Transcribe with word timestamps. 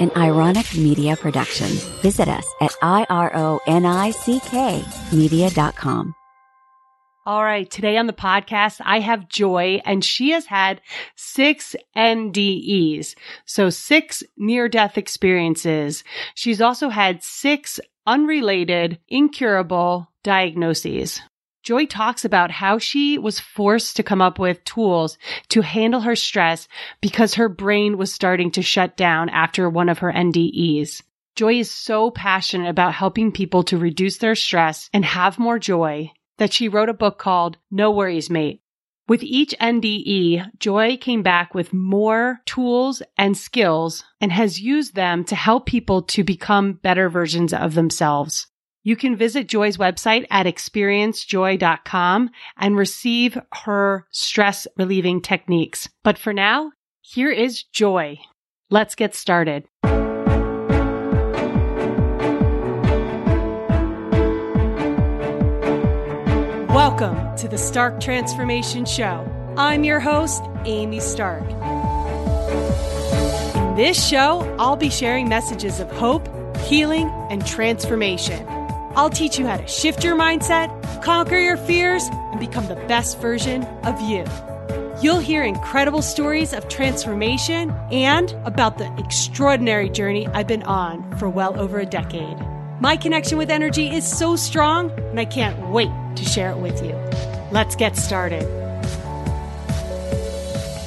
an 0.00 0.10
Ironick 0.10 0.76
media 0.76 1.16
production. 1.16 1.68
Visit 2.02 2.28
us 2.28 2.46
at 2.60 2.74
I-R-O-N-I-C-K 2.82 3.24
media.com. 5.12 6.14
All 7.28 7.44
right. 7.44 7.70
Today 7.70 7.98
on 7.98 8.06
the 8.06 8.14
podcast, 8.14 8.80
I 8.82 9.00
have 9.00 9.28
Joy 9.28 9.82
and 9.84 10.02
she 10.02 10.30
has 10.30 10.46
had 10.46 10.80
six 11.14 11.76
NDEs. 11.94 13.14
So 13.44 13.68
six 13.68 14.22
near 14.38 14.66
death 14.66 14.96
experiences. 14.96 16.04
She's 16.34 16.62
also 16.62 16.88
had 16.88 17.22
six 17.22 17.80
unrelated, 18.06 18.98
incurable 19.08 20.10
diagnoses. 20.24 21.20
Joy 21.68 21.84
talks 21.84 22.24
about 22.24 22.50
how 22.50 22.78
she 22.78 23.18
was 23.18 23.40
forced 23.40 23.96
to 23.96 24.02
come 24.02 24.22
up 24.22 24.38
with 24.38 24.64
tools 24.64 25.18
to 25.50 25.60
handle 25.60 26.00
her 26.00 26.16
stress 26.16 26.66
because 27.02 27.34
her 27.34 27.50
brain 27.50 27.98
was 27.98 28.10
starting 28.10 28.50
to 28.52 28.62
shut 28.62 28.96
down 28.96 29.28
after 29.28 29.68
one 29.68 29.90
of 29.90 29.98
her 29.98 30.10
NDEs. 30.10 31.02
Joy 31.36 31.58
is 31.58 31.70
so 31.70 32.10
passionate 32.10 32.70
about 32.70 32.94
helping 32.94 33.32
people 33.32 33.64
to 33.64 33.76
reduce 33.76 34.16
their 34.16 34.34
stress 34.34 34.88
and 34.94 35.04
have 35.04 35.38
more 35.38 35.58
joy 35.58 36.10
that 36.38 36.54
she 36.54 36.70
wrote 36.70 36.88
a 36.88 36.94
book 36.94 37.18
called 37.18 37.58
No 37.70 37.90
Worries 37.90 38.30
Mate. 38.30 38.62
With 39.06 39.22
each 39.22 39.54
NDE, 39.60 40.58
Joy 40.58 40.96
came 40.96 41.22
back 41.22 41.54
with 41.54 41.74
more 41.74 42.40
tools 42.46 43.02
and 43.18 43.36
skills 43.36 44.04
and 44.22 44.32
has 44.32 44.58
used 44.58 44.94
them 44.94 45.22
to 45.24 45.36
help 45.36 45.66
people 45.66 46.00
to 46.00 46.24
become 46.24 46.72
better 46.72 47.10
versions 47.10 47.52
of 47.52 47.74
themselves. 47.74 48.46
You 48.88 48.96
can 48.96 49.16
visit 49.16 49.48
Joy's 49.48 49.76
website 49.76 50.24
at 50.30 50.46
experiencejoy.com 50.46 52.30
and 52.56 52.74
receive 52.74 53.38
her 53.52 54.06
stress 54.10 54.66
relieving 54.78 55.20
techniques. 55.20 55.90
But 56.02 56.16
for 56.16 56.32
now, 56.32 56.72
here 57.02 57.30
is 57.30 57.64
Joy. 57.64 58.18
Let's 58.70 58.94
get 58.94 59.14
started. 59.14 59.64
Welcome 66.72 67.36
to 67.36 67.46
the 67.46 67.58
Stark 67.58 68.00
Transformation 68.00 68.86
Show. 68.86 69.30
I'm 69.58 69.84
your 69.84 70.00
host, 70.00 70.42
Amy 70.64 71.00
Stark. 71.00 71.42
In 73.54 73.74
this 73.74 74.02
show, 74.08 74.56
I'll 74.58 74.76
be 74.76 74.88
sharing 74.88 75.28
messages 75.28 75.78
of 75.78 75.90
hope, 75.90 76.26
healing, 76.60 77.10
and 77.28 77.46
transformation. 77.46 78.57
I'll 78.96 79.10
teach 79.10 79.38
you 79.38 79.46
how 79.46 79.56
to 79.56 79.66
shift 79.66 80.02
your 80.02 80.16
mindset, 80.16 80.68
conquer 81.02 81.38
your 81.38 81.56
fears, 81.56 82.02
and 82.10 82.40
become 82.40 82.66
the 82.66 82.76
best 82.86 83.18
version 83.20 83.64
of 83.84 84.00
you. 84.00 84.24
You'll 85.00 85.20
hear 85.20 85.44
incredible 85.44 86.02
stories 86.02 86.52
of 86.52 86.68
transformation 86.68 87.70
and 87.92 88.32
about 88.44 88.78
the 88.78 88.92
extraordinary 88.98 89.88
journey 89.88 90.26
I've 90.28 90.48
been 90.48 90.64
on 90.64 91.16
for 91.18 91.28
well 91.28 91.58
over 91.58 91.78
a 91.78 91.86
decade. 91.86 92.36
My 92.80 92.96
connection 92.96 93.38
with 93.38 93.50
energy 93.50 93.88
is 93.88 94.06
so 94.06 94.36
strong, 94.36 94.90
and 94.90 95.20
I 95.20 95.24
can't 95.24 95.68
wait 95.68 95.90
to 96.16 96.24
share 96.24 96.50
it 96.50 96.58
with 96.58 96.84
you. 96.84 96.94
Let's 97.52 97.76
get 97.76 97.96
started. 97.96 98.42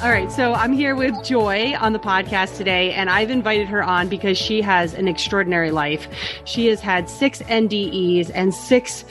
All 0.02 0.10
right, 0.10 0.32
so 0.32 0.52
I'm 0.52 0.72
here 0.72 0.96
with 0.96 1.22
Joy 1.22 1.76
on 1.78 1.92
the 1.92 1.98
podcast 2.00 2.56
today, 2.56 2.92
and 2.92 3.08
I've 3.08 3.30
invited 3.30 3.68
her 3.68 3.84
on 3.84 4.08
because 4.08 4.36
she 4.36 4.60
has 4.60 4.94
an 4.94 5.06
extraordinary 5.06 5.70
life. 5.70 6.08
She 6.44 6.66
has 6.66 6.80
had 6.80 7.08
six 7.08 7.38
NDEs 7.42 8.28
and 8.34 8.52
six 8.52 9.04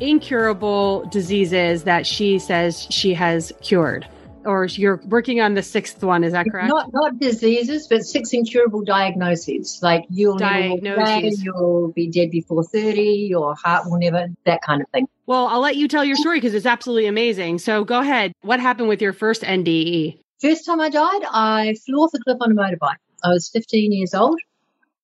incurable 0.00 1.06
diseases 1.06 1.84
that 1.84 2.06
she 2.06 2.38
says 2.38 2.86
she 2.90 3.14
has 3.14 3.54
cured 3.62 4.06
or 4.44 4.66
you're 4.66 5.00
working 5.06 5.40
on 5.40 5.54
the 5.54 5.62
sixth 5.62 6.04
one. 6.04 6.22
Is 6.22 6.32
that 6.32 6.44
correct? 6.50 6.68
Not 6.68 6.90
not 6.92 7.18
diseases, 7.18 7.88
but 7.88 8.02
six 8.02 8.34
incurable 8.34 8.82
diagnoses. 8.82 9.80
Like 9.82 10.04
you'll 10.10 10.38
never 10.38 11.00
away, 11.00 11.32
you'll 11.38 11.92
be 11.92 12.10
dead 12.10 12.30
before 12.30 12.64
thirty, 12.64 13.28
your 13.30 13.54
heart 13.54 13.86
will 13.86 13.98
never, 13.98 14.26
that 14.44 14.60
kind 14.60 14.82
of 14.82 14.88
thing. 14.90 15.08
Well, 15.24 15.46
I'll 15.46 15.60
let 15.60 15.76
you 15.76 15.88
tell 15.88 16.04
your 16.04 16.16
story 16.16 16.36
because 16.36 16.52
it's 16.52 16.66
absolutely 16.66 17.06
amazing. 17.06 17.60
So 17.60 17.84
go 17.84 18.00
ahead. 18.00 18.34
What 18.42 18.60
happened 18.60 18.88
with 18.88 19.00
your 19.00 19.14
first 19.14 19.40
NDE? 19.40 20.18
First 20.40 20.66
time 20.66 20.80
I 20.80 20.90
died, 20.90 21.22
I 21.24 21.74
flew 21.86 21.98
off 21.98 22.12
a 22.14 22.18
cliff 22.18 22.38
on 22.40 22.52
a 22.52 22.54
motorbike. 22.54 22.96
I 23.22 23.28
was 23.28 23.48
15 23.48 23.92
years 23.92 24.14
old. 24.14 24.40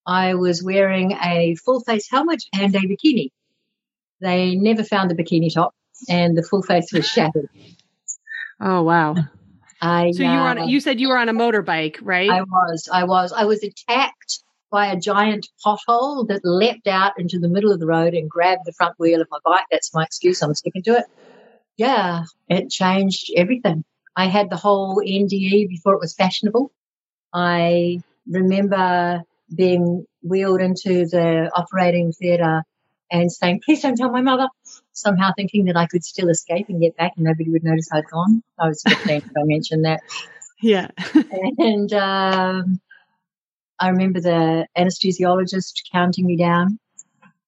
I 0.07 0.35
was 0.35 0.63
wearing 0.63 1.13
a 1.13 1.55
full 1.65 1.81
face 1.81 2.09
helmet 2.11 2.43
and 2.53 2.75
a 2.75 2.81
bikini. 2.81 3.31
They 4.21 4.55
never 4.55 4.85
found 4.85 5.11
the 5.11 5.15
bikini 5.15 5.53
top, 5.53 5.75
and 6.09 6.37
the 6.37 6.43
full 6.43 6.63
face 6.63 6.93
was 6.93 7.07
shattered. 7.07 7.49
Oh 8.61 8.83
wow. 8.83 9.15
I 9.81 10.11
So 10.11 10.23
you 10.23 10.39
were 10.39 10.49
on 10.49 10.59
uh, 10.59 10.65
you 10.67 10.81
said 10.81 11.01
you 11.01 11.09
were 11.09 11.17
on 11.17 11.29
a 11.29 11.33
motorbike, 11.33 11.97
right? 12.03 12.31
I 12.31 12.43
was. 12.43 12.89
I 12.93 13.05
was. 13.05 13.33
I 13.33 13.45
was 13.45 13.63
attacked 13.63 14.43
by 14.71 14.87
a 14.87 15.01
giant 15.01 15.49
pothole 15.65 16.29
that 16.29 16.43
leapt 16.45 16.87
out 16.87 17.19
into 17.19 17.39
the 17.39 17.49
middle 17.49 17.73
of 17.73 17.81
the 17.81 17.87
road 17.87 18.15
and 18.15 18.29
grabbed 18.29 18.63
the 18.65 18.73
front 18.73 18.99
wheel 18.99 19.21
of 19.21 19.29
my 19.31 19.39
bike. 19.45 19.65
That's 19.71 19.95
my 19.95 20.05
excuse. 20.05 20.43
I'm 20.43 20.55
sticking 20.55 20.83
to 20.85 20.99
it. 20.99 21.05
Yeah, 21.77 22.25
it 22.49 22.69
changed 22.69 23.33
everything. 23.37 23.85
I 24.17 24.27
had 24.27 24.51
the 24.51 24.57
whole 24.57 24.97
NDE 24.97 25.69
before 25.69 25.95
it 25.95 26.01
was 26.01 26.15
fashionable. 26.15 26.73
I 27.33 28.03
remember 28.29 29.23
being 29.55 30.07
wheeled 30.23 30.61
into 30.61 31.07
the 31.07 31.51
operating 31.55 32.13
theatre 32.13 32.63
and 33.11 33.31
saying, 33.31 33.61
please 33.65 33.83
don't 33.83 33.97
tell 33.97 34.11
my 34.11 34.21
mother. 34.21 34.49
Somehow 34.93 35.31
thinking 35.35 35.65
that 35.67 35.77
I 35.77 35.87
could 35.87 36.05
still 36.05 36.29
escape 36.29 36.67
and 36.69 36.81
get 36.81 36.97
back 36.97 37.13
and 37.17 37.25
nobody 37.25 37.51
would 37.51 37.65
notice 37.65 37.89
I'd 37.93 38.07
gone. 38.07 38.43
I 38.59 38.69
was 38.69 38.83
15 38.87 39.23
when 39.33 39.43
I 39.43 39.47
mentioned 39.47 39.85
that. 39.85 40.01
yeah. 40.61 40.89
And 41.59 41.93
um, 41.93 42.81
I 43.79 43.89
remember 43.89 44.21
the 44.21 44.67
anesthesiologist 44.77 45.73
counting 45.93 46.27
me 46.27 46.37
down. 46.37 46.79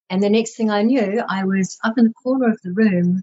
And 0.08 0.22
the 0.22 0.30
next 0.30 0.56
thing 0.56 0.70
I 0.70 0.82
knew, 0.82 1.22
I 1.26 1.44
was 1.44 1.78
up 1.84 1.98
in 1.98 2.04
the 2.04 2.12
corner 2.12 2.48
of 2.48 2.58
the 2.62 2.72
room 2.72 3.22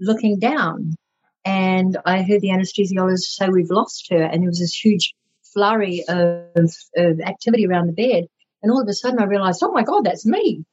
looking 0.00 0.38
down. 0.38 0.94
And 1.44 1.98
I 2.06 2.22
heard 2.22 2.40
the 2.40 2.48
anesthesiologist 2.48 3.36
say, 3.36 3.48
We've 3.48 3.70
lost 3.70 4.08
her. 4.10 4.22
And 4.22 4.42
there 4.42 4.48
was 4.48 4.60
this 4.60 4.74
huge 4.74 5.14
flurry 5.52 6.04
of, 6.08 6.74
of 6.96 7.20
activity 7.20 7.66
around 7.66 7.86
the 7.86 7.92
bed. 7.92 8.24
And 8.62 8.72
all 8.72 8.80
of 8.80 8.88
a 8.88 8.94
sudden 8.94 9.20
I 9.20 9.24
realized, 9.24 9.62
Oh 9.62 9.72
my 9.72 9.82
God, 9.82 10.04
that's 10.04 10.24
me. 10.24 10.64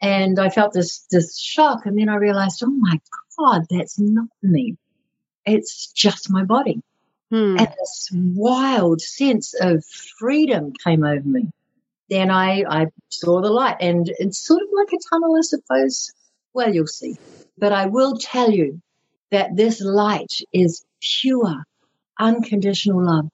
And 0.00 0.38
I 0.38 0.50
felt 0.50 0.72
this, 0.72 1.06
this 1.10 1.38
shock. 1.38 1.86
And 1.86 1.98
then 1.98 2.08
I 2.08 2.16
realized, 2.16 2.62
Oh 2.64 2.70
my 2.70 3.00
God, 3.38 3.66
that's 3.70 3.98
not 3.98 4.28
me. 4.42 4.76
It's 5.44 5.92
just 5.92 6.30
my 6.30 6.44
body. 6.44 6.80
Hmm. 7.30 7.56
And 7.58 7.68
this 7.68 8.10
wild 8.12 9.00
sense 9.00 9.54
of 9.60 9.84
freedom 10.18 10.72
came 10.84 11.04
over 11.04 11.26
me. 11.26 11.50
Then 12.10 12.30
I, 12.30 12.64
I 12.68 12.86
saw 13.08 13.40
the 13.40 13.50
light, 13.50 13.78
and 13.80 14.10
it's 14.18 14.38
sort 14.38 14.62
of 14.62 14.68
like 14.72 14.92
a 14.92 14.98
tunnel, 15.10 15.36
I 15.36 15.40
suppose. 15.40 16.12
Well, 16.52 16.72
you'll 16.72 16.86
see. 16.86 17.16
But 17.56 17.72
I 17.72 17.86
will 17.86 18.16
tell 18.18 18.50
you 18.50 18.80
that 19.34 19.56
this 19.56 19.80
light 19.80 20.32
is 20.52 20.84
pure, 21.00 21.64
unconditional 22.20 23.04
love. 23.04 23.28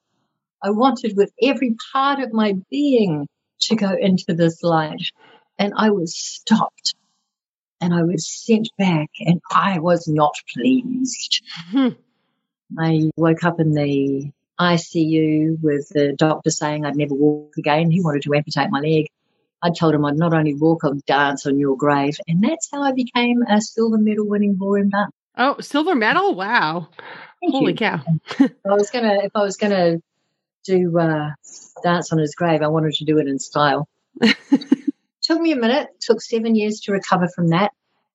I 0.63 0.71
wanted 0.71 1.15
with 1.15 1.31
every 1.39 1.75
part 1.93 2.19
of 2.19 2.33
my 2.33 2.55
being 2.71 3.27
to 3.67 3.75
go 3.75 3.91
into 3.91 4.33
this 4.33 4.63
light, 4.63 5.11
and 5.59 5.73
I 5.77 5.91
was 5.91 6.15
stopped. 6.15 6.95
And 7.79 7.93
I 7.93 8.01
was 8.01 8.27
sent 8.27 8.69
back, 8.79 9.09
and 9.19 9.41
I 9.51 9.77
was 9.77 10.07
not 10.07 10.33
pleased. 10.51 11.43
Hmm. 11.69 11.89
I 12.79 13.11
woke 13.15 13.43
up 13.43 13.59
in 13.59 13.73
the 13.73 14.31
ICU 14.59 15.61
with 15.61 15.87
the 15.89 16.15
doctor 16.17 16.49
saying 16.49 16.83
I'd 16.83 16.95
never 16.95 17.13
walk 17.13 17.53
again. 17.59 17.91
He 17.91 18.01
wanted 18.01 18.23
to 18.23 18.33
amputate 18.33 18.71
my 18.71 18.79
leg. 18.79 19.05
I 19.61 19.69
told 19.69 19.93
him 19.93 20.05
I'd 20.05 20.17
not 20.17 20.33
only 20.33 20.55
walk, 20.55 20.83
I'd 20.83 21.05
dance 21.05 21.45
on 21.45 21.59
your 21.59 21.77
grave. 21.77 22.17
And 22.27 22.43
that's 22.43 22.69
how 22.71 22.81
I 22.81 22.91
became 22.91 23.43
a 23.47 23.61
silver 23.61 23.99
medal 23.99 24.27
winning 24.27 24.55
ballroom 24.55 24.89
dancer. 24.89 25.11
Oh, 25.37 25.59
silver 25.59 25.95
medal! 25.95 26.35
Wow. 26.35 26.89
Thank 27.39 27.53
Holy 27.53 27.71
you. 27.71 27.77
cow. 27.77 28.01
I 28.39 28.73
was 28.73 28.91
gonna, 28.91 29.19
if 29.23 29.31
I 29.35 29.41
was 29.41 29.57
gonna 29.57 29.97
do 30.65 30.97
uh, 30.99 31.29
dance 31.83 32.11
on 32.11 32.19
his 32.19 32.35
grave, 32.35 32.61
I 32.61 32.67
wanted 32.67 32.93
to 32.95 33.05
do 33.05 33.17
it 33.17 33.27
in 33.27 33.39
style. 33.39 33.87
took 35.23 35.41
me 35.41 35.51
a 35.51 35.55
minute. 35.55 35.89
Took 36.01 36.21
seven 36.21 36.55
years 36.55 36.81
to 36.81 36.91
recover 36.91 37.27
from 37.33 37.49
that, 37.49 37.71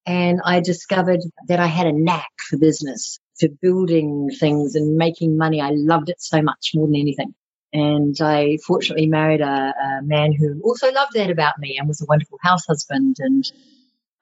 and 0.06 0.40
I 0.44 0.60
discovered 0.60 1.20
that 1.48 1.58
I 1.58 1.66
had 1.66 1.86
a 1.86 1.92
knack 1.92 2.30
for 2.48 2.58
business, 2.58 3.18
for 3.40 3.48
building 3.60 4.30
things 4.38 4.74
and 4.74 4.96
making 4.96 5.36
money. 5.36 5.60
I 5.60 5.70
loved 5.72 6.10
it 6.10 6.20
so 6.20 6.42
much 6.42 6.72
more 6.74 6.86
than 6.86 6.96
anything. 6.96 7.34
And 7.72 8.16
I 8.20 8.58
fortunately 8.66 9.06
married 9.06 9.40
a, 9.40 9.74
a 9.74 10.02
man 10.02 10.32
who 10.32 10.60
also 10.62 10.90
loved 10.92 11.12
that 11.14 11.30
about 11.30 11.58
me 11.58 11.76
and 11.78 11.88
was 11.88 12.00
a 12.00 12.06
wonderful 12.06 12.38
house 12.42 12.64
husband. 12.66 13.16
And 13.18 13.44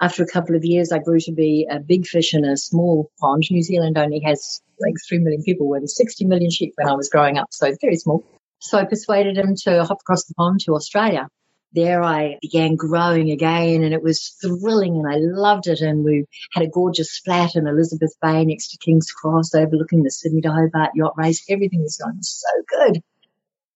after 0.05 0.23
a 0.23 0.27
couple 0.27 0.55
of 0.55 0.67
years, 0.67 0.93
I 0.93 0.99
grew 0.99 1.19
to 1.21 1.33
be 1.33 1.67
a 1.71 1.81
big 1.81 2.07
fish 2.07 2.35
in 2.35 2.45
a 2.45 2.59
small 2.59 3.11
pond. 3.19 3.45
New 3.51 3.63
Zealand 3.63 3.97
only 3.97 4.21
has 4.21 4.61
like 4.79 4.95
3 5.09 5.19
million 5.21 5.43
people 5.43 5.67
with 5.67 5.89
60 5.89 6.27
million 6.27 6.51
sheep 6.51 6.75
when 6.77 6.89
I 6.89 6.95
was 6.95 7.09
growing 7.09 7.39
up, 7.39 7.49
so 7.51 7.75
very 7.81 7.97
small. 7.97 8.23
So 8.59 8.77
I 8.77 8.85
persuaded 8.85 9.39
him 9.39 9.55
to 9.63 9.83
hop 9.85 10.03
across 10.03 10.27
the 10.27 10.35
pond 10.35 10.61
to 10.61 10.75
Australia. 10.75 11.29
There 11.73 12.03
I 12.03 12.37
began 12.43 12.77
growing 12.77 13.31
again 13.31 13.83
and 13.83 13.95
it 13.95 14.03
was 14.03 14.37
thrilling 14.43 14.97
and 14.97 15.09
I 15.11 15.17
loved 15.17 15.69
it. 15.69 15.81
And 15.81 16.05
we 16.05 16.27
had 16.53 16.63
a 16.63 16.69
gorgeous 16.69 17.19
flat 17.25 17.57
in 17.57 17.67
Elizabeth 17.67 18.15
Bay 18.21 18.45
next 18.45 18.73
to 18.73 18.79
King's 18.79 19.11
Cross 19.11 19.55
overlooking 19.55 20.03
the 20.03 20.11
Sydney 20.11 20.43
to 20.43 20.53
Hobart 20.53 20.91
yacht 20.95 21.15
race. 21.17 21.45
Everything 21.49 21.83
was 21.83 21.97
going 21.97 22.23
so 22.23 22.49
good. 22.69 23.03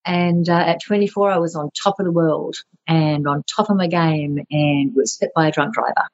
And 0.05 0.47
uh, 0.47 0.53
at 0.53 0.81
24, 0.85 1.31
I 1.31 1.37
was 1.39 1.55
on 1.55 1.69
top 1.83 1.99
of 1.99 2.05
the 2.05 2.11
world 2.11 2.55
and 2.87 3.27
on 3.27 3.43
top 3.43 3.69
of 3.69 3.77
my 3.77 3.87
game 3.87 4.39
and 4.49 4.95
was 4.95 5.17
hit 5.19 5.31
by 5.35 5.47
a 5.47 5.51
drunk 5.51 5.73
driver. 5.73 6.07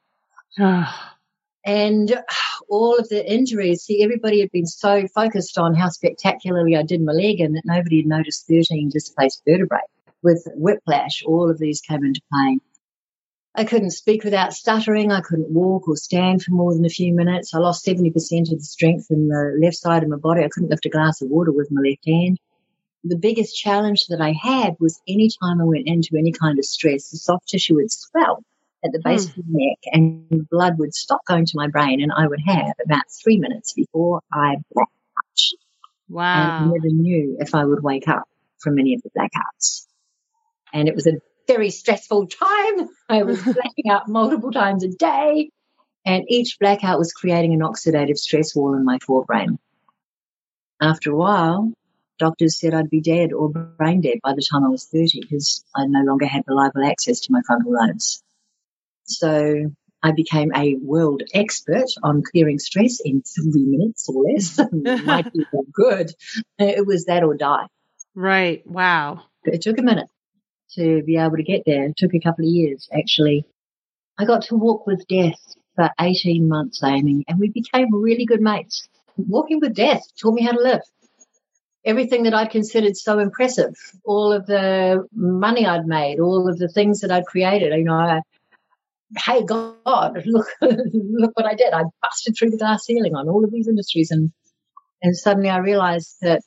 and 1.65 2.23
all 2.69 2.97
of 2.97 3.09
the 3.09 3.31
injuries, 3.31 3.83
see, 3.83 4.03
everybody 4.03 4.39
had 4.39 4.51
been 4.51 4.65
so 4.65 5.05
focused 5.07 5.57
on 5.57 5.75
how 5.75 5.89
spectacularly 5.89 6.75
I 6.77 6.83
did 6.83 7.01
my 7.01 7.11
leg 7.11 7.41
and 7.41 7.55
that 7.55 7.65
nobody 7.65 7.97
had 7.97 8.05
noticed 8.05 8.47
13 8.47 8.89
displaced 8.89 9.41
vertebrae. 9.45 9.79
With 10.23 10.47
whiplash, 10.55 11.23
all 11.25 11.49
of 11.49 11.59
these 11.59 11.81
came 11.81 12.03
into 12.03 12.21
play. 12.31 12.57
I 13.53 13.63
couldn't 13.63 13.91
speak 13.91 14.23
without 14.23 14.53
stuttering. 14.53 15.11
I 15.11 15.21
couldn't 15.21 15.51
walk 15.51 15.87
or 15.87 15.95
stand 15.95 16.43
for 16.43 16.51
more 16.51 16.73
than 16.73 16.85
a 16.85 16.89
few 16.89 17.13
minutes. 17.13 17.53
I 17.53 17.59
lost 17.59 17.85
70% 17.85 18.07
of 18.51 18.57
the 18.57 18.65
strength 18.65 19.07
in 19.11 19.27
the 19.27 19.57
left 19.61 19.77
side 19.77 20.03
of 20.03 20.09
my 20.09 20.17
body. 20.17 20.43
I 20.43 20.49
couldn't 20.49 20.69
lift 20.69 20.85
a 20.85 20.89
glass 20.89 21.21
of 21.21 21.29
water 21.29 21.51
with 21.51 21.69
my 21.71 21.81
left 21.81 22.05
hand. 22.05 22.39
The 23.03 23.17
biggest 23.17 23.55
challenge 23.55 24.07
that 24.07 24.19
I 24.19 24.31
had 24.31 24.75
was 24.79 24.99
any 25.07 25.29
time 25.41 25.61
I 25.61 25.65
went 25.65 25.87
into 25.87 26.17
any 26.17 26.31
kind 26.31 26.57
of 26.57 26.65
stress, 26.65 27.09
the 27.09 27.17
soft 27.17 27.49
tissue 27.49 27.75
would 27.75 27.91
swell 27.91 28.43
at 28.85 28.91
the 28.91 29.01
base 29.03 29.27
hmm. 29.27 29.39
of 29.39 29.45
my 29.47 29.59
neck 29.65 29.77
and 29.91 30.49
blood 30.49 30.77
would 30.77 30.93
stop 30.93 31.21
going 31.27 31.45
to 31.45 31.53
my 31.55 31.67
brain 31.67 32.01
and 32.01 32.11
I 32.15 32.27
would 32.27 32.41
have 32.45 32.73
about 32.83 33.03
three 33.23 33.37
minutes 33.37 33.73
before 33.73 34.21
I 34.31 34.57
blacked 34.71 34.91
out. 35.17 35.59
Wow. 36.07 36.33
And 36.33 36.51
I 36.51 36.73
never 36.73 36.89
knew 36.89 37.37
if 37.39 37.55
I 37.55 37.65
would 37.65 37.83
wake 37.83 38.07
up 38.07 38.23
from 38.59 38.79
any 38.79 38.93
of 38.93 39.01
the 39.01 39.09
blackouts. 39.09 39.87
And 40.71 40.87
it 40.87 40.95
was 40.95 41.07
a 41.07 41.13
very 41.47 41.69
stressful 41.69 42.27
time. 42.27 42.89
I 43.09 43.23
was 43.23 43.41
blacking 43.43 43.89
out 43.89 44.07
multiple 44.07 44.51
times 44.51 44.83
a 44.83 44.89
day. 44.89 45.49
And 46.05 46.23
each 46.27 46.57
blackout 46.59 46.99
was 46.99 47.13
creating 47.13 47.53
an 47.53 47.61
oxidative 47.61 48.17
stress 48.17 48.55
wall 48.55 48.75
in 48.75 48.85
my 48.85 48.99
forebrain. 48.99 49.57
After 50.79 51.11
a 51.11 51.15
while, 51.15 51.73
doctors 52.19 52.59
said 52.59 52.73
I'd 52.73 52.89
be 52.89 53.01
dead 53.01 53.33
or 53.33 53.49
brain 53.49 54.01
dead 54.01 54.19
by 54.23 54.33
the 54.33 54.45
time 54.49 54.63
I 54.63 54.69
was 54.69 54.85
30 54.85 55.21
because 55.21 55.63
I 55.75 55.85
no 55.87 56.01
longer 56.01 56.27
had 56.27 56.43
reliable 56.47 56.85
access 56.85 57.21
to 57.21 57.31
my 57.31 57.41
frontal 57.45 57.73
lobes. 57.73 58.21
So 59.05 59.71
I 60.03 60.11
became 60.11 60.51
a 60.55 60.75
world 60.75 61.23
expert 61.33 61.87
on 62.03 62.21
clearing 62.21 62.59
stress 62.59 62.99
in 63.03 63.23
three 63.23 63.65
minutes 63.65 64.07
or 64.07 64.23
less. 64.23 64.59
Might 65.05 65.33
be 65.33 65.45
good. 65.73 66.11
It 66.59 66.85
was 66.85 67.05
that 67.05 67.23
or 67.23 67.35
die. 67.35 67.67
Right. 68.13 68.65
Wow. 68.67 69.23
It 69.43 69.61
took 69.61 69.77
a 69.77 69.83
minute 69.83 70.07
to 70.75 71.03
be 71.03 71.17
able 71.17 71.37
to 71.37 71.43
get 71.43 71.63
there. 71.65 71.85
It 71.85 71.97
took 71.97 72.13
a 72.13 72.19
couple 72.19 72.45
of 72.45 72.51
years, 72.51 72.87
actually. 72.93 73.45
I 74.17 74.25
got 74.25 74.43
to 74.43 74.55
walk 74.55 74.85
with 74.87 75.07
death 75.07 75.39
for 75.75 75.89
18 75.99 76.47
months, 76.47 76.83
Amy, 76.83 77.25
and 77.27 77.39
we 77.39 77.49
became 77.49 77.93
really 77.93 78.25
good 78.25 78.41
mates. 78.41 78.87
Walking 79.17 79.59
with 79.59 79.73
death 79.73 80.03
taught 80.21 80.33
me 80.33 80.43
how 80.43 80.51
to 80.51 80.61
live. 80.61 80.81
Everything 81.83 82.23
that 82.23 82.33
I'd 82.33 82.49
considered 82.49 82.97
so 82.97 83.19
impressive, 83.19 83.75
all 84.03 84.31
of 84.31 84.45
the 84.45 85.07
money 85.13 85.65
I'd 85.65 85.85
made, 85.85 86.19
all 86.19 86.49
of 86.49 86.57
the 86.57 86.67
things 86.67 87.01
that 87.01 87.11
I'd 87.11 87.25
created, 87.25 87.73
you 87.77 87.83
know, 87.83 87.93
I, 87.93 88.21
hey 89.17 89.43
God, 89.43 90.23
look, 90.25 90.47
look 90.61 91.31
what 91.35 91.45
I 91.45 91.55
did. 91.55 91.73
I 91.73 91.83
busted 92.01 92.35
through 92.37 92.51
the 92.51 92.57
glass 92.57 92.85
ceiling 92.85 93.15
on 93.15 93.29
all 93.29 93.43
of 93.43 93.51
these 93.51 93.67
industries. 93.67 94.11
And, 94.11 94.31
and 95.01 95.15
suddenly 95.15 95.49
I 95.49 95.57
realized 95.57 96.17
that 96.21 96.41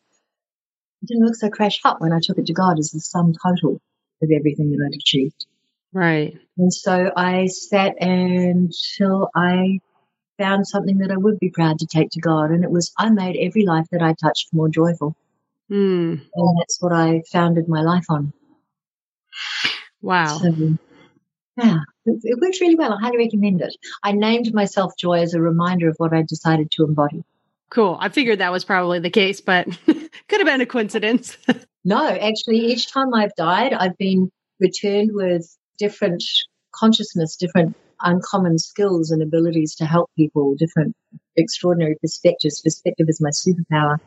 it 1.02 1.06
didn't 1.06 1.24
look 1.24 1.36
so 1.36 1.50
crash 1.50 1.80
hot 1.82 2.00
when 2.00 2.12
I 2.12 2.20
took 2.22 2.38
it 2.38 2.46
to 2.46 2.52
God 2.52 2.78
as 2.78 2.90
the 2.90 3.00
sum 3.00 3.32
total 3.42 3.80
of 4.22 4.30
everything 4.34 4.70
that 4.70 4.84
I'd 4.84 4.96
achieved. 4.96 5.46
Right. 5.92 6.36
And 6.58 6.72
so 6.72 7.12
I 7.16 7.46
sat 7.46 7.94
until 8.00 9.30
I 9.34 9.80
found 10.38 10.66
something 10.66 10.98
that 10.98 11.10
I 11.10 11.16
would 11.16 11.38
be 11.38 11.50
proud 11.50 11.78
to 11.78 11.86
take 11.86 12.10
to 12.10 12.20
God. 12.20 12.50
And 12.50 12.64
it 12.64 12.70
was, 12.70 12.92
I 12.98 13.10
made 13.10 13.36
every 13.36 13.64
life 13.64 13.86
that 13.92 14.02
I 14.02 14.14
touched 14.14 14.48
more 14.52 14.68
joyful. 14.68 15.16
Mm. 15.70 16.20
And 16.34 16.58
that's 16.58 16.80
what 16.80 16.92
I 16.92 17.22
founded 17.32 17.68
my 17.68 17.82
life 17.82 18.06
on. 18.08 18.32
Wow. 20.00 20.38
So, 20.38 20.78
yeah, 21.56 21.78
it, 22.08 22.38
worked 22.40 22.60
really 22.60 22.74
well. 22.74 22.92
I 22.92 23.00
highly 23.00 23.18
recommend 23.18 23.60
it. 23.60 23.76
I 24.02 24.12
named 24.12 24.52
myself 24.54 24.92
Joy 24.98 25.20
as 25.20 25.34
a 25.34 25.40
reminder 25.40 25.88
of 25.88 25.96
what 25.98 26.12
I 26.12 26.22
decided 26.22 26.70
to 26.72 26.84
embody. 26.84 27.24
Cool. 27.70 27.98
I 28.00 28.08
figured 28.08 28.38
that 28.38 28.52
was 28.52 28.64
probably 28.64 28.98
the 28.98 29.10
case, 29.10 29.40
but 29.40 29.66
could 29.86 30.40
have 30.40 30.46
been 30.46 30.60
a 30.60 30.66
coincidence. 30.66 31.36
no, 31.84 32.06
actually, 32.08 32.58
each 32.58 32.90
time 32.90 33.12
I've 33.14 33.34
died, 33.36 33.72
I've 33.72 33.96
been 33.98 34.30
returned 34.58 35.10
with 35.12 35.46
different 35.78 36.24
consciousness, 36.74 37.36
different 37.36 37.76
uncommon 38.00 38.58
skills 38.58 39.10
and 39.10 39.22
abilities 39.22 39.74
to 39.76 39.84
help 39.84 40.10
people, 40.16 40.54
different 40.54 40.96
extraordinary 41.36 41.96
perspectives. 42.00 42.60
Perspective 42.60 43.06
is 43.08 43.20
my 43.20 43.30
superpower. 43.30 43.98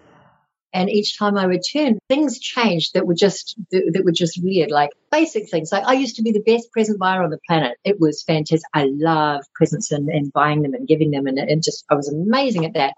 And 0.74 0.90
each 0.90 1.18
time 1.18 1.38
I 1.38 1.44
returned, 1.46 2.00
things 2.08 2.40
changed 2.40 2.94
that 2.94 3.06
were 3.06 3.14
just 3.14 3.58
that 3.72 4.04
were 4.06 4.12
just 4.12 4.42
weird, 4.42 4.72
like 4.72 4.92
basic 5.12 5.50
things. 5.50 5.72
Like 5.72 5.86
I 5.86 5.94
used 5.94 6.16
to 6.16 6.24
be 6.24 6.32
the 6.32 6.42
best 6.42 6.72
present 6.72 6.98
buyer 7.00 7.24
on 7.24 7.30
the 7.30 7.40
planet. 7.48 7.78
It 7.84 8.00
was 8.00 8.24
fantastic. 8.24 8.62
I 8.74 8.86
love 8.86 9.44
presents 9.54 9.92
and, 9.92 10.10
and 10.10 10.32
buying 10.32 10.62
them 10.62 10.74
and 10.74 10.88
giving 10.88 11.12
them, 11.12 11.28
and, 11.28 11.38
and 11.38 11.62
just 11.62 11.86
I 11.90 11.96
was 11.96 12.08
amazing 12.10 12.66
at 12.66 12.74
that. 12.74 12.94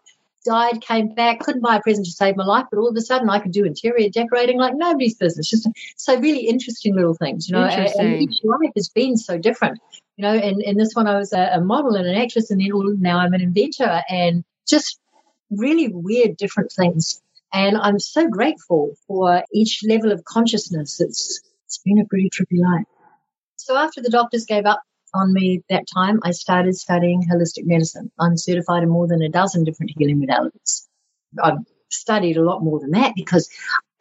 Died, 0.45 0.81
came 0.81 1.15
back, 1.15 1.39
couldn't 1.39 1.61
buy 1.61 1.77
a 1.77 1.81
present 1.81 2.05
to 2.05 2.11
save 2.11 2.35
my 2.35 2.43
life, 2.43 2.65
but 2.69 2.77
all 2.77 2.89
of 2.89 2.95
a 2.97 3.01
sudden 3.01 3.29
I 3.29 3.39
could 3.39 3.53
do 3.53 3.63
interior 3.63 4.09
decorating 4.09 4.59
like 4.59 4.73
nobody's 4.75 5.15
business. 5.15 5.49
Just 5.49 5.67
so 5.95 6.19
really 6.19 6.47
interesting 6.47 6.93
little 6.95 7.13
things, 7.13 7.47
you 7.47 7.55
know. 7.55 7.63
And, 7.63 7.89
and 7.97 8.21
each 8.21 8.41
life 8.43 8.71
has 8.75 8.89
been 8.89 9.15
so 9.17 9.37
different, 9.37 9.79
you 10.17 10.23
know. 10.23 10.33
And 10.33 10.61
in 10.61 10.77
this 10.77 10.93
one, 10.93 11.07
I 11.07 11.17
was 11.17 11.31
a, 11.33 11.53
a 11.53 11.61
model 11.61 11.95
and 11.95 12.05
an 12.05 12.15
actress, 12.15 12.51
and 12.51 12.59
then 12.59 12.69
now 12.99 13.19
I'm 13.19 13.33
an 13.33 13.41
inventor, 13.41 14.01
and 14.09 14.43
just 14.67 14.99
really 15.49 15.87
weird, 15.87 16.35
different 16.37 16.71
things 16.71 17.21
and 17.53 17.77
I'm 17.77 17.99
so 17.99 18.27
grateful 18.27 18.95
for 19.07 19.43
each 19.53 19.81
level 19.87 20.11
of 20.11 20.23
consciousness. 20.25 20.99
It's, 20.99 21.39
it's 21.65 21.77
been 21.85 21.99
a 21.99 22.05
pretty 22.05 22.29
trippy 22.29 22.59
life. 22.59 22.85
So 23.57 23.77
after 23.77 24.01
the 24.01 24.09
doctors 24.09 24.45
gave 24.45 24.65
up 24.65 24.81
on 25.13 25.31
me 25.31 25.63
that 25.69 25.85
time, 25.93 26.19
I 26.23 26.31
started 26.31 26.75
studying 26.75 27.23
holistic 27.31 27.65
medicine. 27.65 28.11
I'm 28.19 28.37
certified 28.37 28.83
in 28.83 28.89
more 28.89 29.07
than 29.07 29.21
a 29.21 29.29
dozen 29.29 29.63
different 29.63 29.93
healing 29.95 30.19
modalities. 30.19 30.87
I've 31.41 31.59
studied 31.89 32.37
a 32.37 32.43
lot 32.43 32.63
more 32.63 32.79
than 32.79 32.91
that 32.91 33.13
because 33.15 33.47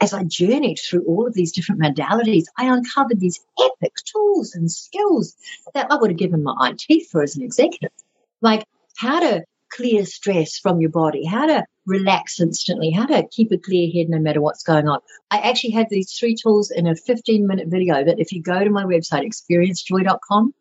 as 0.01 0.15
I 0.15 0.25
journeyed 0.25 0.79
through 0.79 1.05
all 1.05 1.27
of 1.27 1.35
these 1.35 1.53
different 1.53 1.83
modalities, 1.83 2.45
I 2.57 2.75
uncovered 2.75 3.21
these 3.21 3.39
epic 3.63 3.93
tools 4.11 4.55
and 4.55 4.71
skills 4.71 5.37
that 5.75 5.87
I 5.91 5.97
would 5.97 6.11
have 6.11 6.19
given 6.19 6.43
my 6.43 6.55
eye 6.59 6.75
teeth 6.77 7.11
for 7.11 7.23
as 7.23 7.37
an 7.37 7.43
executive. 7.43 7.93
Like 8.41 8.65
how 8.97 9.21
to 9.21 9.45
clear 9.71 10.05
stress 10.07 10.59
from 10.59 10.81
your 10.81 10.91
body, 10.91 11.25
how 11.25 11.47
to 11.47 11.65
relax 11.87 12.40
instantly, 12.40 12.90
how 12.90 13.06
to 13.06 13.26
keep 13.31 13.50
a 13.52 13.58
clear 13.58 13.90
head 13.93 14.08
no 14.08 14.19
matter 14.19 14.40
what's 14.40 14.62
going 14.62 14.88
on. 14.88 15.00
I 15.31 15.38
actually 15.38 15.73
have 15.73 15.88
these 15.90 16.12
three 16.12 16.34
tools 16.34 16.70
in 16.70 16.87
a 16.87 16.94
15 16.94 17.46
minute 17.46 17.69
video 17.69 18.05
that 18.05 18.20
if 18.20 18.32
you 18.32 18.43
go 18.43 18.62
to 18.62 18.70
my 18.70 18.84
website, 18.84 19.27
experiencejoy.com, 19.27 20.55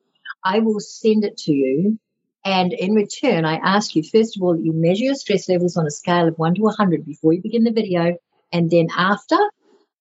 I 0.43 0.59
will 0.59 0.79
send 0.79 1.23
it 1.23 1.37
to 1.39 1.53
you. 1.53 1.99
And 2.43 2.73
in 2.73 2.95
return, 2.95 3.45
I 3.45 3.55
ask 3.57 3.95
you, 3.95 4.01
first 4.01 4.35
of 4.35 4.41
all, 4.41 4.55
that 4.55 4.65
you 4.65 4.73
measure 4.73 5.05
your 5.05 5.15
stress 5.15 5.47
levels 5.47 5.77
on 5.77 5.85
a 5.85 5.91
scale 5.91 6.27
of 6.27 6.39
one 6.39 6.55
to 6.55 6.61
100 6.61 7.05
before 7.05 7.33
you 7.33 7.41
begin 7.41 7.63
the 7.63 7.71
video. 7.71 8.17
And 8.51 8.69
then 8.69 8.87
after, 8.97 9.37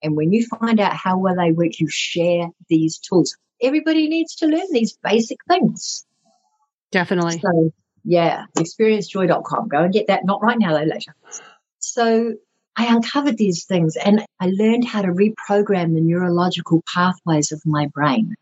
and 0.02 0.16
when 0.16 0.32
you 0.32 0.46
find 0.46 0.80
out 0.80 0.94
how 0.94 1.18
well 1.18 1.36
they 1.36 1.52
work, 1.52 1.78
you 1.78 1.88
share 1.88 2.48
these 2.68 2.98
tools. 2.98 3.36
Everybody 3.62 4.08
needs 4.08 4.36
to 4.36 4.46
learn 4.46 4.66
these 4.72 4.96
basic 5.02 5.38
things. 5.46 6.06
Definitely. 6.90 7.40
So 7.40 7.72
yeah, 8.04 8.44
experiencejoy.com. 8.56 9.68
Go 9.68 9.82
and 9.82 9.92
get 9.92 10.08
that. 10.08 10.24
Not 10.24 10.42
right 10.42 10.58
now, 10.58 10.72
though, 10.72 10.84
later. 10.84 11.14
So 11.78 12.34
I 12.76 12.94
uncovered 12.94 13.36
these 13.36 13.64
things 13.64 13.96
and 13.96 14.24
I 14.40 14.46
learned 14.46 14.86
how 14.86 15.02
to 15.02 15.08
reprogram 15.08 15.94
the 15.94 16.00
neurological 16.00 16.82
pathways 16.92 17.52
of 17.52 17.60
my 17.66 17.86
brain 17.86 18.34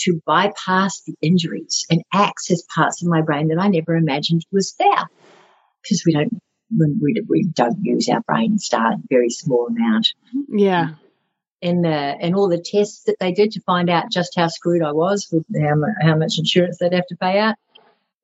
to 0.00 0.20
bypass 0.26 1.02
the 1.02 1.14
injuries 1.20 1.86
and 1.90 2.02
access 2.12 2.62
parts 2.74 3.02
of 3.02 3.08
my 3.08 3.22
brain 3.22 3.48
that 3.48 3.58
I 3.58 3.68
never 3.68 3.96
imagined 3.96 4.44
was 4.52 4.74
there. 4.78 5.04
Because 5.82 6.02
we 6.06 6.12
don't, 6.12 6.40
we, 7.00 7.22
we 7.28 7.44
don't 7.44 7.84
use 7.84 8.08
our 8.08 8.20
brain 8.20 8.58
start 8.58 8.94
a 8.94 8.98
very 9.08 9.30
small 9.30 9.66
amount. 9.66 10.08
Yeah. 10.48 10.94
And 11.62 11.84
the, 11.84 11.88
and 11.88 12.34
all 12.34 12.48
the 12.48 12.62
tests 12.62 13.04
that 13.04 13.16
they 13.18 13.32
did 13.32 13.52
to 13.52 13.60
find 13.60 13.88
out 13.88 14.10
just 14.10 14.34
how 14.36 14.48
screwed 14.48 14.82
I 14.82 14.92
was 14.92 15.28
with 15.32 15.44
how, 15.58 15.76
how 16.00 16.16
much 16.16 16.38
insurance 16.38 16.78
they'd 16.78 16.92
have 16.92 17.06
to 17.08 17.16
pay 17.16 17.38
out 17.38 17.56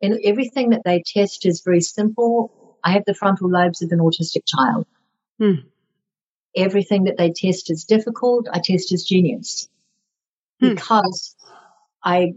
and 0.02 0.18
everything 0.24 0.70
that 0.70 0.82
they 0.84 1.02
test 1.06 1.46
is 1.46 1.62
very 1.64 1.80
simple. 1.80 2.76
I 2.84 2.90
have 2.92 3.04
the 3.06 3.14
frontal 3.14 3.48
lobes 3.48 3.82
of 3.82 3.92
an 3.92 4.00
autistic 4.00 4.42
child. 4.44 4.86
Hmm. 5.38 5.66
Everything 6.56 7.04
that 7.04 7.16
they 7.16 7.30
test 7.30 7.70
is 7.70 7.84
difficult. 7.84 8.48
I 8.52 8.58
test 8.58 8.92
as 8.92 9.04
genius 9.04 9.68
hmm. 10.60 10.70
because 10.70 11.36
I 12.04 12.34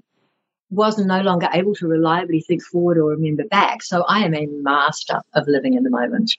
wasn't 0.69 1.07
no 1.07 1.22
longer 1.22 1.50
able 1.53 1.75
to 1.75 1.88
reliably 1.88 2.41
think 2.41 2.63
forward 2.63 2.98
or 2.98 3.10
remember 3.10 3.43
back. 3.45 3.81
So 3.81 4.03
I 4.03 4.19
am 4.19 4.36
a 4.36 4.45
master 4.48 5.22
of 5.34 5.48
living 5.48 5.74
in 5.74 5.84
the 5.84 5.89
moment. 5.89 6.31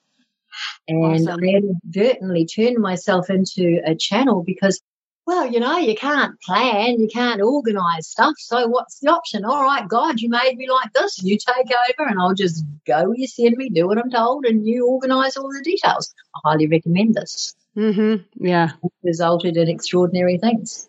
And 0.88 1.28
awesome. 1.28 1.40
I 1.42 1.46
inadvertently 1.48 2.46
turned 2.46 2.78
myself 2.78 3.28
into 3.30 3.80
a 3.84 3.94
channel 3.94 4.42
because 4.44 4.80
well, 5.26 5.50
you 5.50 5.58
know, 5.58 5.76
you 5.76 5.96
can't 5.96 6.40
plan, 6.40 7.00
you 7.00 7.08
can't 7.08 7.42
organize 7.42 8.06
stuff. 8.06 8.34
So 8.38 8.68
what's 8.68 9.00
the 9.00 9.10
option? 9.10 9.44
All 9.44 9.62
right, 9.62 9.86
God, 9.88 10.20
you 10.20 10.28
made 10.28 10.56
me 10.56 10.70
like 10.70 10.92
this. 10.92 11.22
You 11.22 11.36
take 11.36 11.66
over 11.66 12.08
and 12.08 12.20
I'll 12.20 12.34
just 12.34 12.64
go 12.86 13.08
where 13.08 13.16
you 13.16 13.26
send 13.26 13.56
me, 13.56 13.68
do 13.68 13.88
what 13.88 13.98
I'm 13.98 14.10
told, 14.10 14.44
and 14.46 14.66
you 14.66 14.86
organize 14.86 15.36
all 15.36 15.48
the 15.52 15.62
details. 15.64 16.14
I 16.36 16.50
highly 16.50 16.68
recommend 16.68 17.14
this. 17.14 17.54
Mm-hmm. 17.76 18.46
Yeah. 18.46 18.70
Resulted 19.02 19.56
in 19.56 19.68
extraordinary 19.68 20.38
things. 20.38 20.88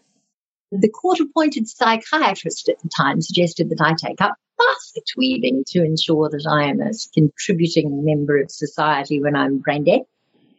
The 0.72 0.89
court 0.89 1.20
appointed 1.20 1.67
psychiatrist 1.67 2.70
at 2.70 2.79
the 2.82 2.89
time 2.89 3.22
suggested 3.22 3.70
that 3.70 3.82
I 3.82 3.94
take 3.94 4.22
up 4.22 4.36
basket 4.58 5.10
weaving 5.15 5.63
to 5.67 5.84
ensure 5.84 6.29
that 6.29 6.46
I 6.50 6.65
am 6.65 6.82
a 6.82 6.91
contributing 7.13 8.03
member 8.03 8.38
of 8.38 8.51
society 8.51 9.22
when 9.22 9.36
I'm 9.36 9.60
brain 9.60 9.84
dead. 9.84 10.01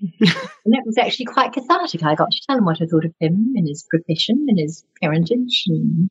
And 0.00 0.74
that 0.74 0.82
was 0.86 0.98
actually 0.98 1.26
quite 1.26 1.52
cathartic. 1.52 2.04
I 2.04 2.14
got 2.14 2.30
to 2.30 2.40
tell 2.46 2.58
him 2.58 2.64
what 2.64 2.80
I 2.80 2.86
thought 2.86 3.04
of 3.04 3.14
him 3.20 3.54
and 3.56 3.68
his 3.68 3.86
profession 3.88 4.46
and 4.48 4.58
his 4.58 4.84
parentage. 5.02 5.64
And 5.66 6.10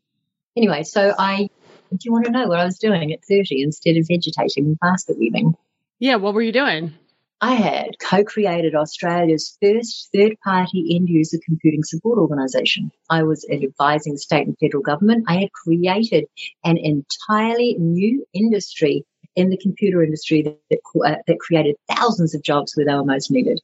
anyway, 0.56 0.84
so 0.84 1.14
I 1.18 1.50
do 1.92 1.98
you 2.04 2.12
want 2.12 2.26
to 2.26 2.32
know 2.32 2.48
what 2.48 2.60
I 2.60 2.66
was 2.66 2.78
doing 2.78 3.14
at 3.14 3.24
30 3.24 3.62
instead 3.62 3.96
of 3.96 4.08
vegetating 4.08 4.66
and 4.66 4.80
basket 4.80 5.18
weaving? 5.18 5.56
Yeah, 6.00 6.18
what 6.18 6.34
were 6.34 6.42
you 6.42 6.52
doing? 6.52 6.94
I 7.40 7.54
had 7.54 8.00
co 8.00 8.24
created 8.24 8.74
Australia's 8.74 9.58
first 9.62 10.10
third 10.14 10.36
party 10.44 10.96
end 10.96 11.08
user 11.08 11.38
computing 11.46 11.84
support 11.84 12.18
organisation. 12.18 12.92
I 13.10 13.24
was 13.24 13.48
advising 13.52 14.18
state 14.18 14.48
and 14.48 14.58
federal 14.60 14.82
government. 14.82 15.26
I 15.28 15.42
had 15.42 15.52
created 15.52 16.26
an 16.64 16.78
entirely 16.78 17.76
new 17.76 18.26
industry 18.34 19.06
in 19.36 19.50
the 19.50 19.58
computer 19.58 20.04
industry 20.04 20.42
that, 20.42 20.58
that, 20.72 20.80
uh, 21.06 21.16
that 21.28 21.40
created 21.40 21.76
thousands 21.88 22.34
of 22.34 22.42
jobs 22.42 22.74
where 22.76 22.88
they 22.88 22.94
were 22.94 23.06
most 23.06 23.30
needed. 23.30 23.62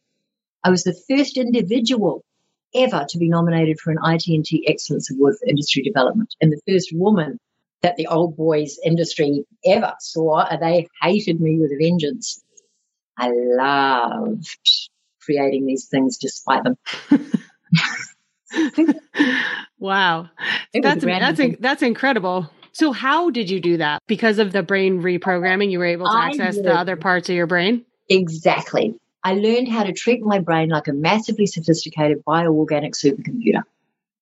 I 0.63 0.69
was 0.69 0.83
the 0.83 0.95
first 1.09 1.37
individual 1.37 2.23
ever 2.75 3.05
to 3.09 3.17
be 3.17 3.29
nominated 3.29 3.79
for 3.79 3.91
an 3.91 3.99
IT&T 4.03 4.65
Excellence 4.67 5.11
Award 5.11 5.35
for 5.39 5.47
Industry 5.47 5.83
Development 5.83 6.33
and 6.41 6.51
the 6.51 6.61
first 6.67 6.91
woman 6.93 7.39
that 7.81 7.97
the 7.97 8.07
old 8.07 8.35
boys 8.35 8.79
industry 8.83 9.45
ever 9.65 9.93
saw. 9.99 10.45
They 10.57 10.87
hated 11.01 11.39
me 11.39 11.59
with 11.59 11.71
a 11.71 11.77
vengeance. 11.79 12.41
I 13.17 13.29
loved 13.31 14.57
creating 15.21 15.65
these 15.65 15.85
things 15.85 16.17
despite 16.17 16.63
them. 16.63 16.77
wow. 19.79 20.29
That's, 20.73 21.03
that's, 21.03 21.41
that's 21.59 21.81
incredible. 21.81 22.49
So 22.71 22.91
how 22.91 23.29
did 23.29 23.49
you 23.49 23.59
do 23.59 23.77
that? 23.77 24.01
Because 24.07 24.39
of 24.39 24.51
the 24.51 24.63
brain 24.63 25.03
reprogramming, 25.03 25.69
you 25.69 25.77
were 25.77 25.85
able 25.85 26.07
to 26.07 26.17
access 26.17 26.55
the 26.55 26.73
other 26.73 26.95
parts 26.95 27.29
of 27.29 27.35
your 27.35 27.47
brain? 27.47 27.85
Exactly. 28.09 28.95
I 29.23 29.33
learned 29.35 29.69
how 29.69 29.83
to 29.83 29.93
treat 29.93 30.21
my 30.21 30.39
brain 30.39 30.69
like 30.69 30.87
a 30.87 30.93
massively 30.93 31.45
sophisticated 31.45 32.23
bioorganic 32.25 32.93
supercomputer. 32.93 33.63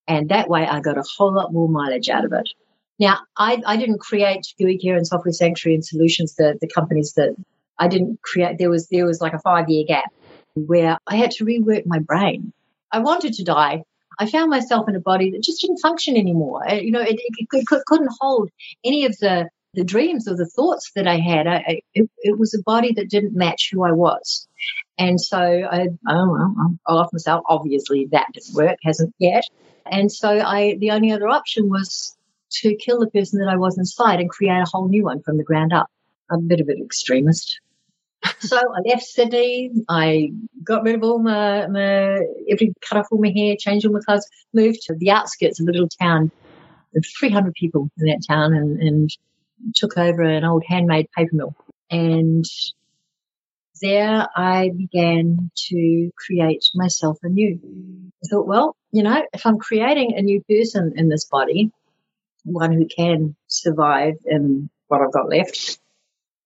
And 0.08 0.30
that 0.30 0.50
way 0.50 0.66
I 0.66 0.80
got 0.80 0.98
a 0.98 1.04
whole 1.18 1.34
lot 1.34 1.54
more 1.54 1.68
mileage 1.68 2.10
out 2.10 2.26
of 2.26 2.34
it. 2.34 2.50
Now, 3.00 3.20
I, 3.36 3.62
I 3.66 3.78
didn't 3.78 4.00
create 4.00 4.46
GUI 4.60 4.78
Care 4.78 4.96
and 4.96 5.08
Software 5.08 5.32
Sanctuary 5.32 5.76
and 5.76 5.86
Solutions, 5.86 6.36
the, 6.36 6.58
the 6.62 6.68
companies 6.68 7.14
that 7.14 7.36
I 7.80 7.88
didn't 7.88 8.22
create. 8.22 8.60
There 8.60 8.70
was, 8.70 8.90
there 8.90 9.06
was 9.06 9.22
like 9.22 9.34
a 9.34 9.40
five 9.40 9.70
year 9.70 9.86
gap 9.88 10.12
where 10.54 10.98
I 11.08 11.16
had 11.16 11.32
to 11.32 11.46
rework 11.46 11.86
my 11.86 12.00
brain. 12.00 12.54
I 12.92 13.00
wanted 13.00 13.34
to 13.34 13.44
die. 13.44 13.84
I 14.20 14.30
found 14.30 14.52
myself 14.52 14.88
in 14.88 14.96
a 14.96 15.00
body 15.00 15.32
that 15.32 15.42
just 15.42 15.62
didn't 15.62 15.80
function 15.80 16.16
anymore. 16.16 16.70
Uh, 16.70 16.76
you 16.76 16.92
know, 16.92 17.02
it, 17.02 17.20
it, 17.20 17.48
it 17.52 17.66
couldn't 17.88 18.12
hold 18.20 18.52
any 18.84 19.06
of 19.06 19.18
the, 19.18 19.50
the 19.74 19.84
dreams 19.84 20.28
or 20.28 20.36
the 20.36 20.46
thoughts 20.46 20.92
that 20.96 21.08
I 21.08 21.18
had. 21.18 21.48
I, 21.48 21.82
it, 21.94 22.10
it, 22.20 22.38
was 22.38 22.54
a 22.54 22.64
body 22.64 22.94
that 22.94 23.10
didn't 23.10 23.36
match 23.36 23.70
who 23.72 23.84
I 23.84 23.92
was. 23.92 24.48
And 24.98 25.20
so 25.20 25.38
I, 25.38 25.88
oh, 26.08 26.32
well, 26.32 26.76
I 26.88 26.94
lost 26.94 27.14
myself. 27.14 27.44
Obviously, 27.48 28.08
that 28.12 28.28
didn't 28.34 28.54
work, 28.54 28.78
hasn't 28.84 29.16
yet. 29.18 29.44
And 29.86 30.12
so 30.12 30.30
I, 30.30 30.76
the 30.80 30.92
only 30.92 31.12
other 31.12 31.28
option 31.28 31.70
was 31.70 32.16
to 32.52 32.76
kill 32.76 33.00
the 33.00 33.10
person 33.10 33.40
that 33.40 33.50
I 33.50 33.56
was 33.56 33.78
inside 33.78 34.20
and 34.20 34.30
create 34.30 34.62
a 34.62 34.70
whole 34.70 34.88
new 34.88 35.04
one 35.04 35.22
from 35.22 35.38
the 35.38 35.44
ground 35.44 35.74
up. 35.74 35.88
I'm 36.30 36.40
a 36.40 36.44
bit 36.44 36.60
of 36.60 36.68
an 36.68 36.82
extremist. 36.84 37.60
so 38.40 38.58
I 38.58 38.82
left 38.88 39.04
Sydney. 39.04 39.72
I 39.90 40.32
got 40.64 40.84
rid 40.84 40.96
of 40.96 41.04
all 41.04 41.20
my, 41.20 41.68
my 41.68 42.20
every 42.50 42.74
cut 42.88 43.00
off 43.00 43.08
all 43.10 43.22
my 43.22 43.32
hair, 43.36 43.56
changed 43.58 43.86
all 43.86 43.94
my 43.94 44.02
clothes, 44.06 44.28
moved 44.54 44.82
to 44.84 44.96
the 44.96 45.12
outskirts 45.12 45.60
of 45.60 45.68
a 45.68 45.72
little 45.72 45.90
town. 45.90 46.30
There 46.94 47.02
300 47.20 47.54
people 47.54 47.90
in 47.98 48.08
that 48.08 48.22
town 48.28 48.54
and, 48.54 48.82
and 48.82 49.10
took 49.76 49.98
over 49.98 50.24
an 50.24 50.44
old 50.44 50.64
handmade 50.68 51.10
paper 51.12 51.36
mill. 51.36 51.56
And 51.90 52.46
there 53.82 54.28
I 54.36 54.70
began 54.76 55.52
to 55.70 56.12
create 56.16 56.64
myself 56.76 57.18
anew. 57.24 57.60
I 58.24 58.28
thought, 58.30 58.48
well, 58.48 58.76
you 58.92 59.04
know, 59.04 59.24
if 59.34 59.46
I'm 59.46 59.58
creating 59.58 60.14
a 60.16 60.22
new 60.22 60.42
person 60.44 60.94
in 60.96 61.10
this 61.10 61.26
body, 61.26 61.72
one 62.44 62.72
who 62.72 62.86
can 62.86 63.36
survive 63.48 64.16
in 64.26 64.70
what 64.88 65.02
I've 65.02 65.12
got 65.12 65.30
left, 65.30 65.80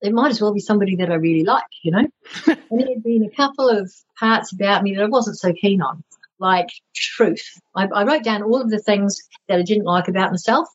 it 0.02 0.14
might 0.14 0.32
as 0.32 0.42
well 0.42 0.54
be 0.54 0.60
somebody 0.60 0.98
that 0.98 1.12
I 1.12 1.16
really 1.16 1.44
like, 1.44 1.64
you 1.84 1.92
know? 1.92 2.08
and 2.48 2.58
there 2.70 2.88
had 2.88 3.04
been 3.04 3.24
a 3.24 3.36
couple 3.36 3.70
of 3.70 3.92
parts 4.20 4.54
about 4.54 4.84
me 4.84 4.96
that 4.96 5.04
I 5.04 5.08
wasn't 5.08 5.38
so 5.38 5.54
keen 5.54 5.82
on, 5.82 6.04
like 6.40 6.70
truth. 6.94 7.60
I, 7.76 7.86
I 7.88 8.04
wrote 8.04 8.24
down 8.24 8.44
all 8.44 8.62
of 8.62 8.70
the 8.70 8.80
things 8.80 9.22
that 9.48 9.60
I 9.60 9.64
didn't 9.64 9.86
like 9.86 10.08
about 10.08 10.32
myself. 10.32 10.68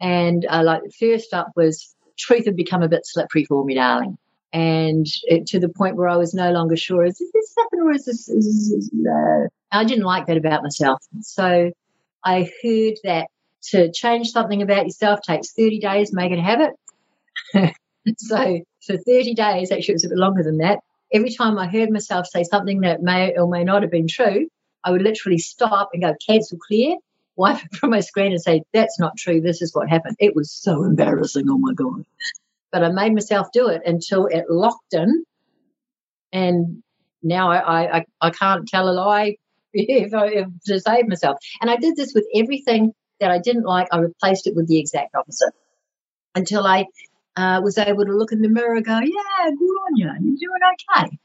And 0.00 0.46
uh, 0.48 0.62
like 0.62 0.82
first 0.98 1.32
up 1.32 1.52
was 1.56 1.94
truth 2.18 2.46
had 2.46 2.56
become 2.56 2.82
a 2.82 2.88
bit 2.88 3.06
slippery 3.06 3.44
for 3.44 3.64
me, 3.64 3.74
darling. 3.74 4.18
And 4.52 5.06
it, 5.24 5.46
to 5.48 5.58
the 5.58 5.68
point 5.68 5.96
where 5.96 6.08
I 6.08 6.16
was 6.16 6.32
no 6.32 6.52
longer 6.52 6.76
sure, 6.76 7.04
is 7.04 7.18
this 7.18 7.54
happening 7.58 7.86
or 7.86 7.92
is 7.92 8.04
this, 8.04 8.28
is, 8.28 8.46
is, 8.70 8.90
uh, 9.04 9.48
I 9.72 9.84
didn't 9.84 10.04
like 10.04 10.26
that 10.26 10.36
about 10.36 10.62
myself. 10.62 11.02
So 11.22 11.72
I 12.24 12.48
heard 12.62 12.94
that 13.02 13.26
to 13.70 13.90
change 13.90 14.30
something 14.30 14.62
about 14.62 14.84
yourself 14.84 15.20
takes 15.22 15.52
30 15.52 15.80
days, 15.80 16.12
make 16.12 16.30
it 16.30 16.38
a 16.38 16.42
habit. 16.42 16.70
so 18.18 18.60
for 18.86 18.96
30 18.96 19.34
days, 19.34 19.72
actually 19.72 19.92
it 19.92 19.96
was 19.96 20.04
a 20.04 20.10
bit 20.10 20.18
longer 20.18 20.42
than 20.44 20.58
that, 20.58 20.78
every 21.12 21.32
time 21.32 21.58
I 21.58 21.66
heard 21.66 21.90
myself 21.90 22.26
say 22.26 22.44
something 22.44 22.80
that 22.80 23.02
may 23.02 23.36
or 23.36 23.48
may 23.48 23.64
not 23.64 23.82
have 23.82 23.90
been 23.90 24.08
true, 24.08 24.48
I 24.84 24.90
would 24.90 25.02
literally 25.02 25.38
stop 25.38 25.90
and 25.92 26.02
go 26.02 26.14
cancel 26.26 26.58
clear, 26.58 26.96
wipe 27.36 27.64
it 27.64 27.74
from 27.74 27.90
my 27.90 28.00
screen 28.00 28.32
and 28.32 28.40
say, 28.40 28.62
that's 28.72 28.98
not 28.98 29.16
true. 29.16 29.40
This 29.40 29.62
is 29.62 29.74
what 29.74 29.88
happened. 29.88 30.16
It 30.18 30.36
was 30.36 30.50
so 30.50 30.84
embarrassing. 30.84 31.48
Oh 31.48 31.58
my 31.58 31.72
God. 31.72 32.04
But 32.72 32.84
I 32.84 32.90
made 32.90 33.14
myself 33.14 33.48
do 33.52 33.68
it 33.68 33.82
until 33.84 34.26
it 34.26 34.46
locked 34.48 34.94
in. 34.94 35.24
And 36.32 36.82
now 37.22 37.50
I, 37.50 37.98
I, 37.98 38.04
I 38.20 38.30
can't 38.30 38.68
tell 38.68 38.88
a 38.88 38.92
lie 38.92 39.36
if 39.72 40.14
I, 40.14 40.26
if, 40.28 40.48
to 40.66 40.80
save 40.80 41.08
myself. 41.08 41.38
And 41.60 41.70
I 41.70 41.76
did 41.76 41.96
this 41.96 42.12
with 42.14 42.26
everything 42.34 42.92
that 43.20 43.30
I 43.30 43.38
didn't 43.38 43.64
like, 43.64 43.88
I 43.92 43.98
replaced 43.98 44.46
it 44.46 44.56
with 44.56 44.68
the 44.68 44.78
exact 44.78 45.14
opposite 45.14 45.54
until 46.34 46.66
I 46.66 46.86
uh, 47.36 47.60
was 47.62 47.78
able 47.78 48.04
to 48.04 48.12
look 48.12 48.32
in 48.32 48.42
the 48.42 48.48
mirror 48.48 48.74
and 48.76 48.84
go, 48.84 48.98
yeah, 48.98 49.50
good 49.50 49.64
on 49.64 49.96
you. 49.96 50.06
You're 50.06 50.50
doing 50.50 51.06
okay. 51.06 51.18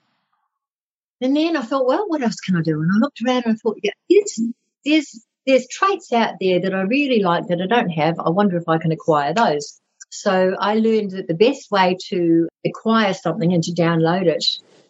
And 1.22 1.36
then 1.36 1.58
I 1.58 1.62
thought, 1.62 1.86
well, 1.86 2.08
what 2.08 2.22
else 2.22 2.40
can 2.40 2.56
I 2.56 2.62
do? 2.62 2.82
And 2.82 2.92
I 2.92 2.98
looked 3.00 3.22
around 3.22 3.44
and 3.46 3.54
I 3.54 3.58
thought, 3.58 3.80
yeah, 3.84 3.92
there's, 4.10 4.40
there's, 4.86 5.26
there's 5.46 5.68
traits 5.68 6.12
out 6.14 6.36
there 6.40 6.60
that 6.62 6.74
I 6.74 6.82
really 6.82 7.22
like 7.22 7.48
that 7.48 7.62
I 7.62 7.68
don't 7.68 7.90
have. 7.90 8.20
I 8.20 8.30
wonder 8.30 8.58
if 8.58 8.68
I 8.68 8.78
can 8.78 8.92
acquire 8.92 9.34
those. 9.34 9.80
So 10.12 10.56
I 10.60 10.76
learned 10.76 11.12
that 11.12 11.28
the 11.28 11.36
best 11.36 11.70
way 11.72 11.98
to 12.10 12.48
acquire 12.66 13.14
something 13.14 13.54
and 13.54 13.64
to 13.64 13.74
download 13.74 14.26
it 14.26 14.46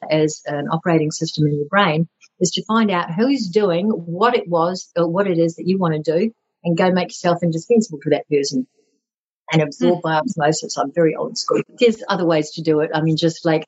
as 0.09 0.41
an 0.45 0.67
operating 0.71 1.11
system 1.11 1.47
in 1.47 1.55
your 1.55 1.67
brain 1.69 2.07
is 2.39 2.51
to 2.51 2.63
find 2.65 2.89
out 2.89 3.13
who's 3.13 3.49
doing 3.49 3.89
what 3.89 4.35
it 4.35 4.47
was 4.47 4.91
or 4.95 5.07
what 5.07 5.27
it 5.27 5.37
is 5.37 5.55
that 5.55 5.67
you 5.67 5.77
want 5.77 5.93
to 5.93 6.19
do 6.19 6.31
and 6.63 6.77
go 6.77 6.91
make 6.91 7.09
yourself 7.09 7.43
indispensable 7.43 7.99
to 8.01 8.11
that 8.11 8.27
person 8.29 8.65
and 9.51 9.61
absorb 9.61 9.99
mm. 9.99 10.01
by 10.01 10.19
osmosis. 10.19 10.77
I'm 10.77 10.93
very 10.93 11.15
old 11.15 11.37
school. 11.37 11.61
There's 11.79 12.03
other 12.07 12.25
ways 12.25 12.51
to 12.51 12.61
do 12.61 12.79
it. 12.81 12.91
I 12.93 13.01
mean, 13.01 13.17
just 13.17 13.45
like 13.45 13.65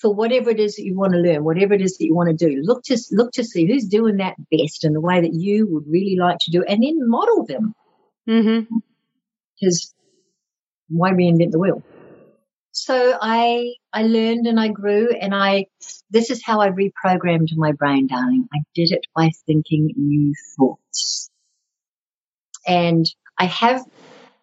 for 0.00 0.14
whatever 0.14 0.50
it 0.50 0.58
is 0.58 0.76
that 0.76 0.84
you 0.84 0.96
want 0.96 1.12
to 1.12 1.18
learn, 1.18 1.44
whatever 1.44 1.74
it 1.74 1.82
is 1.82 1.98
that 1.98 2.04
you 2.04 2.14
want 2.14 2.30
to 2.30 2.46
do, 2.48 2.60
look 2.62 2.82
to 2.84 2.98
look 3.12 3.32
to 3.32 3.44
see 3.44 3.66
who's 3.66 3.84
doing 3.84 4.16
that 4.16 4.36
best 4.50 4.84
in 4.84 4.92
the 4.92 5.00
way 5.00 5.20
that 5.20 5.34
you 5.34 5.66
would 5.68 5.84
really 5.86 6.16
like 6.18 6.38
to 6.40 6.50
do, 6.50 6.64
and 6.64 6.82
then 6.82 7.08
model 7.08 7.44
them. 7.44 7.74
Mm-hmm. 8.28 8.76
Because 9.60 9.94
why 10.88 11.10
reinvent 11.10 11.50
the 11.50 11.58
wheel? 11.58 11.82
So 12.72 13.18
I 13.20 13.74
I 13.92 14.04
learned 14.04 14.46
and 14.46 14.58
I 14.58 14.68
grew, 14.68 15.10
and 15.10 15.34
I 15.34 15.66
this 16.10 16.30
is 16.30 16.42
how 16.44 16.60
I 16.60 16.70
reprogrammed 16.70 17.54
my 17.56 17.72
brain, 17.72 18.06
darling. 18.06 18.48
I 18.54 18.60
did 18.74 18.92
it 18.92 19.06
by 19.14 19.30
thinking 19.46 19.92
new 19.96 20.32
thoughts. 20.56 21.30
And 22.66 23.06
I 23.38 23.46
have, 23.46 23.84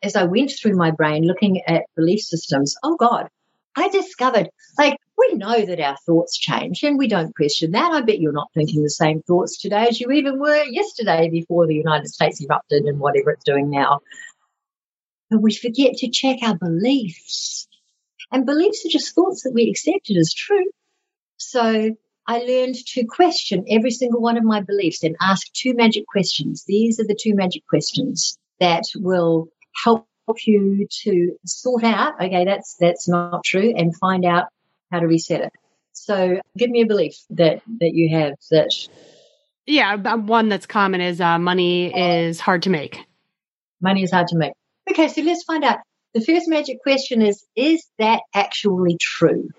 as 0.04 0.16
I 0.16 0.24
went 0.24 0.52
through 0.52 0.76
my 0.76 0.92
brain 0.92 1.24
looking 1.24 1.62
at 1.68 1.86
belief 1.96 2.22
systems, 2.22 2.76
oh 2.84 2.96
God, 2.96 3.30
I 3.78 3.90
discovered 3.90 4.50
like 4.80 4.98
we 5.18 5.36
know 5.36 5.64
that 5.64 5.80
our 5.80 5.98
thoughts 6.06 6.36
change 6.38 6.82
and 6.82 6.98
we 6.98 7.08
don't 7.08 7.36
question 7.36 7.72
that. 7.72 7.92
I 7.92 8.02
bet 8.02 8.20
you're 8.20 8.32
not 8.32 8.52
thinking 8.54 8.82
the 8.82 8.90
same 8.90 9.22
thoughts 9.22 9.62
today 9.62 9.86
as 9.90 10.02
you 10.02 10.10
even 10.12 10.40
were 10.40 10.64
yesterday 10.64 11.30
before 11.30 11.68
the 11.68 11.76
United 11.76 12.08
States 12.08 12.44
erupted 12.44 12.86
and 12.86 13.00
whatever 13.00 13.30
it's 13.30 13.44
doing 13.44 13.70
now. 13.70 14.00
But 15.30 15.44
we 15.44 15.54
forget 15.54 15.94
to 15.98 16.10
check 16.10 16.38
our 16.42 16.58
beliefs. 16.58 17.68
And 18.32 18.48
beliefs 18.48 18.84
are 18.86 18.90
just 18.90 19.14
thoughts 19.14 19.44
that 19.44 19.54
we 19.54 19.70
accepted 19.70 20.18
as 20.18 20.34
true. 20.34 20.72
So 21.38 21.96
I 22.26 22.40
learned 22.40 22.76
to 22.94 23.06
question 23.06 23.66
every 23.70 23.92
single 23.92 24.22
one 24.22 24.38
of 24.38 24.44
my 24.44 24.62
beliefs 24.62 25.04
and 25.04 25.16
ask 25.22 25.46
two 25.54 25.76
magic 25.76 26.08
questions. 26.08 26.64
These 26.68 27.00
are 27.00 27.06
the 27.06 27.18
two 27.20 27.36
magic 27.36 27.62
questions 27.68 28.40
that 28.60 28.86
will 28.96 29.50
help 29.84 30.08
you 30.46 30.88
to 31.04 31.38
sort 31.46 31.84
out, 31.84 32.22
okay, 32.22 32.46
that's, 32.46 32.76
that's 32.80 33.08
not 33.08 33.44
true 33.44 33.74
and 33.76 33.96
find 33.96 34.26
out 34.26 34.46
how 34.92 35.00
to 35.00 35.08
reset 35.08 35.42
it. 35.42 35.54
So 35.94 36.40
give 36.58 36.70
me 36.70 36.82
a 36.82 36.86
belief 36.86 37.16
that, 37.32 37.62
that 37.80 37.94
you 37.94 38.16
have 38.18 38.36
that 38.52 38.72
Yeah, 39.66 39.96
one 40.16 40.50
that's 40.50 40.66
common 40.66 41.02
is 41.02 41.20
uh, 41.22 41.40
money 41.40 41.94
is 41.94 42.40
hard 42.40 42.64
to 42.64 42.70
make. 42.70 43.00
Money 43.82 44.04
is 44.04 44.12
hard 44.12 44.28
to 44.28 44.38
make. 44.38 44.54
Okay, 44.90 45.08
so 45.08 45.22
let's 45.22 45.44
find 45.44 45.64
out. 45.64 45.80
The 46.14 46.22
first 46.22 46.48
magic 46.48 46.82
question 46.82 47.22
is 47.22 47.46
Is 47.56 47.86
that 48.00 48.22
actually 48.34 48.98
true? 49.00 49.50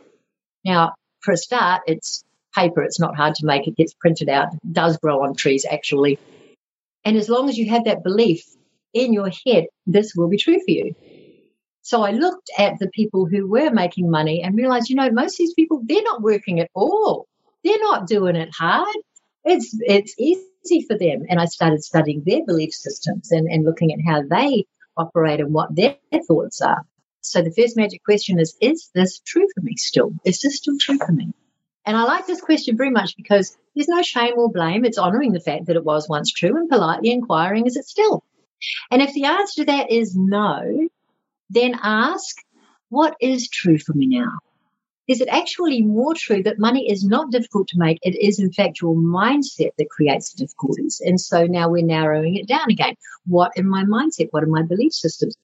Now, 0.64 0.94
for 1.20 1.32
a 1.32 1.37
start, 1.37 1.82
it's 1.87 2.25
paper. 2.54 2.82
It's 2.82 2.98
not 2.98 3.16
hard 3.16 3.34
to 3.37 3.46
make. 3.46 3.68
It 3.68 3.76
gets 3.76 3.94
printed 3.94 4.28
out. 4.28 4.54
It 4.54 4.72
does 4.72 4.96
grow 4.96 5.22
on 5.22 5.34
trees, 5.34 5.66
actually. 5.70 6.18
And 7.04 7.16
as 7.16 7.28
long 7.28 7.48
as 7.48 7.56
you 7.56 7.70
have 7.70 7.84
that 7.84 8.02
belief 8.02 8.44
in 8.92 9.12
your 9.12 9.30
head, 9.47 9.66
this 9.87 10.14
will 10.16 10.28
be 10.28 10.37
true 10.37 10.59
for 10.59 10.71
you. 10.71 10.95
So 11.83 12.02
I 12.02 12.11
looked 12.11 12.50
at 12.59 12.78
the 12.78 12.88
people 12.88 13.26
who 13.26 13.49
were 13.49 13.71
making 13.71 14.11
money 14.11 14.42
and 14.42 14.57
realized, 14.57 14.90
you 14.90 14.97
know, 14.97 15.11
most 15.11 15.35
of 15.35 15.38
these 15.38 15.54
people, 15.54 15.80
they're 15.85 16.02
not 16.02 16.23
working 16.23 16.61
at 16.61 16.71
all. 16.75 17.26
They're 17.64 17.80
not 17.80 18.07
doing 18.07 18.37
it 18.37 18.50
hard. 18.54 18.95
It's, 19.45 19.75
it's 19.80 20.14
easy 20.18 20.85
for 20.87 20.99
them. 20.99 21.25
And 21.28 21.40
I 21.40 21.47
started 21.47 21.83
studying 21.83 22.23
their 22.26 22.45
belief 22.45 22.75
systems 22.75 23.33
and, 23.33 23.49
and 23.49 23.64
looking 23.64 23.92
at 23.92 24.00
how 24.07 24.23
they 24.23 24.66
operate 24.97 25.40
and 25.40 25.54
what 25.54 25.75
their 25.75 25.97
thoughts 26.26 26.61
are. 26.61 26.85
So 27.21 27.42
the 27.42 27.52
first 27.52 27.76
magic 27.76 28.04
question 28.04 28.38
is, 28.38 28.57
is 28.61 28.90
this 28.95 29.21
true 29.21 29.47
for 29.54 29.62
me 29.62 29.76
still? 29.76 30.12
Is 30.25 30.40
this 30.40 30.59
still 30.59 30.76
true 30.78 30.99
for 30.99 31.12
me? 31.12 31.33
And 31.87 31.97
I 31.97 32.04
like 32.04 32.26
this 32.26 32.42
question 32.42 32.76
very 32.76 32.90
much 32.90 33.16
because 33.16 33.57
there's 33.75 33.88
no 33.88 34.02
shame 34.02 34.35
or 34.37 34.52
blame. 34.52 34.85
It's 34.85 34.99
honoring 34.99 35.33
the 35.33 35.40
fact 35.40 35.66
that 35.66 35.76
it 35.76 35.85
was 35.85 36.07
once 36.07 36.30
true 36.30 36.54
and 36.57 36.68
politely 36.68 37.11
inquiring, 37.11 37.66
is 37.66 37.76
it 37.76 37.87
still? 37.87 38.23
And 38.90 39.02
if 39.02 39.12
the 39.12 39.24
answer 39.24 39.62
to 39.62 39.66
that 39.66 39.90
is 39.90 40.16
no, 40.16 40.88
then 41.50 41.78
ask, 41.82 42.36
what 42.88 43.16
is 43.20 43.48
true 43.48 43.78
for 43.78 43.92
me 43.92 44.06
now? 44.06 44.38
Is 45.08 45.22
it 45.22 45.28
actually 45.28 45.80
more 45.80 46.14
true 46.14 46.42
that 46.42 46.58
money 46.58 46.90
is 46.90 47.02
not 47.02 47.30
difficult 47.30 47.68
to 47.68 47.78
make? 47.78 47.98
It 48.02 48.14
is, 48.14 48.38
in 48.38 48.52
fact, 48.52 48.82
your 48.82 48.94
mindset 48.94 49.70
that 49.78 49.88
creates 49.88 50.32
the 50.32 50.44
difficulties. 50.44 51.00
And 51.02 51.18
so 51.18 51.46
now 51.46 51.70
we're 51.70 51.84
narrowing 51.84 52.36
it 52.36 52.46
down 52.46 52.70
again. 52.70 52.94
What 53.26 53.52
in 53.56 53.66
my 53.66 53.84
mindset? 53.84 54.28
What 54.32 54.42
are 54.42 54.48
my 54.48 54.62
belief 54.62 54.92
systems? 54.92 55.34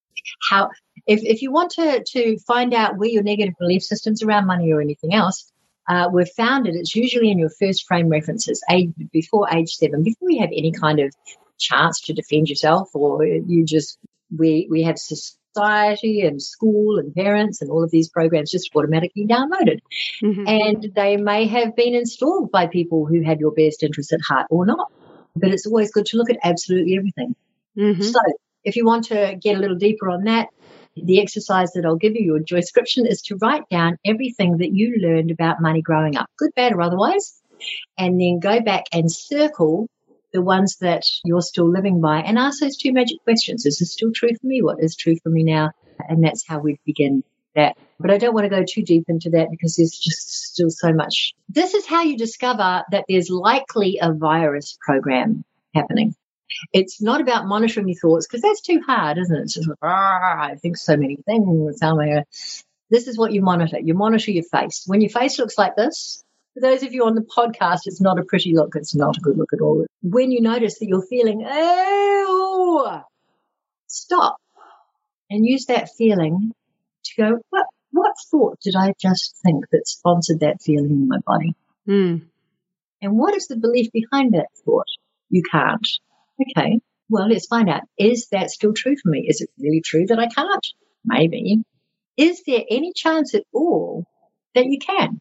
How, 0.50 0.68
if, 1.06 1.20
if 1.22 1.40
you 1.40 1.50
want 1.50 1.70
to, 1.72 2.04
to 2.04 2.38
find 2.40 2.74
out 2.74 2.98
where 2.98 3.08
your 3.08 3.22
negative 3.22 3.54
belief 3.58 3.82
systems 3.82 4.22
around 4.22 4.46
money 4.46 4.70
or 4.70 4.82
anything 4.82 5.14
else, 5.14 5.50
uh, 5.88 6.08
we've 6.12 6.28
found 6.36 6.66
it. 6.66 6.74
It's 6.74 6.94
usually 6.94 7.30
in 7.30 7.38
your 7.38 7.50
first 7.50 7.86
frame 7.86 8.08
references, 8.08 8.62
age, 8.70 8.90
before 9.12 9.48
age 9.50 9.70
seven, 9.70 10.02
before 10.02 10.30
you 10.30 10.40
have 10.40 10.50
any 10.52 10.72
kind 10.72 11.00
of 11.00 11.14
chance 11.58 12.00
to 12.02 12.12
defend 12.12 12.48
yourself, 12.48 12.90
or 12.94 13.24
you 13.24 13.64
just 13.64 13.98
we 14.36 14.66
we 14.70 14.82
have 14.82 14.98
society 14.98 16.22
and 16.22 16.42
school 16.42 16.98
and 16.98 17.14
parents 17.14 17.62
and 17.62 17.70
all 17.70 17.84
of 17.84 17.90
these 17.90 18.08
programs 18.08 18.50
just 18.50 18.70
automatically 18.74 19.26
downloaded. 19.26 19.80
Mm-hmm. 20.22 20.48
And 20.48 20.92
they 20.94 21.16
may 21.16 21.46
have 21.46 21.76
been 21.76 21.94
installed 21.94 22.50
by 22.50 22.66
people 22.66 23.06
who 23.06 23.22
had 23.22 23.40
your 23.40 23.52
best 23.52 23.82
interest 23.82 24.12
at 24.12 24.20
heart 24.20 24.46
or 24.50 24.66
not. 24.66 24.90
But 25.36 25.50
it's 25.50 25.66
always 25.66 25.90
good 25.90 26.06
to 26.06 26.16
look 26.16 26.30
at 26.30 26.38
absolutely 26.42 26.96
everything. 26.96 27.34
Mm-hmm. 27.76 28.02
So 28.02 28.20
if 28.62 28.76
you 28.76 28.84
want 28.84 29.06
to 29.06 29.36
get 29.40 29.56
a 29.56 29.60
little 29.60 29.76
deeper 29.76 30.08
on 30.08 30.24
that, 30.24 30.48
the 30.96 31.20
exercise 31.20 31.72
that 31.72 31.84
I'll 31.84 31.96
give 31.96 32.14
you, 32.14 32.22
your 32.22 32.38
joy 32.38 32.60
description, 32.60 33.06
is 33.06 33.20
to 33.22 33.36
write 33.36 33.68
down 33.68 33.98
everything 34.04 34.58
that 34.58 34.72
you 34.72 34.96
learned 35.00 35.32
about 35.32 35.60
money 35.60 35.82
growing 35.82 36.16
up, 36.16 36.30
good, 36.38 36.54
bad, 36.54 36.72
or 36.72 36.82
otherwise, 36.82 37.40
and 37.98 38.20
then 38.20 38.38
go 38.38 38.60
back 38.60 38.84
and 38.92 39.10
circle 39.10 39.88
the 40.34 40.42
ones 40.42 40.76
that 40.80 41.04
you're 41.24 41.40
still 41.40 41.70
living 41.70 42.00
by 42.00 42.18
and 42.18 42.36
ask 42.36 42.60
those 42.60 42.76
two 42.76 42.92
magic 42.92 43.22
questions. 43.24 43.64
Is 43.64 43.78
this 43.78 43.92
still 43.92 44.10
true 44.12 44.34
for 44.38 44.46
me? 44.46 44.60
What 44.60 44.82
is 44.82 44.96
true 44.96 45.16
for 45.22 45.30
me 45.30 45.44
now? 45.44 45.70
And 46.08 46.22
that's 46.22 46.46
how 46.46 46.58
we 46.58 46.78
begin 46.84 47.22
that. 47.54 47.78
But 48.00 48.10
I 48.10 48.18
don't 48.18 48.34
want 48.34 48.44
to 48.44 48.50
go 48.50 48.64
too 48.68 48.82
deep 48.82 49.04
into 49.06 49.30
that 49.30 49.48
because 49.50 49.76
there's 49.76 49.96
just 49.96 50.52
still 50.52 50.70
so 50.70 50.92
much. 50.92 51.34
This 51.48 51.72
is 51.72 51.86
how 51.86 52.02
you 52.02 52.18
discover 52.18 52.82
that 52.90 53.04
there's 53.08 53.30
likely 53.30 54.00
a 54.02 54.12
virus 54.12 54.76
program 54.84 55.44
happening. 55.72 56.16
It's 56.72 57.00
not 57.00 57.20
about 57.20 57.46
monitoring 57.46 57.88
your 57.88 57.98
thoughts 57.98 58.26
because 58.26 58.42
that's 58.42 58.60
too 58.60 58.80
hard, 58.84 59.18
isn't 59.18 59.36
it? 59.36 59.42
It's 59.42 59.54
just 59.54 59.68
I 59.80 60.56
think 60.60 60.76
so 60.76 60.96
many 60.96 61.16
things. 61.24 61.80
This 62.90 63.06
is 63.06 63.16
what 63.16 63.32
you 63.32 63.40
monitor. 63.40 63.78
You 63.78 63.94
monitor 63.94 64.32
your 64.32 64.44
face. 64.44 64.82
When 64.86 65.00
your 65.00 65.10
face 65.10 65.38
looks 65.38 65.56
like 65.56 65.76
this, 65.76 66.23
for 66.54 66.60
those 66.60 66.82
of 66.84 66.92
you 66.92 67.04
on 67.04 67.14
the 67.14 67.22
podcast, 67.22 67.80
it's 67.86 68.00
not 68.00 68.18
a 68.18 68.24
pretty 68.24 68.54
look. 68.54 68.74
It's 68.76 68.94
not 68.94 69.16
a 69.16 69.20
good 69.20 69.36
look 69.36 69.52
at 69.52 69.60
all. 69.60 69.84
When 70.02 70.30
you 70.30 70.40
notice 70.40 70.78
that 70.78 70.86
you're 70.86 71.06
feeling, 71.06 71.44
oh, 71.48 73.02
stop 73.88 74.36
and 75.28 75.44
use 75.44 75.66
that 75.66 75.90
feeling 75.98 76.52
to 77.04 77.12
go, 77.16 77.38
what, 77.50 77.66
what 77.90 78.12
thought 78.30 78.58
did 78.60 78.74
I 78.76 78.94
just 79.00 79.36
think 79.44 79.64
that 79.72 79.88
sponsored 79.88 80.40
that 80.40 80.62
feeling 80.62 80.90
in 80.90 81.08
my 81.08 81.18
body? 81.26 81.54
Mm. 81.88 82.26
And 83.02 83.18
what 83.18 83.34
is 83.34 83.48
the 83.48 83.56
belief 83.56 83.90
behind 83.92 84.34
that 84.34 84.48
thought? 84.64 84.86
You 85.30 85.42
can't. 85.50 85.86
Okay. 86.40 86.80
Well, 87.08 87.28
let's 87.28 87.46
find 87.46 87.68
out. 87.68 87.82
Is 87.98 88.28
that 88.30 88.50
still 88.50 88.72
true 88.72 88.96
for 89.02 89.10
me? 89.10 89.26
Is 89.28 89.40
it 89.40 89.50
really 89.58 89.82
true 89.84 90.06
that 90.06 90.18
I 90.18 90.28
can't? 90.28 90.66
Maybe. 91.04 91.62
Is 92.16 92.42
there 92.46 92.62
any 92.70 92.92
chance 92.94 93.34
at 93.34 93.42
all 93.52 94.06
that 94.54 94.66
you 94.66 94.78
can? 94.78 95.20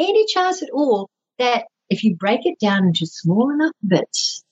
Any 0.00 0.26
chance 0.26 0.62
at 0.62 0.70
all 0.70 1.08
that 1.38 1.66
if 1.88 2.04
you 2.04 2.16
break 2.16 2.40
it 2.44 2.58
down 2.58 2.86
into 2.86 3.06
small 3.06 3.50
enough 3.50 3.72
bits, 3.86 4.42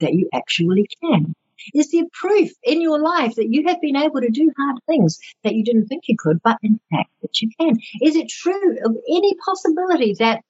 that 0.00 0.12
you 0.12 0.28
actually 0.32 0.88
can? 1.02 1.34
Is 1.74 1.90
there 1.90 2.04
proof 2.12 2.50
in 2.62 2.80
your 2.80 3.00
life 3.00 3.36
that 3.36 3.48
you 3.48 3.66
have 3.68 3.80
been 3.80 3.96
able 3.96 4.20
to 4.20 4.30
do 4.30 4.52
hard 4.56 4.76
things 4.86 5.18
that 5.42 5.54
you 5.54 5.64
didn't 5.64 5.86
think 5.86 6.04
you 6.06 6.16
could, 6.18 6.40
but 6.42 6.58
in 6.62 6.78
fact 6.90 7.10
that 7.22 7.40
you 7.40 7.50
can? 7.58 7.76
Is 8.02 8.16
it 8.16 8.28
true 8.28 8.78
of 8.84 8.96
any 9.08 9.34
possibility 9.44 10.14
that 10.18 10.42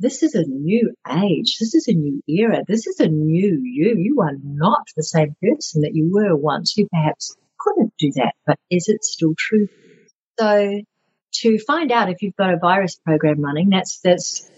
this 0.00 0.22
is 0.22 0.34
a 0.34 0.42
new 0.42 0.92
age. 1.08 1.58
This 1.58 1.74
is 1.74 1.86
a 1.86 1.92
new 1.92 2.20
era. 2.28 2.64
This 2.66 2.86
is 2.86 2.98
a 2.98 3.06
new 3.06 3.60
you. 3.62 3.94
You 3.96 4.20
are 4.22 4.34
not 4.42 4.88
the 4.96 5.04
same 5.04 5.36
person 5.40 5.82
that 5.82 5.94
you 5.94 6.12
were 6.12 6.34
once. 6.34 6.76
You 6.76 6.88
perhaps 6.88 7.36
couldn't 7.58 7.94
do 7.98 8.10
that, 8.16 8.34
but 8.44 8.58
is 8.70 8.88
it 8.88 9.04
still 9.04 9.34
true? 9.38 9.68
So 10.38 10.82
to 11.34 11.58
find 11.58 11.92
out 11.92 12.10
if 12.10 12.22
you've 12.22 12.36
got 12.36 12.52
a 12.52 12.56
virus 12.56 12.96
program 12.96 13.40
running. 13.40 13.70
That's 13.70 14.00
that's 14.00 14.50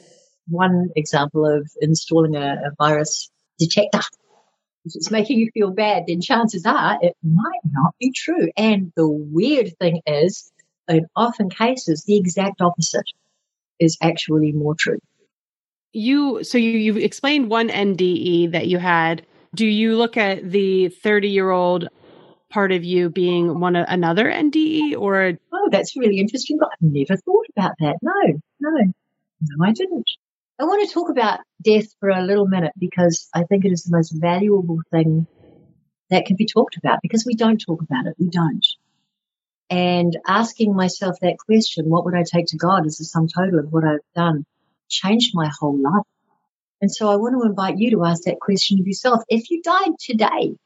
one 0.49 0.91
example 0.97 1.47
of 1.47 1.71
installing 1.81 2.37
a, 2.37 2.62
a 2.67 2.71
virus 2.79 3.31
detector. 3.59 4.01
If 4.85 4.95
it's 4.95 5.11
making 5.11 5.39
you 5.39 5.51
feel 5.53 5.73
bad, 5.73 6.05
then 6.07 6.21
chances 6.21 6.65
are 6.65 6.99
it 7.01 7.17
might 7.25 7.61
not 7.65 7.95
be 7.99 8.12
true. 8.15 8.51
And 8.57 8.93
the 8.97 9.09
weird 9.09 9.77
thing 9.79 10.01
is, 10.07 10.53
in 10.89 11.07
often 11.17 11.51
cases, 11.51 12.05
the 12.05 12.17
exact 12.17 12.61
opposite 12.61 13.11
is 13.81 13.99
actually 14.01 14.53
more 14.53 14.75
true. 14.75 14.99
You 15.93 16.45
so 16.45 16.59
you 16.59 16.71
you 16.71 16.97
explained 16.97 17.51
one 17.51 17.69
NDE 17.69 18.53
that 18.53 18.69
you 18.69 18.79
had. 18.79 19.27
Do 19.55 19.67
you 19.67 19.97
look 19.97 20.17
at 20.19 20.51
the 20.51 20.89
30 20.89 21.29
year 21.29 21.51
old 21.51 21.89
part 22.57 22.73
of 22.73 22.85
you 22.85 23.11
being 23.11 23.61
one 23.61 23.77
another 23.77 24.31
NDE 24.31 24.97
or 24.99 25.33
Oh, 25.53 25.69
that's 25.71 25.95
really 25.95 26.19
interesting. 26.19 26.59
I've 26.62 26.71
never 26.81 27.21
thought 27.21 27.45
about 27.55 27.73
that. 27.81 27.97
No, 28.01 28.14
no, 28.61 28.71
no, 29.42 29.64
I 29.66 29.73
didn't. 29.73 30.11
I 30.59 30.64
want 30.64 30.88
to 30.88 30.95
talk 30.95 31.11
about 31.11 31.40
death 31.62 31.85
for 32.01 32.09
a 32.09 32.23
little 32.23 32.47
minute 32.47 32.73
because 32.79 33.29
I 33.35 33.42
think 33.42 33.66
it 33.66 33.73
is 33.73 33.83
the 33.83 33.95
most 33.95 34.12
valuable 34.19 34.81
thing 34.90 35.27
that 36.09 36.25
can 36.25 36.37
be 36.37 36.47
talked 36.47 36.79
about 36.79 37.01
because 37.03 37.27
we 37.27 37.35
don't 37.35 37.59
talk 37.59 37.83
about 37.83 38.07
it. 38.07 38.14
We 38.19 38.31
don't. 38.31 38.66
And 39.69 40.16
asking 40.27 40.75
myself 40.75 41.16
that 41.21 41.37
question, 41.45 41.90
what 41.90 42.07
would 42.07 42.14
I 42.14 42.25
take 42.25 42.47
to 42.47 42.57
God 42.57 42.87
as 42.87 42.97
the 42.97 43.05
sum 43.05 43.29
total 43.29 43.59
of 43.59 43.71
what 43.71 43.85
I've 43.85 44.01
done, 44.14 44.47
changed 44.88 45.33
my 45.35 45.51
whole 45.61 45.79
life. 45.79 46.07
And 46.81 46.90
so 46.90 47.11
I 47.11 47.16
want 47.16 47.35
to 47.38 47.47
invite 47.47 47.77
you 47.77 47.90
to 47.90 48.05
ask 48.07 48.23
that 48.23 48.40
question 48.40 48.81
of 48.81 48.87
yourself. 48.87 49.25
If 49.29 49.51
you 49.51 49.61
died 49.61 49.92
today, 50.01 50.57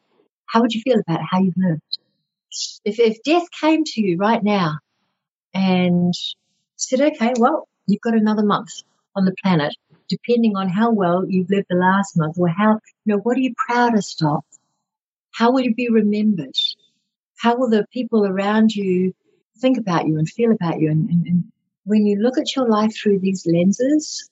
how 0.51 0.61
would 0.61 0.73
you 0.73 0.81
feel 0.83 0.99
about 0.99 1.21
how 1.31 1.41
you've 1.41 1.57
lived? 1.57 1.99
If, 2.85 2.99
if 2.99 3.23
death 3.23 3.47
came 3.61 3.85
to 3.85 4.01
you 4.03 4.17
right 4.17 4.43
now 4.43 4.79
and 5.55 6.13
said, 6.77 7.01
okay, 7.01 7.33
well, 7.39 7.69
you've 7.87 8.01
got 8.01 8.15
another 8.15 8.45
month 8.45 8.71
on 9.15 9.25
the 9.25 9.35
planet, 9.43 9.75
depending 10.09 10.57
on 10.57 10.69
how 10.69 10.91
well 10.91 11.25
you've 11.29 11.51
lived 11.51 11.67
the 11.71 11.77
last 11.77 12.17
month 12.17 12.37
or 12.39 12.49
how, 12.49 12.81
you 13.05 13.15
know, 13.15 13.19
what 13.19 13.37
are 13.37 13.41
you 13.41 13.55
proudest 13.67 14.23
of? 14.25 14.43
How 15.33 15.53
will 15.53 15.61
you 15.61 15.75
be 15.75 15.89
remembered? 15.89 16.57
How 17.39 17.57
will 17.57 17.71
the 17.71 17.87
people 17.93 18.27
around 18.27 18.75
you 18.75 19.15
think 19.59 19.79
about 19.79 20.09
you 20.09 20.19
and 20.19 20.29
feel 20.29 20.51
about 20.51 20.81
you? 20.81 20.91
And, 20.91 21.09
and, 21.09 21.27
and 21.27 21.45
when 21.85 22.07
you 22.07 22.19
look 22.19 22.39
at 22.39 22.57
your 22.57 22.69
life 22.69 22.93
through 22.97 23.21
these 23.21 23.47
lenses, 23.47 24.29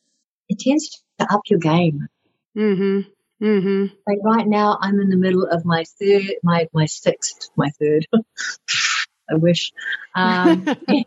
it 0.49 0.59
tends 0.59 1.03
to 1.21 1.33
up 1.33 1.43
your 1.47 1.61
game. 1.61 2.09
Mm-hmm. 2.57 3.09
Mm-hmm. 3.43 3.95
Like 4.07 4.19
right 4.25 4.47
now, 4.47 4.79
I'm 4.81 5.01
in 5.01 5.11
the 5.11 5.17
middle 5.17 5.47
of 5.47 5.65
my 5.65 5.85
third, 6.01 6.35
my 6.43 6.69
my 6.73 6.87
sixth, 6.87 7.51
my 7.57 7.71
third. 7.79 8.07
I 9.31 9.35
wish. 9.35 9.73
Um, 10.15 10.67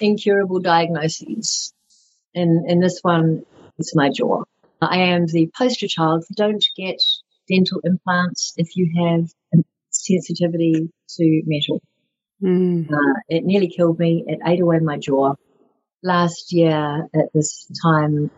incurable 0.00 0.60
diagnoses, 0.60 1.72
and 2.34 2.68
and 2.68 2.82
this 2.82 3.00
one 3.02 3.44
is 3.78 3.92
my 3.94 4.10
jaw. 4.10 4.44
I 4.80 4.98
am 4.98 5.26
the 5.26 5.50
poster 5.56 5.88
child 5.88 6.24
for 6.26 6.34
don't 6.34 6.64
get 6.76 7.00
dental 7.48 7.80
implants 7.84 8.54
if 8.56 8.76
you 8.76 8.90
have 9.06 9.30
a 9.54 9.64
sensitivity 9.90 10.90
to 11.16 11.42
metal. 11.46 11.82
Mm. 12.42 12.90
Uh, 12.90 13.20
it 13.28 13.44
nearly 13.44 13.68
killed 13.68 13.98
me. 13.98 14.24
It 14.26 14.38
ate 14.46 14.60
away 14.60 14.78
my 14.78 14.98
jaw. 14.98 15.34
Last 16.02 16.52
year 16.52 17.08
at 17.12 17.32
this 17.34 17.66
time, 17.82 18.30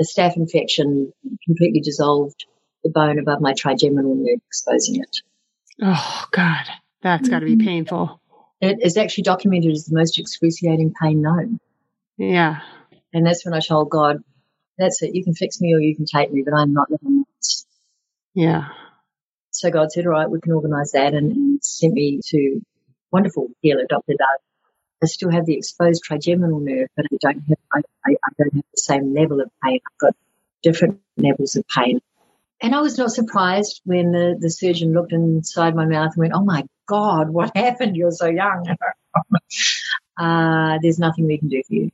a 0.00 0.04
staph 0.04 0.36
infection 0.36 1.12
completely 1.44 1.80
dissolved 1.80 2.46
the 2.82 2.90
bone 2.90 3.18
above 3.18 3.40
my 3.40 3.52
trigeminal 3.52 4.14
nerve, 4.14 4.40
exposing 4.46 5.02
it. 5.02 5.16
Oh, 5.82 6.24
God. 6.30 6.64
That's 7.02 7.28
got 7.28 7.40
to 7.40 7.46
be 7.46 7.56
mm-hmm. 7.56 7.66
painful. 7.66 8.20
It 8.60 8.78
is 8.82 8.96
actually 8.96 9.24
documented 9.24 9.72
as 9.72 9.86
the 9.86 9.96
most 9.96 10.18
excruciating 10.18 10.94
pain 11.00 11.22
known. 11.22 11.58
Yeah. 12.18 12.60
And 13.12 13.26
that's 13.26 13.44
when 13.44 13.54
I 13.54 13.60
told 13.60 13.90
God, 13.90 14.18
that's 14.78 15.02
it. 15.02 15.14
You 15.14 15.24
can 15.24 15.34
fix 15.34 15.60
me 15.60 15.74
or 15.74 15.80
you 15.80 15.96
can 15.96 16.04
take 16.04 16.32
me, 16.32 16.42
but 16.44 16.54
I'm 16.54 16.72
not 16.72 16.90
living 16.90 17.24
this. 17.36 17.66
Yeah. 18.34 18.68
So 19.50 19.70
God 19.70 19.90
said, 19.90 20.06
all 20.06 20.12
right, 20.12 20.30
we 20.30 20.40
can 20.40 20.52
organize 20.52 20.92
that 20.92 21.14
and 21.14 21.62
sent 21.62 21.92
me 21.94 22.20
to 22.26 22.60
wonderful 23.10 23.48
healer, 23.60 23.84
Dr. 23.88 24.12
Doug. 24.18 24.38
I 25.02 25.06
still 25.06 25.30
have 25.30 25.46
the 25.46 25.56
exposed 25.56 26.02
trigeminal 26.04 26.60
nerve, 26.60 26.88
but 26.96 27.06
I 27.06 27.16
don't 27.20 27.42
have, 27.48 27.58
I, 27.72 27.78
I, 28.04 28.10
I 28.12 28.28
don't 28.38 28.54
have 28.54 28.64
the 28.72 28.80
same 28.80 29.14
level 29.14 29.40
of 29.40 29.50
pain. 29.64 29.80
I've 29.86 29.98
got 29.98 30.14
different 30.62 31.00
levels 31.16 31.56
of 31.56 31.66
pain. 31.68 32.00
And 32.62 32.74
I 32.74 32.80
was 32.82 32.98
not 32.98 33.10
surprised 33.10 33.80
when 33.84 34.12
the, 34.12 34.36
the 34.38 34.50
surgeon 34.50 34.92
looked 34.92 35.12
inside 35.12 35.74
my 35.74 35.86
mouth 35.86 36.12
and 36.14 36.18
went, 36.18 36.34
Oh 36.34 36.44
my 36.44 36.64
God, 36.86 37.30
what 37.30 37.52
happened? 37.56 37.96
You're 37.96 38.10
so 38.10 38.26
young. 38.26 38.66
uh, 40.18 40.78
there's 40.82 40.98
nothing 40.98 41.26
we 41.26 41.38
can 41.38 41.48
do 41.48 41.62
for 41.66 41.74
you. 41.74 41.90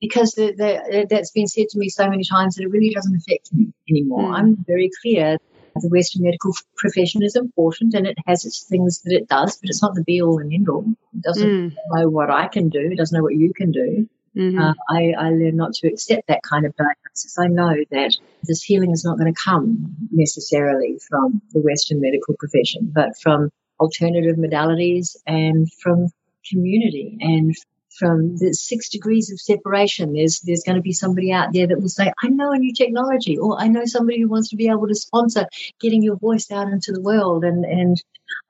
Because 0.00 0.32
the, 0.32 0.52
the, 0.52 1.06
that's 1.08 1.30
been 1.30 1.46
said 1.46 1.68
to 1.70 1.78
me 1.78 1.88
so 1.88 2.08
many 2.10 2.22
times 2.22 2.56
that 2.56 2.64
it 2.64 2.70
really 2.70 2.90
doesn't 2.90 3.16
affect 3.16 3.50
me 3.52 3.72
anymore. 3.88 4.30
Mm. 4.30 4.38
I'm 4.38 4.56
very 4.66 4.90
clear 5.00 5.38
the 5.80 5.88
Western 5.88 6.22
medical 6.22 6.52
profession 6.76 7.22
is 7.22 7.36
important 7.36 7.94
and 7.94 8.06
it 8.06 8.18
has 8.26 8.44
its 8.44 8.64
things 8.64 9.02
that 9.02 9.14
it 9.14 9.28
does, 9.28 9.56
but 9.56 9.70
it's 9.70 9.82
not 9.82 9.94
the 9.94 10.02
be 10.04 10.22
all 10.22 10.38
and 10.38 10.52
end 10.52 10.68
all. 10.68 10.84
It 11.14 11.22
doesn't 11.22 11.48
mm. 11.48 11.74
know 11.90 12.08
what 12.08 12.30
I 12.30 12.48
can 12.48 12.68
do. 12.68 12.90
It 12.92 12.96
doesn't 12.96 13.16
know 13.16 13.22
what 13.22 13.34
you 13.34 13.52
can 13.54 13.70
do. 13.70 14.08
Mm-hmm. 14.36 14.58
Uh, 14.58 14.74
I, 14.90 15.14
I 15.18 15.30
learned 15.30 15.56
not 15.56 15.72
to 15.74 15.88
accept 15.88 16.28
that 16.28 16.42
kind 16.42 16.66
of 16.66 16.76
diagnosis. 16.76 17.38
I 17.38 17.46
know 17.46 17.74
that 17.90 18.16
this 18.42 18.62
healing 18.62 18.90
is 18.90 19.04
not 19.04 19.18
going 19.18 19.32
to 19.32 19.40
come 19.42 19.96
necessarily 20.10 20.98
from 21.08 21.40
the 21.52 21.60
Western 21.60 22.00
medical 22.00 22.34
profession, 22.38 22.92
but 22.94 23.16
from 23.22 23.50
alternative 23.80 24.36
modalities 24.36 25.16
and 25.26 25.72
from 25.80 26.08
community 26.50 27.16
and 27.20 27.54
from 27.98 28.36
the 28.36 28.52
six 28.52 28.88
degrees 28.88 29.30
of 29.30 29.40
separation. 29.40 30.12
There's 30.12 30.40
there's 30.40 30.62
going 30.62 30.76
to 30.76 30.82
be 30.82 30.92
somebody 30.92 31.32
out 31.32 31.52
there 31.52 31.66
that 31.66 31.80
will 31.80 31.88
say, 31.88 32.12
"I 32.22 32.28
know 32.28 32.52
a 32.52 32.58
new 32.58 32.74
technology," 32.74 33.36
or 33.38 33.60
"I 33.60 33.68
know 33.68 33.84
somebody 33.84 34.20
who 34.20 34.28
wants 34.28 34.50
to 34.50 34.56
be 34.56 34.68
able 34.68 34.88
to 34.88 34.94
sponsor 34.94 35.46
getting 35.80 36.02
your 36.02 36.16
voice 36.16 36.50
out 36.50 36.68
into 36.68 36.92
the 36.92 37.00
world," 37.00 37.44
and 37.44 37.64
and 37.64 38.02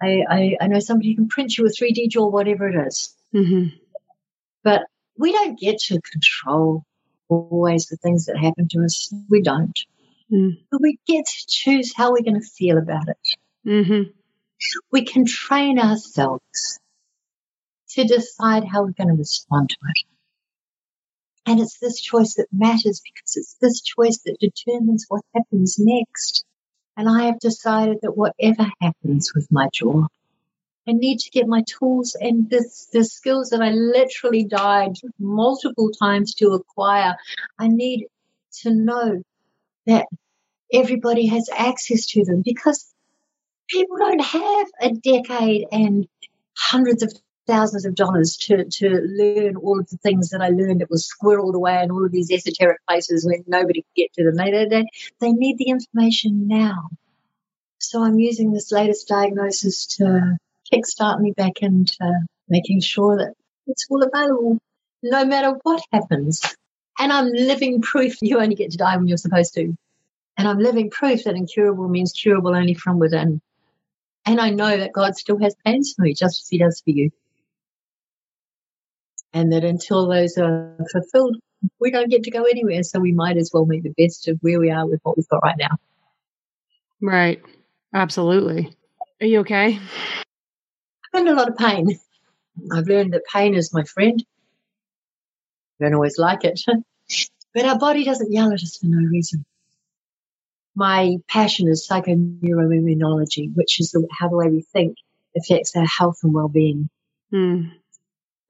I 0.02 0.24
I, 0.28 0.56
I 0.60 0.66
know 0.68 0.80
somebody 0.80 1.10
who 1.10 1.16
can 1.16 1.28
print 1.28 1.56
you 1.56 1.66
a 1.66 1.70
3D 1.70 2.10
jaw, 2.10 2.28
whatever 2.28 2.68
it 2.68 2.86
is. 2.86 3.14
Mm-hmm. 3.34 3.76
But 4.62 4.82
we 5.18 5.32
don't 5.32 5.58
get 5.58 5.78
to 5.78 6.00
control 6.00 6.84
always 7.28 7.86
the 7.86 7.96
things 7.96 8.26
that 8.26 8.36
happen 8.36 8.68
to 8.68 8.84
us. 8.84 9.12
We 9.28 9.42
don't. 9.42 9.78
Mm. 10.30 10.58
But 10.70 10.80
we 10.80 10.98
get 11.06 11.24
to 11.24 11.46
choose 11.48 11.92
how 11.94 12.12
we're 12.12 12.22
going 12.22 12.40
to 12.40 12.46
feel 12.46 12.78
about 12.78 13.08
it. 13.08 13.16
Mm-hmm. 13.66 14.10
We 14.90 15.04
can 15.04 15.24
train 15.24 15.78
ourselves 15.78 16.80
to 17.96 18.04
decide 18.04 18.64
how 18.64 18.82
we're 18.82 18.92
going 18.92 19.08
to 19.08 19.14
respond 19.14 19.70
to 19.70 19.76
it. 19.88 20.04
And 21.46 21.60
it's 21.60 21.78
this 21.78 22.00
choice 22.00 22.34
that 22.34 22.48
matters 22.52 23.00
because 23.02 23.36
it's 23.36 23.56
this 23.60 23.80
choice 23.80 24.18
that 24.26 24.36
determines 24.38 25.06
what 25.08 25.22
happens 25.34 25.76
next. 25.78 26.44
And 26.96 27.08
I 27.08 27.26
have 27.26 27.38
decided 27.38 27.98
that 28.02 28.16
whatever 28.16 28.70
happens 28.82 29.32
with 29.34 29.46
my 29.50 29.68
jaw, 29.72 30.06
I 30.86 30.92
need 30.92 31.20
to 31.20 31.30
get 31.30 31.46
my 31.46 31.62
tools 31.66 32.16
and 32.20 32.50
the, 32.50 32.68
the 32.92 33.04
skills 33.04 33.50
that 33.50 33.62
I 33.62 33.70
literally 33.70 34.44
died 34.44 34.96
multiple 35.18 35.90
times 35.90 36.34
to 36.34 36.50
acquire. 36.50 37.16
I 37.58 37.68
need 37.68 38.06
to 38.62 38.74
know 38.74 39.22
that 39.86 40.06
everybody 40.72 41.26
has 41.28 41.48
access 41.56 42.06
to 42.06 42.24
them 42.24 42.42
because 42.44 42.92
people 43.68 43.96
don't 43.96 44.22
have 44.22 44.66
a 44.80 44.90
decade 44.92 45.66
and 45.72 46.06
hundreds 46.56 47.02
of 47.02 47.12
thousands 47.46 47.84
of 47.84 47.94
dollars 47.94 48.36
to, 48.36 48.64
to 48.64 48.88
learn 48.88 49.56
all 49.56 49.78
of 49.78 49.88
the 49.88 49.96
things 49.98 50.30
that 50.30 50.42
I 50.42 50.48
learned 50.48 50.80
that 50.80 50.90
was 50.90 51.08
squirreled 51.08 51.54
away 51.54 51.82
in 51.82 51.90
all 51.90 52.04
of 52.04 52.12
these 52.12 52.30
esoteric 52.30 52.78
places 52.86 53.24
where 53.24 53.38
nobody 53.46 53.82
could 53.82 53.94
get 53.96 54.12
to 54.14 54.24
them. 54.24 54.34
They, 54.34 54.66
they, 54.66 54.84
they 55.20 55.32
need 55.32 55.58
the 55.58 55.70
information 55.70 56.48
now. 56.48 56.88
So 57.78 58.02
I'm 58.02 58.18
using 58.18 58.52
this 58.52 58.72
latest 58.72 59.08
diagnosis 59.08 59.86
to 59.98 60.36
kickstart 60.72 61.20
me 61.20 61.32
back 61.32 61.62
into 61.62 62.26
making 62.48 62.80
sure 62.80 63.18
that 63.18 63.34
it's 63.66 63.86
all 63.90 64.02
available 64.02 64.58
no 65.02 65.24
matter 65.24 65.52
what 65.62 65.82
happens. 65.92 66.42
And 66.98 67.12
I'm 67.12 67.26
living 67.26 67.82
proof 67.82 68.16
you 68.22 68.40
only 68.40 68.54
get 68.54 68.72
to 68.72 68.78
die 68.78 68.96
when 68.96 69.08
you're 69.08 69.18
supposed 69.18 69.54
to. 69.54 69.76
And 70.38 70.46
I'm 70.46 70.58
living 70.58 70.90
proof 70.90 71.24
that 71.24 71.34
incurable 71.34 71.88
means 71.88 72.12
curable 72.12 72.54
only 72.54 72.74
from 72.74 72.98
within. 72.98 73.40
And 74.26 74.40
I 74.40 74.50
know 74.50 74.76
that 74.76 74.92
God 74.92 75.16
still 75.16 75.38
has 75.38 75.54
plans 75.64 75.94
for 75.94 76.02
me, 76.02 76.12
just 76.12 76.42
as 76.42 76.48
He 76.48 76.58
does 76.58 76.80
for 76.80 76.90
you. 76.90 77.10
And 79.32 79.52
that 79.52 79.64
until 79.64 80.08
those 80.08 80.38
are 80.38 80.76
fulfilled, 80.90 81.36
we 81.80 81.90
don't 81.90 82.10
get 82.10 82.22
to 82.24 82.30
go 82.30 82.44
anywhere. 82.44 82.82
So 82.82 83.00
we 83.00 83.12
might 83.12 83.36
as 83.36 83.50
well 83.52 83.66
make 83.66 83.82
the 83.82 83.94
best 83.96 84.28
of 84.28 84.38
where 84.40 84.58
we 84.58 84.70
are 84.70 84.86
with 84.86 85.00
what 85.02 85.16
we've 85.16 85.28
got 85.28 85.42
right 85.42 85.58
now. 85.58 85.76
Right. 87.00 87.42
Absolutely. 87.92 88.74
Are 89.20 89.26
you 89.26 89.40
okay? 89.40 89.78
I'm 91.14 91.26
in 91.26 91.32
a 91.32 91.36
lot 91.36 91.48
of 91.48 91.56
pain. 91.56 91.98
I've 92.72 92.86
learned 92.86 93.12
that 93.12 93.22
pain 93.32 93.54
is 93.54 93.72
my 93.72 93.84
friend. 93.84 94.22
I 95.80 95.84
don't 95.84 95.94
always 95.94 96.18
like 96.18 96.44
it, 96.44 96.60
but 97.54 97.64
our 97.64 97.78
body 97.78 98.04
doesn't 98.04 98.32
yell 98.32 98.52
at 98.52 98.62
us 98.62 98.78
for 98.78 98.86
no 98.86 99.06
reason. 99.08 99.44
My 100.74 101.16
passion 101.28 101.68
is 101.68 101.86
psychoneuroimmunology, 101.90 103.54
which 103.54 103.80
is 103.80 103.92
the, 103.92 104.06
how 104.10 104.28
the 104.28 104.36
way 104.36 104.48
we 104.48 104.62
think 104.62 104.96
affects 105.36 105.74
our 105.74 105.86
health 105.86 106.18
and 106.22 106.34
well-being. 106.34 106.88
Mm. 107.32 107.72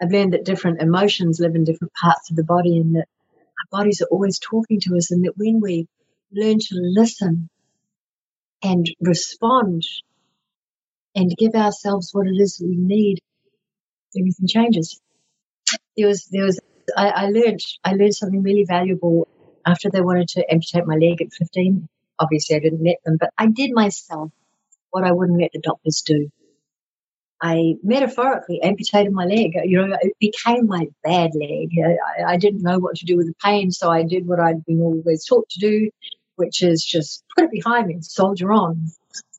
I've 0.00 0.12
learned 0.12 0.34
that 0.34 0.44
different 0.44 0.82
emotions 0.82 1.40
live 1.40 1.54
in 1.54 1.64
different 1.64 1.94
parts 1.94 2.30
of 2.30 2.36
the 2.36 2.44
body 2.44 2.78
and 2.78 2.96
that 2.96 3.08
our 3.40 3.80
bodies 3.80 4.02
are 4.02 4.08
always 4.10 4.38
talking 4.38 4.80
to 4.80 4.96
us 4.96 5.10
and 5.10 5.24
that 5.24 5.36
when 5.36 5.60
we 5.60 5.88
learn 6.32 6.58
to 6.58 6.74
listen 6.74 7.48
and 8.62 8.86
respond 9.00 9.84
and 11.14 11.34
give 11.36 11.54
ourselves 11.54 12.10
what 12.12 12.26
it 12.26 12.38
is 12.38 12.60
we 12.62 12.76
need, 12.76 13.20
everything 14.18 14.46
changes. 14.46 15.00
There 15.96 16.08
was, 16.08 16.26
there 16.30 16.44
was, 16.44 16.60
I, 16.96 17.08
I 17.08 17.26
learned, 17.30 17.60
I 17.82 17.92
learned 17.94 18.14
something 18.14 18.42
really 18.42 18.64
valuable 18.68 19.28
after 19.66 19.90
they 19.90 20.02
wanted 20.02 20.28
to 20.28 20.44
amputate 20.52 20.86
my 20.86 20.96
leg 20.96 21.22
at 21.22 21.32
15. 21.32 21.88
Obviously 22.18 22.56
I 22.56 22.60
didn't 22.60 22.84
let 22.84 22.96
them, 23.04 23.16
but 23.18 23.30
I 23.38 23.46
did 23.46 23.72
myself 23.72 24.30
what 24.90 25.04
I 25.04 25.12
wouldn't 25.12 25.40
let 25.40 25.52
the 25.52 25.60
doctors 25.60 26.02
do. 26.04 26.30
I 27.42 27.74
metaphorically 27.82 28.62
amputated 28.62 29.12
my 29.12 29.24
leg. 29.24 29.52
You 29.64 29.86
know, 29.86 29.98
it 30.00 30.14
became 30.18 30.66
my 30.66 30.86
bad 31.04 31.32
leg. 31.34 31.70
I, 31.84 32.32
I, 32.32 32.36
didn't 32.38 32.62
know 32.62 32.78
what 32.78 32.96
to 32.96 33.04
do 33.04 33.16
with 33.16 33.26
the 33.26 33.34
pain, 33.44 33.70
so 33.70 33.90
I 33.90 34.04
did 34.04 34.26
what 34.26 34.40
I'd 34.40 34.64
been 34.64 34.80
always 34.80 35.26
taught 35.26 35.48
to 35.50 35.60
do, 35.60 35.90
which 36.36 36.62
is 36.62 36.82
just 36.82 37.24
put 37.34 37.44
it 37.44 37.50
behind 37.50 37.88
me, 37.88 37.98
soldier 38.00 38.52
on. 38.52 38.86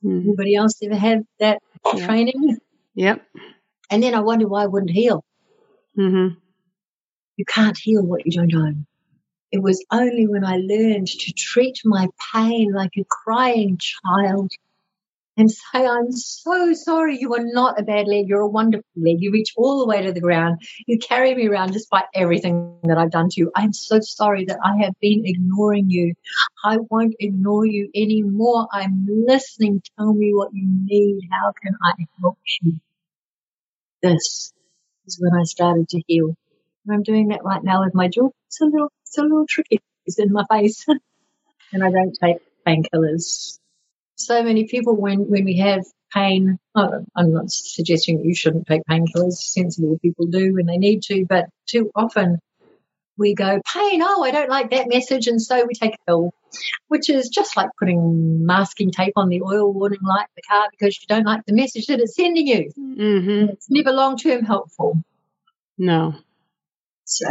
Mm. 0.04 0.24
Anybody 0.24 0.54
else 0.54 0.78
ever 0.82 0.94
had 0.94 1.26
that 1.40 1.60
yep. 1.92 2.06
training? 2.06 2.58
Yep. 2.94 3.22
And 3.90 4.02
then 4.02 4.14
I 4.14 4.20
wonder 4.20 4.46
why 4.46 4.62
I 4.62 4.66
wouldn't 4.66 4.92
heal. 4.92 5.24
Mm-hmm. 5.98 6.38
You 7.36 7.44
can't 7.46 7.78
heal 7.78 8.04
what 8.04 8.26
you 8.26 8.32
don't 8.32 8.54
own. 8.54 8.86
It 9.50 9.62
was 9.62 9.84
only 9.90 10.26
when 10.26 10.44
I 10.44 10.58
learned 10.58 11.06
to 11.06 11.32
treat 11.32 11.78
my 11.84 12.08
pain 12.32 12.72
like 12.72 12.92
a 12.98 13.04
crying 13.04 13.78
child 13.78 14.52
and 15.38 15.48
say, 15.50 15.86
I'm 15.86 16.10
so 16.10 16.74
sorry. 16.74 17.16
You 17.18 17.32
are 17.34 17.44
not 17.44 17.78
a 17.78 17.84
bad 17.84 18.08
leg. 18.08 18.28
You're 18.28 18.40
a 18.40 18.48
wonderful 18.48 18.84
leg. 18.96 19.18
You 19.20 19.30
reach 19.30 19.54
all 19.56 19.78
the 19.78 19.86
way 19.86 20.02
to 20.02 20.12
the 20.12 20.20
ground. 20.20 20.60
You 20.86 20.98
carry 20.98 21.32
me 21.34 21.46
around 21.46 21.72
despite 21.72 22.06
everything 22.12 22.76
that 22.82 22.98
I've 22.98 23.12
done 23.12 23.28
to 23.30 23.40
you. 23.40 23.52
I'm 23.54 23.72
so 23.72 24.00
sorry 24.00 24.44
that 24.46 24.58
I 24.64 24.82
have 24.82 24.94
been 25.00 25.22
ignoring 25.24 25.90
you. 25.90 26.14
I 26.64 26.78
won't 26.90 27.14
ignore 27.20 27.64
you 27.64 27.88
anymore. 27.94 28.66
I'm 28.72 29.06
listening. 29.08 29.80
Tell 29.96 30.12
me 30.12 30.34
what 30.34 30.50
you 30.52 30.66
need. 30.66 31.20
How 31.30 31.52
can 31.62 31.72
I 31.84 31.92
help 32.20 32.38
you? 32.60 32.80
This 34.02 34.52
is 35.06 35.18
when 35.20 35.40
I 35.40 35.44
started 35.44 35.88
to 35.90 36.02
heal. 36.08 36.34
And 36.84 36.94
I'm 36.94 37.02
doing 37.04 37.28
that 37.28 37.44
right 37.44 37.62
now 37.62 37.84
with 37.84 37.94
my 37.94 38.08
jaw. 38.08 38.30
It's 38.48 38.60
a 38.60 38.64
little, 38.64 38.90
it's 39.04 39.18
a 39.18 39.22
little 39.22 39.46
tricky. 39.48 39.80
It's 40.04 40.18
in 40.18 40.32
my 40.32 40.44
face. 40.50 40.84
and 41.72 41.84
I 41.84 41.90
don't 41.90 42.16
take 42.20 42.38
painkillers 42.66 43.60
so 44.18 44.42
many 44.42 44.64
people 44.64 44.96
when, 44.96 45.20
when 45.28 45.44
we 45.44 45.58
have 45.58 45.84
pain, 46.12 46.58
oh, 46.74 47.04
I'm 47.16 47.32
not 47.32 47.50
suggesting 47.50 48.24
you 48.24 48.34
shouldn't 48.34 48.66
take 48.66 48.82
painkillers, 48.90 49.34
sensible 49.34 49.98
people 50.00 50.26
do 50.26 50.54
when 50.54 50.66
they 50.66 50.76
need 50.76 51.02
to, 51.04 51.24
but 51.26 51.46
too 51.66 51.90
often 51.94 52.38
we 53.16 53.34
go, 53.34 53.60
pain, 53.72 54.00
oh, 54.02 54.22
I 54.22 54.30
don't 54.30 54.48
like 54.48 54.70
that 54.70 54.88
message, 54.88 55.26
and 55.26 55.42
so 55.42 55.64
we 55.66 55.74
take 55.74 55.94
a 55.94 55.98
pill, 56.06 56.32
which 56.86 57.10
is 57.10 57.28
just 57.28 57.56
like 57.56 57.70
putting 57.78 58.46
masking 58.46 58.90
tape 58.90 59.14
on 59.16 59.28
the 59.28 59.42
oil 59.42 59.72
warning 59.72 60.00
light 60.02 60.26
in 60.26 60.36
the 60.36 60.42
car 60.48 60.68
because 60.70 60.98
you 61.00 61.06
don't 61.08 61.26
like 61.26 61.44
the 61.46 61.54
message 61.54 61.86
that 61.86 62.00
it's 62.00 62.14
sending 62.14 62.46
you. 62.46 62.70
Mm-hmm. 62.78 63.50
It's 63.50 63.66
never 63.70 63.92
long 63.92 64.16
term 64.16 64.44
helpful. 64.44 65.02
No. 65.76 66.14
So 67.04 67.26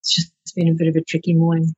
it's 0.00 0.14
just 0.14 0.32
It's 0.44 0.52
been 0.52 0.68
a 0.68 0.74
bit 0.74 0.88
of 0.88 0.96
a 0.96 1.00
tricky 1.00 1.34
morning. 1.34 1.74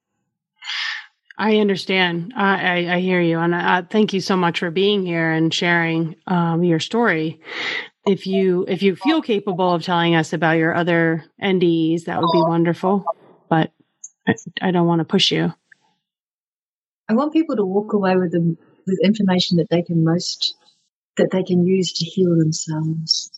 I 1.37 1.57
understand. 1.59 2.33
I, 2.37 2.55
I, 2.55 2.95
I 2.95 3.01
hear 3.01 3.21
you, 3.21 3.39
and 3.39 3.55
uh, 3.55 3.83
thank 3.91 4.13
you 4.13 4.21
so 4.21 4.37
much 4.37 4.61
for 4.61 4.71
being 4.71 5.05
here 5.05 5.33
and 5.33 5.53
sharing 5.53 6.15
um, 6.27 6.63
your 6.63 6.79
story. 6.79 7.41
If 8.07 8.27
you 8.27 8.65
if 8.69 8.83
you 8.83 8.97
feel 8.97 9.23
capable 9.23 9.73
of 9.73 9.83
telling 9.83 10.15
us 10.15 10.33
about 10.33 10.59
your 10.59 10.75
other 10.75 11.25
NDEs, 11.43 12.05
that 12.05 12.21
would 12.21 12.31
be 12.33 12.43
wonderful. 12.43 13.05
But 13.49 13.73
I, 14.29 14.35
I 14.63 14.71
don't 14.71 14.87
want 14.87 15.01
to 15.01 15.05
push 15.05 15.33
you. 15.33 15.53
I 17.09 17.15
want 17.15 17.33
people 17.33 17.57
to 17.57 17.65
walk 17.65 17.93
away 17.93 18.17
with 18.17 18.33
them 18.33 18.57
with 18.87 18.99
information 19.03 19.57
that 19.57 19.69
they 19.71 19.83
can 19.83 20.05
most 20.05 20.55
that 21.17 21.31
they 21.31 21.43
can 21.43 21.67
use 21.67 21.93
to 21.93 22.05
heal 22.05 22.37
themselves. 22.37 23.31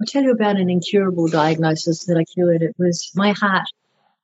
I'll 0.00 0.06
tell 0.06 0.22
you 0.22 0.32
about 0.32 0.56
an 0.56 0.70
incurable 0.70 1.28
diagnosis 1.28 2.04
that 2.06 2.16
I 2.16 2.24
cured. 2.24 2.62
It 2.62 2.74
was 2.78 3.10
my 3.14 3.32
heart, 3.32 3.66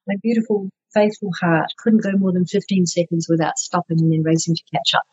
my 0.07 0.15
beautiful, 0.23 0.69
faithful 0.95 1.31
heart, 1.41 1.73
couldn't 1.79 2.03
go 2.03 2.13
more 2.13 2.33
than 2.33 2.47
15 2.47 2.87
seconds 2.87 3.27
without 3.29 3.59
stopping 3.59 4.01
and 4.01 4.13
then 4.13 4.23
racing 4.23 4.55
to 4.55 4.63
catch 4.73 4.95
up. 4.95 5.05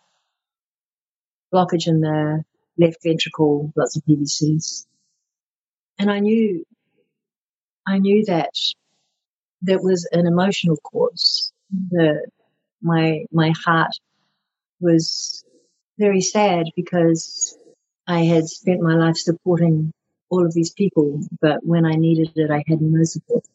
Blockage 1.54 1.88
in 1.88 2.02
the 2.02 2.44
left 2.78 2.98
ventricle, 3.04 3.72
lots 3.76 3.96
of 3.96 4.04
PVCs. 4.04 4.86
And 5.98 6.12
I 6.12 6.20
knew, 6.20 6.66
I 7.88 8.00
knew 8.00 8.26
that 8.26 8.54
that 9.64 9.82
was 9.82 10.08
an 10.12 10.28
emotional 10.28 10.78
cause. 10.78 11.52
The, 11.92 12.28
my, 12.82 13.26
my 13.32 13.54
heart 13.66 13.96
was 14.80 15.44
very 15.98 16.22
sad 16.22 16.66
because 16.76 17.58
I 18.08 18.24
had 18.24 18.48
spent 18.48 18.82
my 18.82 18.96
life 18.96 19.18
supporting 19.18 19.92
all 20.30 20.46
of 20.46 20.54
these 20.54 20.72
people, 20.72 21.22
but 21.42 21.66
when 21.66 21.86
I 21.86 21.94
needed 21.94 22.32
it, 22.36 22.52
I 22.52 22.64
had 22.68 22.82
no 22.82 23.04
support. 23.04 23.46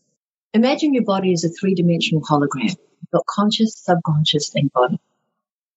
Imagine 0.52 0.94
your 0.94 1.04
body 1.04 1.32
is 1.32 1.44
a 1.44 1.48
three 1.48 1.74
dimensional 1.74 2.22
hologram. 2.22 2.64
You've 2.64 3.10
got 3.12 3.26
conscious, 3.26 3.76
subconscious, 3.76 4.54
and 4.54 4.72
body. 4.72 4.98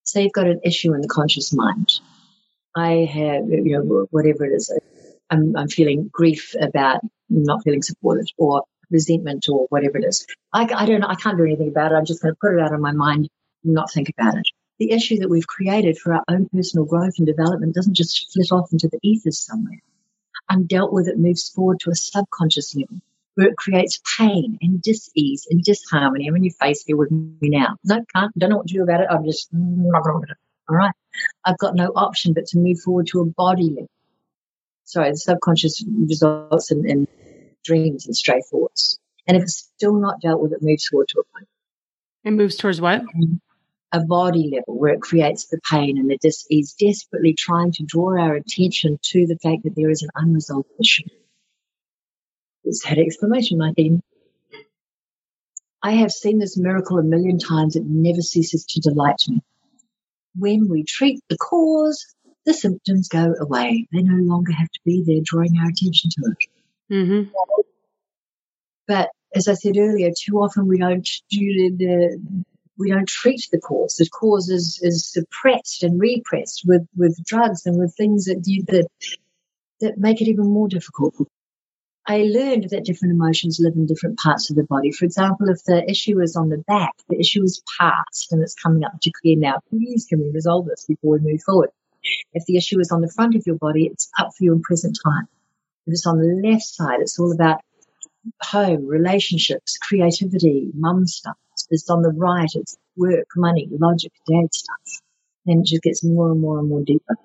Say 0.03 0.23
you've 0.23 0.33
got 0.33 0.47
an 0.47 0.62
issue 0.63 0.93
in 0.93 1.01
the 1.01 1.07
conscious 1.07 1.53
mind. 1.53 1.91
I 2.75 3.07
have, 3.12 3.47
you 3.49 3.77
know, 3.77 4.07
whatever 4.09 4.45
it 4.45 4.53
is, 4.53 4.75
I'm, 5.29 5.55
I'm 5.55 5.67
feeling 5.67 6.09
grief 6.12 6.55
about 6.59 7.01
not 7.29 7.63
feeling 7.63 7.83
supported 7.83 8.27
or 8.38 8.63
resentment 8.89 9.47
or 9.47 9.67
whatever 9.69 9.97
it 9.97 10.05
is. 10.05 10.25
I, 10.51 10.67
I 10.73 10.86
don't 10.86 11.01
know. 11.01 11.07
I 11.07 11.15
can't 11.15 11.38
do 11.38 11.45
anything 11.45 11.69
about 11.69 11.91
it. 11.91 11.95
I'm 11.95 12.05
just 12.05 12.21
going 12.21 12.33
to 12.33 12.39
put 12.39 12.55
it 12.55 12.62
out 12.62 12.73
of 12.73 12.79
my 12.79 12.91
mind 12.91 13.29
and 13.63 13.73
not 13.73 13.91
think 13.91 14.09
about 14.09 14.38
it 14.38 14.47
the 14.79 14.91
issue 14.91 15.17
that 15.17 15.29
we've 15.29 15.47
created 15.47 15.97
for 15.97 16.13
our 16.13 16.23
own 16.27 16.49
personal 16.49 16.86
growth 16.86 17.13
and 17.17 17.27
development 17.27 17.75
doesn't 17.75 17.93
just 17.93 18.31
flit 18.33 18.51
off 18.51 18.73
into 18.73 18.89
the 18.89 18.99
ethers 19.01 19.39
somewhere. 19.39 19.79
Undealt 20.51 20.91
with, 20.91 21.07
it 21.07 21.17
moves 21.17 21.49
forward 21.49 21.79
to 21.81 21.89
a 21.89 21.95
subconscious 21.95 22.75
level 22.75 22.99
where 23.36 23.48
it 23.48 23.58
creates 23.58 24.00
pain 24.17 24.58
and 24.62 24.82
dis-ease 24.82 25.48
and 25.50 25.63
disharmony. 25.63 26.28
I'm 26.28 26.36
in 26.36 26.43
your 26.43 26.54
face 26.54 26.84
here 26.84 26.98
with 26.98 27.12
me 27.12 27.50
now. 27.50 27.76
No, 27.84 28.04
can't, 28.15 28.38
don't 28.38 28.50
know 28.50 28.58
what 28.58 28.67
to 28.67 28.74
do 28.74 28.84
about 28.84 29.02
it. 29.02 29.08
I'm 29.10 29.26
just, 29.26 29.54
mm, 29.54 29.91
all 29.93 30.76
right. 30.76 30.93
I've 31.46 31.58
got 31.58 31.76
no 31.76 31.91
option 31.96 32.34
but 32.34 32.46
to 32.48 32.60
move 32.60 32.80
forward 32.80 33.08
to 33.08 33.22
a 33.22 33.26
body 33.26 33.69
level. 33.69 33.89
Sorry, 34.86 35.12
the 35.12 35.17
subconscious 35.17 35.84
results 35.88 36.72
in, 36.72 36.88
in 36.89 37.08
dreams 37.63 38.06
and 38.06 38.15
stray 38.15 38.41
thoughts. 38.50 39.00
And 39.28 39.38
if 39.38 39.43
it's 39.43 39.69
still 39.76 40.00
not 40.00 40.22
dealt 40.22 40.41
with, 40.41 40.54
it 40.54 40.62
moves 40.62 40.88
forward 40.88 41.08
to 41.10 41.19
a 41.19 41.24
point. 41.38 41.48
It 42.24 42.32
moves 42.32 42.56
towards 42.56 42.82
what? 42.82 43.04
a 43.93 44.00
body 44.00 44.50
level 44.52 44.80
where 44.80 44.91
it 44.91 45.02
creates 45.02 45.46
the 45.46 45.60
pain 45.69 46.00
and 46.00 46.12
it 46.12 46.19
just 46.22 46.48
is 46.50 46.74
desperately 46.74 47.34
trying 47.34 47.72
to 47.72 47.84
draw 47.84 48.19
our 48.19 48.34
attention 48.34 48.98
to 49.04 49.28
the 49.28 49.38
fact 49.38 49.63
that 49.63 49.76
there 49.76 49.91
is 49.91 50.02
an 50.02 50.10
unresolved 50.15 50.67
issue. 50.80 51.08
It's 52.63 52.84
had 52.84 52.97
exclamation 52.97 53.58
mark 53.58 53.73
in. 53.78 54.02
I 55.82 55.91
have 55.91 56.12
seen 56.12 56.39
this 56.39 56.58
miracle 56.58 56.97
a 56.97 57.04
million 57.04 57.38
times. 57.38 57.76
It 57.76 57.84
never 57.86 58.21
ceases 58.21 58.65
to 58.69 58.80
delight 58.80 59.21
me. 59.28 59.41
When 60.36 60.69
we 60.69 60.84
treat 60.84 61.19
the 61.30 61.38
cause, 61.38 62.06
the 62.45 62.54
symptoms 62.54 63.10
go 63.10 63.36
away. 63.39 63.88
They 63.91 64.02
no 64.02 64.17
longer 64.23 64.54
have 64.54 64.69
to 64.69 64.80
be 64.86 65.04
there 65.06 65.21
drawing 65.23 65.58
our 65.60 65.69
attention 65.69 66.10
to 66.12 66.32
it. 66.32 66.93
Mm-hmm. 66.93 67.32
But 68.88 69.10
as 69.36 69.47
I 69.47 69.54
said 69.54 69.78
earlier, 69.78 70.12
too 70.17 70.38
often 70.38 70.67
we 70.67 70.78
don't 70.78 71.08
do 71.30 71.76
the, 71.78 72.21
we 72.78 72.91
don't 72.91 73.08
treat 73.08 73.47
the 73.52 73.60
cause. 73.60 73.95
The 73.95 74.10
cause 74.10 74.49
is, 74.49 74.80
is 74.82 75.06
suppressed 75.12 75.84
and 75.84 75.99
repressed 75.99 76.63
with, 76.65 76.88
with 76.95 77.23
drugs 77.26 77.65
and 77.65 77.78
with 77.78 77.93
things 77.95 78.26
that 78.26 78.43
you, 78.45 78.63
that 78.67 78.88
that 79.84 79.97
make 79.97 80.21
it 80.21 80.30
even 80.30 80.47
more 80.47 80.67
difficult. 80.67 81.15
I 82.05 82.23
learned 82.23 82.69
that 82.71 82.83
different 82.83 83.13
emotions 83.13 83.59
live 83.61 83.75
in 83.75 83.85
different 83.85 84.19
parts 84.19 84.49
of 84.49 84.57
the 84.57 84.63
body. 84.63 84.91
For 84.91 85.05
example, 85.05 85.47
if 85.49 85.63
the 85.63 85.89
issue 85.89 86.19
is 86.19 86.35
on 86.35 86.49
the 86.49 86.57
back, 86.67 86.91
the 87.07 87.17
issue 87.17 87.41
is 87.43 87.63
past 87.79 88.31
and 88.31 88.41
it's 88.41 88.55
coming 88.55 88.83
up 88.83 88.99
to 89.01 89.11
clear 89.21 89.37
now. 89.37 89.61
Please 89.69 90.05
can 90.05 90.19
we 90.19 90.29
resolve 90.31 90.65
this 90.65 90.85
before 90.85 91.17
we 91.17 91.19
move 91.19 91.41
forward? 91.43 91.69
If 92.33 92.45
the 92.45 92.57
issue 92.57 92.79
is 92.81 92.91
on 92.91 92.99
the 92.99 93.11
front 93.15 93.35
of 93.35 93.43
your 93.45 93.55
body, 93.55 93.85
it's 93.85 94.09
up 94.19 94.31
for 94.37 94.43
you 94.43 94.51
in 94.51 94.61
present 94.61 94.97
time. 95.01 95.29
If 95.87 95.93
it's 95.93 96.05
on 96.05 96.17
the 96.17 96.41
left 96.45 96.63
side, 96.63 96.99
it's 96.99 97.17
all 97.19 97.31
about 97.31 97.61
home, 98.41 98.85
relationships, 98.85 99.77
creativity, 99.77 100.71
mum 100.73 101.07
stuff. 101.07 101.37
If 101.55 101.67
It's 101.71 101.89
on 101.89 102.01
the 102.01 102.09
right, 102.09 102.49
it's 102.53 102.75
work, 102.97 103.27
money, 103.37 103.69
logic, 103.71 104.11
dad 104.27 104.53
stuff. 104.53 105.01
Then 105.45 105.59
it 105.59 105.67
just 105.67 105.83
gets 105.83 106.03
more 106.03 106.31
and 106.31 106.41
more 106.41 106.59
and 106.59 106.67
more 106.67 106.83
deeper. 106.83 107.15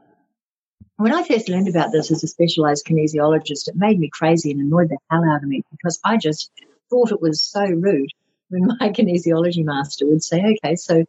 When 0.99 1.15
I 1.15 1.23
first 1.23 1.49
learned 1.49 1.69
about 1.69 1.93
this 1.93 2.11
as 2.11 2.25
a 2.25 2.27
specialized 2.27 2.85
kinesiologist, 2.85 3.69
it 3.69 3.77
made 3.77 4.01
me 4.01 4.11
crazy 4.13 4.51
and 4.51 4.61
annoyed 4.61 4.89
the 4.89 4.99
hell 5.09 5.23
out 5.25 5.45
of 5.45 5.49
me 5.49 5.63
because 5.71 6.01
I 6.05 6.17
just 6.17 6.51
thought 6.91 7.13
it 7.13 7.21
was 7.21 7.41
so 7.41 7.65
rude 7.65 8.11
when 8.49 8.67
my 8.67 8.89
kinesiology 8.89 9.65
master 9.65 10.07
would 10.09 10.25
say, 10.25 10.57
okay, 10.65 10.75
so 10.75 11.05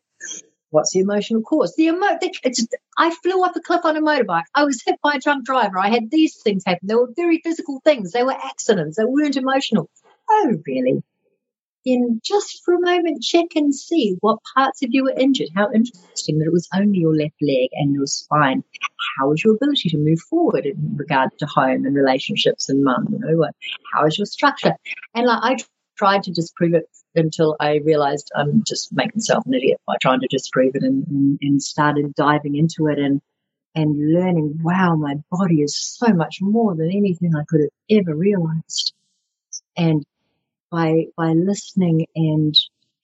what's 0.69 0.93
the 0.93 0.99
emotional 0.99 1.41
cause? 1.41 1.73
The 1.75 1.86
emo- 1.86 2.19
it's, 2.21 2.67
I 2.99 3.15
flew 3.23 3.43
off 3.43 3.56
a 3.56 3.62
cliff 3.62 3.84
on 3.84 3.97
a 3.97 4.02
motorbike. 4.02 4.43
I 4.54 4.63
was 4.63 4.84
hit 4.86 4.99
by 5.02 5.15
a 5.15 5.19
drunk 5.19 5.45
driver. 5.45 5.80
I 5.80 5.89
had 5.89 6.12
these 6.12 6.36
things 6.36 6.62
happen. 6.67 6.88
They 6.88 6.93
were 6.93 7.10
very 7.15 7.41
physical 7.43 7.82
things. 7.84 8.12
They 8.12 8.21
were 8.23 8.34
accidents. 8.34 8.95
They 8.95 9.06
weren't 9.06 9.38
emotional. 9.38 9.89
Oh, 10.30 10.54
really? 10.67 11.02
In 11.86 12.20
just 12.24 12.62
for 12.63 12.74
a 12.74 12.82
moment 12.82 13.24
check 13.24 13.48
and 13.56 13.74
see 13.74 14.18
what 14.22 14.39
parts 14.56 14.84
of 14.84 14.89
you 14.92 15.04
were 15.04 15.13
injured. 15.18 15.50
How 15.56 15.72
interesting 15.74 16.39
that 16.39 16.46
it 16.46 16.54
was 16.54 16.68
only 16.74 17.00
your 17.00 17.15
left 17.15 17.42
leg 17.42 17.70
and 17.74 17.94
your 17.94 18.06
spine. 18.06 18.63
How 19.18 19.32
is 19.32 19.44
your 19.44 19.56
ability 19.56 19.89
to 19.89 19.98
move 19.98 20.20
forward 20.20 20.65
in 20.65 20.96
regard 20.98 21.30
to 21.39 21.46
home 21.46 21.86
and 21.86 21.96
relationships 21.96 22.70
and 22.70 22.84
mum? 22.84 23.08
You 23.12 23.20
know, 23.20 23.50
how 23.94 24.06
is 24.06 24.18
your 24.18 24.26
structure? 24.26 24.76
And 25.15 25.26
like 25.26 25.39
I 25.42 25.63
tried 25.98 26.24
to 26.24 26.32
disprove 26.32 26.74
it 26.74 26.86
until 27.15 27.56
I 27.60 27.78
realized 27.78 28.32
I'm 28.36 28.63
just 28.68 28.89
making 28.94 29.13
myself 29.15 29.46
an 29.46 29.54
idiot 29.54 29.80
by 29.88 29.96
trying 30.02 30.22
to 30.22 30.28
disprove 30.28 30.76
it 30.76 30.84
and, 30.84 31.06
and, 31.08 31.39
and 31.42 31.62
started 31.62 32.13
diving 32.15 32.56
into 32.56 32.88
it 32.88 33.00
and 33.00 33.22
and 33.76 34.13
learning, 34.13 34.60
wow, 34.63 34.96
my 34.96 35.15
body 35.32 35.62
is 35.62 35.78
so 35.78 36.12
much 36.12 36.39
more 36.42 36.76
than 36.76 36.92
anything 36.92 37.36
I 37.36 37.44
could 37.48 37.62
have 37.62 38.00
ever 38.00 38.15
realized. 38.15 38.94
And 39.78 40.04
by 40.71 41.05
by 41.17 41.34
listening 41.34 42.05
and 42.15 42.55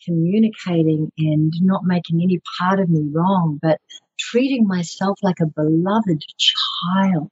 communicating 0.06 1.12
and 1.18 1.54
not 1.62 1.84
making 1.84 2.22
any 2.22 2.40
part 2.60 2.80
of 2.80 2.90
me 2.90 3.10
wrong, 3.12 3.60
but 3.62 3.80
treating 4.20 4.68
myself 4.68 5.18
like 5.22 5.40
a 5.42 5.46
beloved 5.46 6.24
child. 6.38 7.30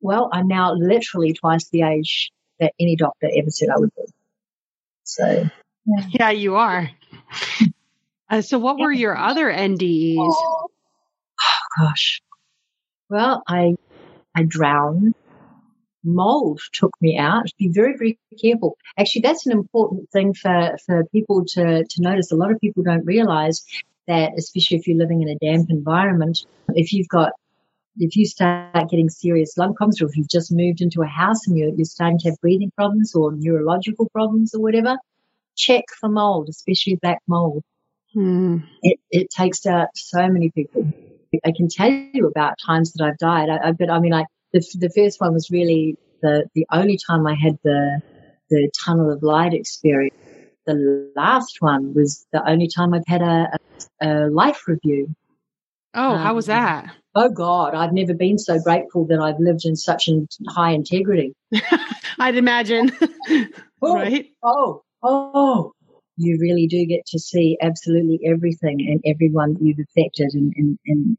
Well, 0.00 0.28
I'm 0.32 0.48
now 0.48 0.74
literally 0.74 1.32
twice 1.32 1.68
the 1.68 1.82
age 1.82 2.32
that 2.60 2.72
any 2.80 2.96
doctor 2.96 3.28
ever 3.36 3.50
said 3.50 3.68
I 3.68 3.78
would 3.78 3.94
be. 3.94 4.02
So, 5.04 5.48
yeah, 5.86 6.06
yeah 6.10 6.30
you 6.30 6.56
are. 6.56 6.90
Uh, 8.30 8.40
so, 8.40 8.58
what 8.58 8.78
were 8.78 8.90
your 8.90 9.16
other 9.16 9.52
NDEs? 9.52 10.16
Oh, 10.18 10.68
gosh. 11.78 12.22
Well, 13.10 13.42
I 13.46 13.74
I 14.34 14.44
drowned 14.44 15.14
mold 16.04 16.60
took 16.72 16.92
me 17.00 17.16
out. 17.18 17.46
Be 17.58 17.68
very, 17.68 17.96
very 17.96 18.18
careful. 18.40 18.76
Actually, 18.98 19.22
that's 19.22 19.46
an 19.46 19.52
important 19.52 20.10
thing 20.10 20.34
for, 20.34 20.76
for 20.86 21.04
people 21.06 21.44
to, 21.46 21.84
to 21.84 22.02
notice. 22.02 22.32
A 22.32 22.36
lot 22.36 22.50
of 22.50 22.60
people 22.60 22.82
don't 22.82 23.04
realize 23.04 23.64
that, 24.08 24.32
especially 24.36 24.78
if 24.78 24.86
you're 24.86 24.98
living 24.98 25.22
in 25.22 25.28
a 25.28 25.38
damp 25.38 25.70
environment, 25.70 26.44
if 26.74 26.92
you've 26.92 27.08
got 27.08 27.32
if 27.98 28.16
you 28.16 28.24
start 28.24 28.88
getting 28.88 29.10
serious 29.10 29.56
lung 29.58 29.74
problems 29.74 30.00
or 30.00 30.06
if 30.06 30.16
you've 30.16 30.28
just 30.28 30.50
moved 30.50 30.80
into 30.80 31.02
a 31.02 31.06
house 31.06 31.46
and 31.46 31.58
you're, 31.58 31.74
you're 31.74 31.84
starting 31.84 32.18
to 32.18 32.30
have 32.30 32.40
breathing 32.40 32.72
problems 32.74 33.14
or 33.14 33.32
neurological 33.32 34.08
problems 34.10 34.54
or 34.54 34.62
whatever, 34.62 34.96
check 35.56 35.84
for 36.00 36.08
mold, 36.08 36.48
especially 36.48 36.98
black 37.02 37.18
mold. 37.26 37.62
Hmm. 38.14 38.58
It, 38.82 38.98
it 39.10 39.28
takes 39.30 39.66
out 39.66 39.88
so 39.94 40.28
many 40.28 40.50
people. 40.50 40.90
I 41.44 41.52
can 41.56 41.68
tell 41.68 41.90
you 41.90 42.26
about 42.26 42.54
times 42.64 42.92
that 42.92 43.04
I've 43.04 43.18
died. 43.18 43.48
I, 43.48 43.68
I 43.68 43.72
but 43.72 43.90
I 43.90 44.00
mean, 44.00 44.12
I, 44.12 44.24
the, 44.52 44.64
the 44.78 44.90
first 44.90 45.20
one 45.20 45.32
was 45.32 45.50
really 45.50 45.96
the, 46.22 46.48
the 46.54 46.66
only 46.72 46.98
time 47.06 47.26
I 47.26 47.34
had 47.34 47.58
the, 47.64 48.00
the 48.50 48.70
tunnel 48.84 49.10
of 49.10 49.22
light 49.22 49.54
experience. 49.54 50.14
The 50.66 51.10
last 51.16 51.56
one 51.60 51.94
was 51.94 52.24
the 52.32 52.48
only 52.48 52.68
time 52.68 52.94
I've 52.94 53.06
had 53.06 53.22
a, 53.22 53.58
a, 54.00 54.08
a 54.08 54.30
life 54.30 54.68
review. 54.68 55.14
Oh, 55.94 56.12
um, 56.12 56.18
how 56.20 56.34
was 56.34 56.48
um, 56.48 56.56
that? 56.56 56.94
Oh 57.14 57.28
God, 57.28 57.74
I've 57.74 57.92
never 57.92 58.14
been 58.14 58.38
so 58.38 58.58
grateful 58.58 59.06
that 59.06 59.18
I've 59.18 59.38
lived 59.38 59.64
in 59.64 59.76
such 59.76 60.08
in 60.08 60.26
high 60.48 60.70
integrity. 60.70 61.34
I'd 62.18 62.36
imagine. 62.36 62.92
oh, 63.82 63.94
right? 63.94 64.30
Oh, 64.42 64.82
oh, 65.02 65.72
you 66.16 66.38
really 66.40 66.66
do 66.66 66.86
get 66.86 67.04
to 67.06 67.18
see 67.18 67.58
absolutely 67.60 68.20
everything 68.26 68.80
and 68.88 69.02
everyone 69.04 69.56
you've 69.60 69.78
affected 69.78 70.30
and, 70.34 70.52
and, 70.56 70.78
and 70.86 71.16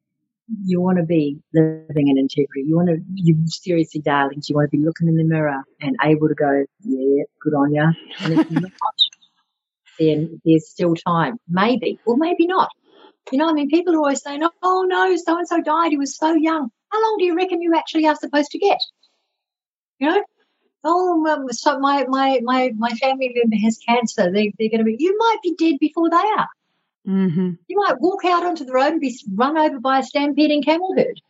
you 0.48 0.82
want 0.82 0.98
to 0.98 1.04
be 1.04 1.40
living 1.54 2.08
in 2.08 2.18
integrity. 2.18 2.64
You 2.66 2.76
want 2.76 2.90
to, 2.90 2.98
you 3.16 3.38
seriously, 3.48 4.02
darlings, 4.02 4.50
you 4.50 4.56
want 4.56 4.70
to 4.72 4.78
be 4.78 4.84
looking 4.84 5.08
in 5.08 5.16
the 5.16 5.24
mirror 5.24 5.64
and 5.82 5.96
able 6.04 6.28
to 6.28 6.36
go, 6.36 6.66
yeah, 6.84 7.24
good 7.42 7.54
on 7.54 7.74
you. 7.74 7.92
And 8.20 8.40
if 8.40 8.52
not, 8.52 8.72
then 10.00 10.42
there's 10.46 10.70
still 10.70 10.96
time. 10.96 11.38
Maybe, 11.48 12.00
or 12.06 12.18
maybe 12.18 12.48
not. 12.48 12.70
You 13.32 13.38
know, 13.38 13.50
I 13.50 13.54
mean, 13.54 13.70
people 13.70 13.96
are 13.96 14.00
always 14.00 14.22
saying, 14.22 14.44
oh 14.62 14.86
no, 14.88 15.16
so 15.16 15.38
and 15.38 15.48
so 15.48 15.62
died. 15.62 15.92
He 15.92 15.98
was 15.98 16.18
so 16.18 16.34
young. 16.34 16.70
How 16.90 17.02
long 17.02 17.16
do 17.20 17.26
you 17.26 17.36
reckon 17.36 17.62
you 17.62 17.74
actually 17.76 18.06
are 18.06 18.16
supposed 18.16 18.52
to 18.52 18.60
get? 18.60 18.80
You 20.00 20.10
know, 20.10 20.24
oh, 20.84 21.26
um, 21.28 21.52
so 21.52 21.80
my, 21.80 22.06
my, 22.10 22.42
my, 22.44 22.72
my 22.76 22.90
family 22.92 23.32
member 23.34 23.56
has 23.64 23.80
cancer. 23.88 24.32
They, 24.32 24.54
they're 24.60 24.70
going 24.70 24.80
to 24.80 24.84
be, 24.84 24.98
you 25.00 25.18
might 25.18 25.38
be 25.42 25.56
dead 25.58 25.80
before 25.80 26.10
they 26.10 26.18
are. 26.18 26.48
Mm-hmm. 27.08 27.52
You 27.68 27.78
might 27.78 28.00
walk 28.00 28.24
out 28.26 28.46
onto 28.46 28.66
the 28.66 28.74
road 28.74 28.94
and 28.94 29.02
be 29.02 29.18
run 29.34 29.58
over 29.58 29.80
by 29.80 30.00
a 30.00 30.04
stampeding 30.04 30.64
camel 30.64 30.94
herd. 30.98 31.22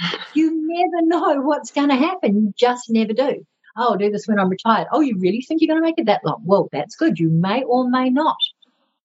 You 0.34 0.52
never 0.52 1.06
know 1.06 1.40
what's 1.40 1.72
going 1.72 1.88
to 1.88 1.96
happen. 1.96 2.36
You 2.36 2.54
just 2.56 2.88
never 2.88 3.12
do. 3.12 3.44
Oh, 3.76 3.92
I'll 3.92 3.96
do 3.96 4.10
this 4.10 4.28
when 4.28 4.38
I'm 4.38 4.48
retired. 4.48 4.86
Oh, 4.92 5.00
you 5.00 5.18
really 5.18 5.40
think 5.40 5.60
you're 5.60 5.74
going 5.74 5.82
to 5.82 5.86
make 5.86 5.98
it 5.98 6.06
that 6.06 6.24
long? 6.24 6.42
Well, 6.44 6.68
that's 6.70 6.94
good. 6.94 7.18
You 7.18 7.28
may 7.30 7.64
or 7.64 7.90
may 7.90 8.10
not. 8.10 8.36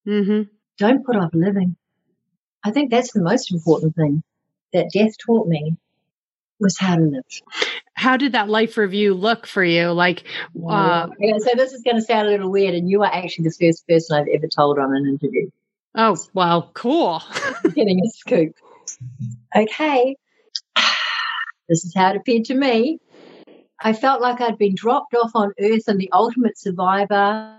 Mm-hmm. 0.08 0.44
Don't 0.78 1.06
put 1.06 1.16
off 1.16 1.32
living. 1.34 1.76
I 2.64 2.72
think 2.72 2.92
that's 2.92 3.12
the 3.12 3.24
most 3.24 3.52
important 3.52 3.96
thing 3.96 4.22
that 4.74 4.92
death 4.94 5.18
taught 5.18 5.48
me 5.48 5.76
was 6.60 6.78
how 6.78 6.96
to 6.96 7.02
live. 7.02 7.26
How 7.94 8.18
did 8.18 8.32
that 8.34 8.50
life 8.50 8.78
review 8.78 9.14
look 9.14 9.46
for 9.46 9.64
you? 9.64 9.92
Like, 9.92 10.24
uh, 10.56 11.08
yeah, 11.20 11.38
so 11.40 11.52
this 11.56 11.74
is 11.74 11.82
going 11.84 11.98
to 11.98 12.02
sound 12.02 12.28
a 12.28 12.32
little 12.32 12.50
weird, 12.50 12.74
and 12.74 12.90
you 12.90 13.04
are 13.04 13.14
actually 13.14 13.46
the 13.46 13.56
first 13.60 13.88
person 13.88 14.18
I've 14.18 14.28
ever 14.34 14.48
told 14.48 14.80
on 14.80 14.96
an 14.96 15.06
interview. 15.08 15.50
Oh, 15.96 16.18
well, 16.34 16.72
cool. 16.74 17.22
Getting 17.64 18.02
a 18.04 18.10
scoop. 18.10 18.56
Okay, 19.56 20.16
this 21.70 21.86
is 21.86 21.94
how 21.96 22.12
it 22.12 22.18
appeared 22.18 22.46
to 22.46 22.56
me. 22.56 23.00
I 23.80 23.94
felt 23.94 24.22
like 24.22 24.42
I'd 24.42 24.58
been 24.58 24.76
dropped 24.76 25.14
off 25.14 25.32
on 25.36 25.54
Earth 25.60 25.88
in 25.88 25.98
the 25.98 26.10
Ultimate 26.12 26.58
Survivor 26.58 27.58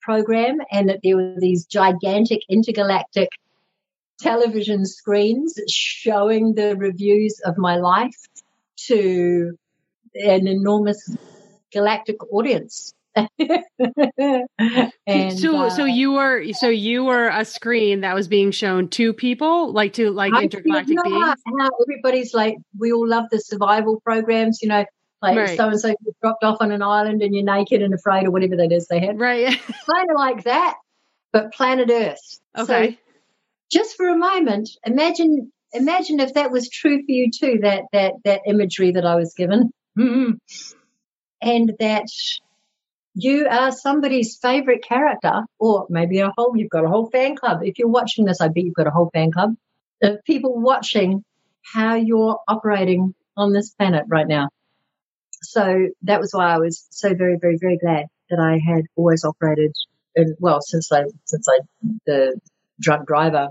program, 0.00 0.58
and 0.70 0.88
that 0.88 1.00
there 1.02 1.16
were 1.16 1.36
these 1.38 1.64
gigantic 1.66 2.42
intergalactic 2.48 3.30
television 4.20 4.84
screens 4.84 5.58
showing 5.68 6.54
the 6.54 6.76
reviews 6.76 7.40
of 7.44 7.56
my 7.58 7.76
life 7.76 8.16
to 8.76 9.56
an 10.14 10.46
enormous 10.46 11.16
galactic 11.72 12.16
audience. 12.32 12.94
and 15.06 15.38
so, 15.38 15.56
uh, 15.56 15.70
so 15.70 15.84
you 15.84 16.12
were, 16.12 16.44
so 16.52 16.68
you 16.68 17.04
were 17.04 17.28
a 17.28 17.44
screen 17.44 18.00
that 18.00 18.14
was 18.14 18.28
being 18.28 18.50
shown 18.50 18.88
to 18.88 19.12
people, 19.12 19.72
like 19.72 19.92
to 19.94 20.10
like 20.10 20.32
I 20.32 20.44
intergalactic 20.44 20.96
beings. 21.02 21.34
everybody's 21.82 22.32
like, 22.34 22.56
we 22.78 22.92
all 22.92 23.06
love 23.06 23.24
the 23.30 23.40
survival 23.40 24.00
programs, 24.00 24.60
you 24.62 24.68
know, 24.68 24.84
like 25.22 25.36
Right. 25.36 25.56
so 25.56 25.68
and 25.68 25.80
so 25.80 25.94
dropped 26.20 26.42
off 26.42 26.58
on 26.60 26.72
an 26.72 26.82
island 26.82 27.22
and 27.22 27.34
you're 27.34 27.44
naked 27.44 27.80
and 27.80 27.94
afraid 27.94 28.26
or 28.26 28.30
whatever 28.30 28.56
that 28.56 28.72
is 28.72 28.88
they 28.88 28.98
had. 28.98 29.20
Right. 29.20 29.46
Kind 29.90 30.10
of 30.10 30.16
like 30.16 30.44
that, 30.44 30.74
but 31.32 31.52
planet 31.52 31.90
Earth. 31.90 32.40
So 32.56 32.62
okay. 32.64 32.98
just 33.70 33.96
for 33.96 34.08
a 34.08 34.16
moment, 34.16 34.70
imagine 34.84 35.52
imagine 35.72 36.20
if 36.20 36.34
that 36.34 36.50
was 36.50 36.68
true 36.68 36.98
for 36.98 37.10
you 37.10 37.30
too, 37.30 37.60
that 37.62 37.84
that 37.92 38.14
that 38.24 38.40
imagery 38.46 38.90
that 38.92 39.06
I 39.06 39.14
was 39.14 39.34
given. 39.34 39.72
And 41.44 41.72
that 41.80 42.06
you 43.14 43.46
are 43.48 43.72
somebody's 43.72 44.38
favorite 44.40 44.82
character, 44.82 45.42
or 45.58 45.86
maybe 45.90 46.20
a 46.20 46.32
whole 46.36 46.56
you've 46.56 46.70
got 46.70 46.84
a 46.84 46.88
whole 46.88 47.10
fan 47.10 47.36
club. 47.36 47.60
If 47.62 47.78
you're 47.78 47.88
watching 47.88 48.24
this, 48.24 48.40
I 48.40 48.48
bet 48.48 48.64
you've 48.64 48.74
got 48.74 48.86
a 48.86 48.90
whole 48.90 49.10
fan 49.12 49.32
club 49.32 49.54
of 50.02 50.24
people 50.24 50.60
watching 50.60 51.24
how 51.62 51.94
you're 51.94 52.40
operating 52.48 53.14
on 53.36 53.52
this 53.52 53.70
planet 53.70 54.04
right 54.08 54.26
now. 54.26 54.48
So 55.42 55.88
that 56.02 56.20
was 56.20 56.32
why 56.32 56.54
I 56.54 56.58
was 56.58 56.86
so 56.90 57.14
very, 57.14 57.36
very, 57.40 57.58
very 57.60 57.78
glad 57.78 58.06
that 58.30 58.38
I 58.38 58.58
had 58.58 58.86
always 58.96 59.24
operated 59.24 59.72
in, 60.14 60.36
well, 60.38 60.60
since 60.60 60.90
I 60.92 61.04
since 61.24 61.46
I 61.48 61.60
the 62.06 62.40
drunk 62.80 63.06
driver 63.06 63.48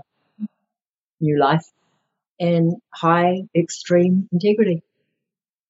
new 1.20 1.38
life 1.38 1.64
and 2.40 2.74
high 2.92 3.42
extreme 3.54 4.28
integrity. 4.32 4.82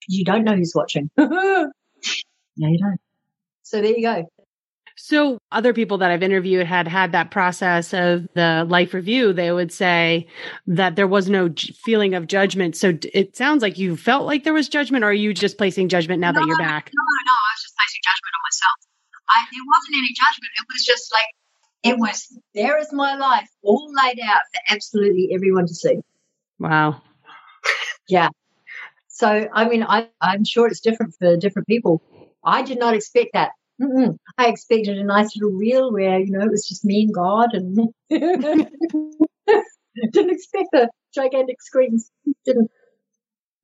You 0.09 0.25
don't 0.25 0.45
know 0.45 0.57
who's 0.57 0.73
watching. 0.75 1.11
no, 1.19 1.71
you 2.57 2.79
don't. 2.79 3.01
So 3.73 3.81
there 3.81 3.97
you 3.97 4.03
go. 4.03 4.29
So 4.99 5.39
other 5.51 5.73
people 5.73 5.97
that 5.99 6.11
I've 6.11 6.23
interviewed 6.23 6.67
had 6.67 6.87
had 6.87 7.13
that 7.13 7.31
process 7.31 7.95
of 7.95 8.29
the 8.35 8.67
life 8.69 8.93
review. 8.93 9.33
They 9.33 9.51
would 9.51 9.73
say 9.73 10.27
that 10.67 10.95
there 10.97 11.07
was 11.07 11.31
no 11.31 11.49
j- 11.49 11.73
feeling 11.83 12.13
of 12.13 12.27
judgment. 12.27 12.77
So 12.77 12.93
d- 12.93 13.11
it 13.15 13.35
sounds 13.35 13.63
like 13.63 13.79
you 13.79 13.97
felt 13.97 14.27
like 14.27 14.45
there 14.45 14.53
was 14.53 14.69
judgment, 14.69 15.05
or 15.05 15.09
are 15.09 15.15
you 15.15 15.33
just 15.33 15.57
placing 15.57 15.89
judgment 15.89 16.21
now 16.21 16.33
that 16.33 16.45
you're 16.47 16.59
back? 16.59 16.91
No, 16.93 17.01
no, 17.01 17.33
I 17.33 17.51
was 17.57 17.63
just 17.63 17.75
placing 17.75 18.03
judgment 18.05 18.35
on 18.37 18.43
myself. 18.45 18.77
I, 19.31 19.41
there 19.51 19.65
wasn't 19.67 19.97
any 19.97 20.13
judgment. 20.13 20.53
It 20.61 20.67
was 20.71 20.85
just 20.85 21.13
like, 21.15 21.33
it 21.83 21.99
was, 21.99 22.39
there 22.55 22.79
is 22.79 22.93
my 22.93 23.17
life 23.17 23.49
all 23.63 23.91
laid 24.05 24.21
out 24.23 24.43
for 24.53 24.75
absolutely 24.75 25.31
everyone 25.35 25.67
to 25.67 25.75
see. 25.75 25.97
Wow. 26.59 27.01
Yeah. 28.07 28.29
So, 29.09 29.49
I 29.51 29.67
mean, 29.67 29.83
I, 29.83 30.11
I'm 30.21 30.45
sure 30.45 30.67
it's 30.67 30.81
different 30.81 31.15
for 31.19 31.39
different 31.39 31.67
people. 31.67 32.03
I 32.45 32.61
did 32.61 32.79
not 32.79 32.95
expect 32.95 33.31
that. 33.33 33.53
Mm-mm. 33.83 34.17
I 34.39 34.47
expected 34.49 34.99
a 34.99 35.05
nice 35.05 35.37
little 35.37 35.57
reel 35.57 35.93
where, 35.93 36.19
you 36.21 36.31
know, 36.31 36.45
it 36.45 36.51
was 36.51 36.69
just 36.69 36.85
me 36.85 37.03
and 37.03 37.15
God 37.15 37.55
and 37.55 37.89
didn't 40.13 40.31
expect 40.31 40.69
the 40.73 40.89
gigantic 41.15 41.61
screens. 41.63 42.11
Didn't. 42.45 42.71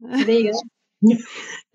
There 0.00 0.30
you 0.30 0.52
go. 0.52 0.60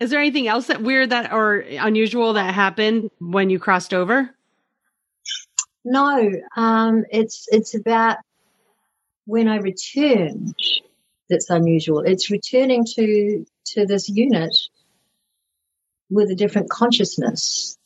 Is 0.00 0.10
there 0.10 0.20
anything 0.20 0.48
else 0.48 0.66
that 0.66 0.82
weird 0.82 1.10
that 1.10 1.32
or 1.32 1.56
unusual 1.56 2.34
that 2.34 2.54
happened 2.54 3.10
when 3.18 3.48
you 3.48 3.58
crossed 3.58 3.94
over? 3.94 4.30
No, 5.84 6.30
um, 6.56 7.04
it's 7.10 7.46
it's 7.50 7.74
about 7.74 8.18
when 9.26 9.48
I 9.48 9.56
returned. 9.56 10.54
That's 11.30 11.48
unusual. 11.48 12.00
It's 12.00 12.30
returning 12.30 12.84
to 12.96 13.46
to 13.68 13.86
this 13.86 14.08
unit 14.08 14.54
with 16.10 16.30
a 16.30 16.34
different 16.34 16.68
consciousness, 16.70 17.78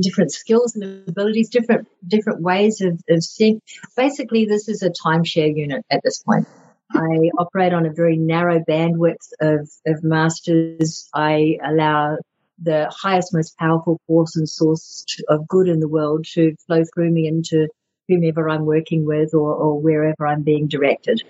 different 0.00 0.32
skills 0.32 0.74
and 0.76 1.08
abilities, 1.08 1.48
different 1.48 1.88
different 2.06 2.42
ways 2.42 2.80
of, 2.80 3.00
of 3.08 3.22
seeing. 3.22 3.60
Basically, 3.96 4.44
this 4.44 4.68
is 4.68 4.82
a 4.82 4.90
timeshare 4.90 5.54
unit 5.54 5.84
at 5.90 6.00
this 6.02 6.22
point. 6.22 6.46
I 6.92 7.30
operate 7.38 7.72
on 7.72 7.86
a 7.86 7.92
very 7.92 8.16
narrow 8.16 8.60
bandwidth 8.60 9.32
of, 9.40 9.68
of 9.86 10.04
masters. 10.04 11.08
I 11.14 11.58
allow 11.64 12.18
the 12.62 12.92
highest, 12.96 13.34
most 13.34 13.58
powerful 13.58 14.00
force 14.06 14.36
and 14.36 14.48
source 14.48 15.04
of 15.28 15.48
good 15.48 15.68
in 15.68 15.80
the 15.80 15.88
world 15.88 16.24
to 16.34 16.54
flow 16.66 16.84
through 16.94 17.10
me 17.10 17.26
into 17.26 17.68
whomever 18.06 18.48
I'm 18.48 18.64
working 18.64 19.04
with 19.04 19.34
or, 19.34 19.54
or 19.54 19.80
wherever 19.80 20.26
I'm 20.26 20.42
being 20.42 20.68
directed. 20.68 21.22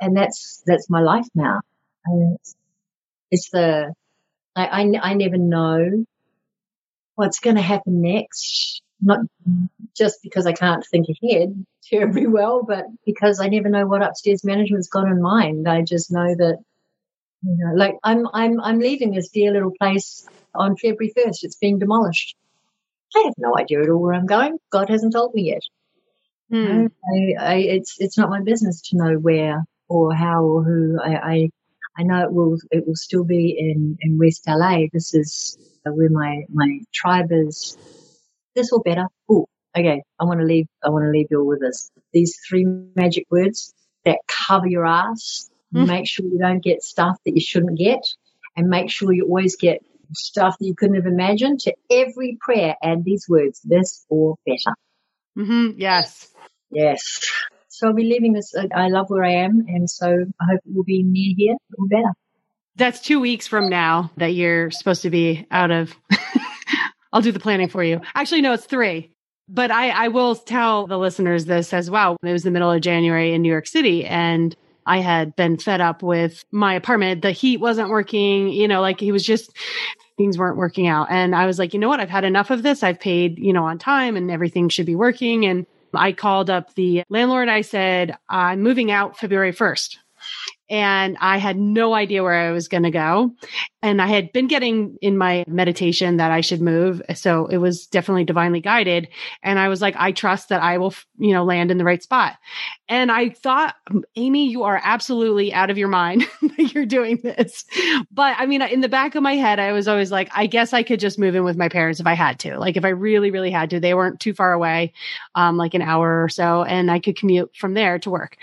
And 0.00 0.16
that's, 0.16 0.62
that's 0.66 0.88
my 0.88 1.00
life 1.00 1.26
now. 1.34 1.60
And 2.06 2.36
it's, 2.36 2.54
it's 3.30 3.50
the, 3.50 3.92
I, 4.56 4.66
I, 4.66 5.10
I 5.10 5.14
never 5.14 5.36
know 5.36 6.04
what's 7.20 7.38
going 7.38 7.56
to 7.56 7.62
happen 7.62 8.00
next. 8.00 8.82
Not 9.02 9.20
just 9.96 10.22
because 10.22 10.46
I 10.46 10.52
can't 10.52 10.84
think 10.90 11.06
ahead 11.08 11.64
terribly 11.90 12.26
well, 12.26 12.64
but 12.66 12.86
because 13.06 13.40
I 13.40 13.48
never 13.48 13.68
know 13.68 13.86
what 13.86 14.02
upstairs 14.02 14.44
management's 14.44 14.88
got 14.88 15.06
in 15.06 15.22
mind. 15.22 15.68
I 15.68 15.82
just 15.82 16.10
know 16.10 16.34
that 16.34 16.58
you 17.42 17.56
know, 17.58 17.74
like 17.74 17.94
I'm 18.02 18.26
I'm 18.32 18.60
I'm 18.60 18.78
leaving 18.78 19.12
this 19.12 19.30
dear 19.30 19.52
little 19.52 19.72
place 19.78 20.26
on 20.54 20.76
February 20.76 21.12
first. 21.16 21.44
It's 21.44 21.56
being 21.56 21.78
demolished. 21.78 22.36
I 23.16 23.22
have 23.24 23.34
no 23.38 23.56
idea 23.56 23.82
at 23.82 23.90
all 23.90 24.00
where 24.00 24.14
I'm 24.14 24.26
going. 24.26 24.58
God 24.70 24.88
hasn't 24.88 25.14
told 25.14 25.34
me 25.34 25.42
yet. 25.50 25.62
Hmm. 26.50 26.86
I, 27.14 27.34
I, 27.38 27.54
it's 27.56 27.96
it's 27.98 28.18
not 28.18 28.30
my 28.30 28.42
business 28.42 28.80
to 28.88 28.96
know 28.96 29.14
where 29.14 29.64
or 29.88 30.14
how 30.14 30.42
or 30.42 30.62
who. 30.62 30.98
I, 31.02 31.14
I 31.16 31.50
I 31.98 32.02
know 32.02 32.22
it 32.24 32.32
will 32.32 32.58
it 32.70 32.86
will 32.86 32.96
still 32.96 33.24
be 33.24 33.56
in 33.58 33.96
in 34.00 34.18
West 34.18 34.44
LA. 34.46 34.86
This 34.92 35.14
is 35.14 35.56
where 35.84 36.10
my 36.10 36.42
my 36.52 36.80
tribe 36.92 37.28
is. 37.30 37.76
This 38.54 38.72
or 38.72 38.80
better. 38.80 39.06
Oh, 39.28 39.46
okay. 39.76 40.02
I 40.18 40.24
want 40.24 40.40
to 40.40 40.46
leave. 40.46 40.66
I 40.84 40.90
want 40.90 41.04
to 41.04 41.10
leave 41.10 41.28
you 41.30 41.40
all 41.40 41.46
with 41.46 41.60
this. 41.60 41.90
These 42.12 42.38
three 42.48 42.64
magic 42.96 43.26
words 43.30 43.72
that 44.04 44.18
cover 44.26 44.66
your 44.66 44.86
ass. 44.86 45.48
Hmm. 45.72 45.86
Make 45.86 46.08
sure 46.08 46.26
you 46.26 46.38
don't 46.38 46.62
get 46.62 46.82
stuff 46.82 47.16
that 47.24 47.34
you 47.34 47.40
shouldn't 47.40 47.78
get, 47.78 48.02
and 48.56 48.68
make 48.68 48.90
sure 48.90 49.12
you 49.12 49.24
always 49.24 49.56
get 49.56 49.80
stuff 50.12 50.56
that 50.58 50.66
you 50.66 50.74
couldn't 50.74 50.96
have 50.96 51.06
imagined. 51.06 51.60
To 51.60 51.74
every 51.90 52.36
prayer, 52.40 52.74
add 52.82 53.04
these 53.04 53.26
words: 53.28 53.60
this 53.62 54.04
or 54.08 54.36
better. 54.44 54.74
hmm 55.36 55.70
Yes. 55.76 56.34
Yes. 56.72 57.30
So 57.68 57.86
I'll 57.86 57.94
be 57.94 58.04
leaving 58.04 58.32
this. 58.32 58.52
I 58.74 58.88
love 58.88 59.10
where 59.10 59.24
I 59.24 59.34
am, 59.34 59.64
and 59.68 59.88
so 59.88 60.08
I 60.08 60.44
hope 60.50 60.60
it 60.66 60.74
will 60.74 60.84
be 60.84 61.04
near 61.04 61.34
here 61.36 61.56
or 61.78 61.86
better. 61.86 62.12
That's 62.80 62.98
two 62.98 63.20
weeks 63.20 63.46
from 63.46 63.68
now 63.68 64.10
that 64.16 64.32
you're 64.32 64.70
supposed 64.70 65.02
to 65.02 65.10
be 65.10 65.46
out 65.50 65.70
of. 65.70 65.94
I'll 67.12 67.20
do 67.20 67.30
the 67.30 67.38
planning 67.38 67.68
for 67.68 67.84
you. 67.84 68.00
Actually, 68.14 68.40
no, 68.40 68.54
it's 68.54 68.64
three. 68.64 69.10
But 69.50 69.70
I, 69.70 69.90
I 69.90 70.08
will 70.08 70.34
tell 70.34 70.86
the 70.86 70.96
listeners 70.96 71.44
this 71.44 71.74
as 71.74 71.90
well. 71.90 72.16
It 72.24 72.32
was 72.32 72.42
the 72.42 72.50
middle 72.50 72.72
of 72.72 72.80
January 72.80 73.34
in 73.34 73.42
New 73.42 73.50
York 73.50 73.66
City 73.66 74.06
and 74.06 74.56
I 74.86 75.00
had 75.00 75.36
been 75.36 75.58
fed 75.58 75.82
up 75.82 76.02
with 76.02 76.42
my 76.52 76.72
apartment. 76.72 77.20
The 77.20 77.32
heat 77.32 77.60
wasn't 77.60 77.90
working, 77.90 78.48
you 78.48 78.66
know, 78.66 78.80
like 78.80 78.98
he 78.98 79.12
was 79.12 79.26
just 79.26 79.54
things 80.16 80.38
weren't 80.38 80.56
working 80.56 80.86
out. 80.86 81.08
And 81.10 81.34
I 81.34 81.44
was 81.44 81.58
like, 81.58 81.74
you 81.74 81.80
know 81.80 81.88
what? 81.88 82.00
I've 82.00 82.08
had 82.08 82.24
enough 82.24 82.50
of 82.50 82.62
this. 82.62 82.82
I've 82.82 82.98
paid, 82.98 83.38
you 83.38 83.52
know, 83.52 83.66
on 83.66 83.76
time 83.76 84.16
and 84.16 84.30
everything 84.30 84.70
should 84.70 84.86
be 84.86 84.96
working. 84.96 85.44
And 85.44 85.66
I 85.92 86.12
called 86.12 86.48
up 86.48 86.74
the 86.76 87.02
landlord. 87.10 87.50
I 87.50 87.60
said, 87.60 88.16
I'm 88.30 88.62
moving 88.62 88.90
out 88.90 89.18
February 89.18 89.52
1st 89.52 89.98
and 90.70 91.16
I 91.20 91.38
had 91.38 91.58
no 91.58 91.94
idea 91.94 92.22
where 92.22 92.48
I 92.48 92.52
was 92.52 92.68
going 92.68 92.84
to 92.84 92.92
go. 92.92 93.32
And 93.82 94.00
I 94.00 94.06
had 94.06 94.32
been 94.32 94.46
getting 94.46 94.96
in 95.02 95.18
my 95.18 95.44
meditation 95.48 96.18
that 96.18 96.30
I 96.30 96.42
should 96.42 96.60
move. 96.60 97.02
So 97.14 97.46
it 97.46 97.56
was 97.56 97.88
definitely 97.88 98.24
divinely 98.24 98.60
guided. 98.60 99.08
And 99.42 99.58
I 99.58 99.68
was 99.68 99.82
like, 99.82 99.96
I 99.98 100.12
trust 100.12 100.50
that 100.50 100.62
I 100.62 100.78
will, 100.78 100.94
you 101.18 101.32
know, 101.32 101.42
land 101.42 101.72
in 101.72 101.78
the 101.78 101.84
right 101.84 102.00
spot. 102.00 102.36
And 102.88 103.10
I 103.10 103.30
thought, 103.30 103.74
Amy, 104.14 104.48
you 104.48 104.62
are 104.62 104.80
absolutely 104.84 105.52
out 105.52 105.70
of 105.70 105.78
your 105.78 105.88
mind 105.88 106.24
that 106.42 106.72
you're 106.72 106.86
doing 106.86 107.18
this. 107.20 107.64
But 108.12 108.36
I 108.38 108.46
mean, 108.46 108.62
in 108.62 108.80
the 108.80 108.88
back 108.88 109.16
of 109.16 109.24
my 109.24 109.34
head, 109.34 109.58
I 109.58 109.72
was 109.72 109.88
always 109.88 110.12
like, 110.12 110.30
I 110.32 110.46
guess 110.46 110.72
I 110.72 110.84
could 110.84 111.00
just 111.00 111.18
move 111.18 111.34
in 111.34 111.42
with 111.42 111.56
my 111.56 111.68
parents 111.68 111.98
if 111.98 112.06
I 112.06 112.14
had 112.14 112.38
to. 112.40 112.58
Like 112.58 112.76
if 112.76 112.84
I 112.84 112.90
really, 112.90 113.32
really 113.32 113.50
had 113.50 113.70
to, 113.70 113.80
they 113.80 113.94
weren't 113.94 114.20
too 114.20 114.34
far 114.34 114.52
away, 114.52 114.92
um, 115.34 115.56
like 115.56 115.74
an 115.74 115.82
hour 115.82 116.22
or 116.22 116.28
so, 116.28 116.62
and 116.62 116.92
I 116.92 117.00
could 117.00 117.16
commute 117.16 117.56
from 117.56 117.74
there 117.74 117.98
to 118.00 118.10
work. 118.10 118.36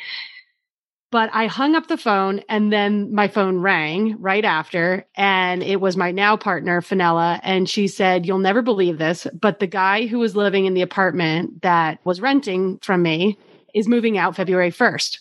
But 1.09 1.29
I 1.33 1.47
hung 1.47 1.75
up 1.75 1.87
the 1.87 1.97
phone 1.97 2.41
and 2.49 2.71
then 2.71 3.13
my 3.13 3.29
phone 3.29 3.59
rang 3.59 4.19
right 4.19 4.43
after. 4.43 5.05
And 5.15 5.63
it 5.63 5.79
was 5.79 5.95
my 5.95 6.11
now 6.11 6.35
partner, 6.35 6.81
Fenella. 6.81 7.39
And 7.43 7.69
she 7.69 7.87
said, 7.87 8.25
You'll 8.25 8.39
never 8.39 8.61
believe 8.61 8.97
this, 8.97 9.25
but 9.33 9.59
the 9.59 9.67
guy 9.67 10.07
who 10.07 10.19
was 10.19 10.35
living 10.35 10.65
in 10.65 10.73
the 10.73 10.81
apartment 10.81 11.61
that 11.61 11.99
was 12.03 12.19
renting 12.19 12.79
from 12.79 13.03
me 13.03 13.37
is 13.73 13.87
moving 13.87 14.17
out 14.17 14.35
February 14.35 14.71
1st. 14.71 15.19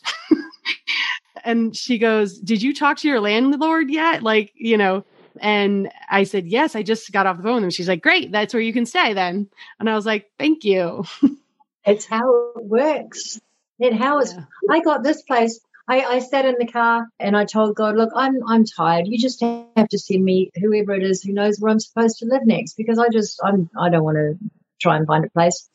and 1.45 1.77
she 1.77 1.99
goes, 1.99 2.39
Did 2.39 2.63
you 2.63 2.75
talk 2.75 2.99
to 2.99 3.09
your 3.09 3.21
landlord 3.21 3.89
yet? 3.89 4.25
Like, 4.25 4.53
you 4.57 4.77
know, 4.77 5.05
and 5.41 5.91
I 6.11 6.25
said, 6.25 6.47
Yes, 6.47 6.75
I 6.75 6.83
just 6.83 7.13
got 7.13 7.27
off 7.27 7.37
the 7.37 7.43
phone. 7.45 7.63
And 7.63 7.73
she's 7.73 7.89
like, 7.89 8.03
Great, 8.03 8.33
that's 8.33 8.53
where 8.53 8.63
you 8.63 8.73
can 8.73 8.87
stay 8.87 9.15
then. 9.15 9.49
And 9.79 9.89
I 9.89 9.95
was 9.95 10.07
like, 10.07 10.31
Thank 10.39 10.65
you. 10.65 11.05
it's 11.87 12.07
how 12.07 12.53
it 12.57 12.65
works. 12.65 13.41
It 13.79 13.93
how 13.93 14.23
yeah. 14.23 14.45
I 14.71 14.81
got 14.81 15.03
this 15.03 15.23
place 15.23 15.61
I, 15.89 16.03
I 16.03 16.19
sat 16.19 16.45
in 16.45 16.57
the 16.59 16.67
car 16.67 17.09
and 17.21 17.37
I 17.37 17.45
told 17.45 17.77
God, 17.77 17.97
look, 17.97 18.11
I'm 18.15 18.37
I'm 18.47 18.65
tired. 18.65 19.07
You 19.07 19.19
just 19.19 19.41
have 19.41 19.89
to 19.89 19.99
send 19.99 20.25
me 20.25 20.51
whoever 20.57 20.93
it 20.95 21.05
is 21.05 21.23
who 21.23 21.33
knows 21.33 21.59
where 21.59 21.71
I'm 21.71 21.81
supposed 21.81 22.19
to 22.19 22.27
live 22.27 22.45
next 22.45 22.77
because 22.77 22.99
I 22.99 23.09
just 23.09 23.41
I'm 23.45 23.71
I 23.79 23.89
don't 23.89 24.05
want 24.05 24.17
to 24.17 24.37
try 24.81 24.97
and 24.97 25.07
find 25.07 25.25
a 25.25 25.31
place. 25.31 25.69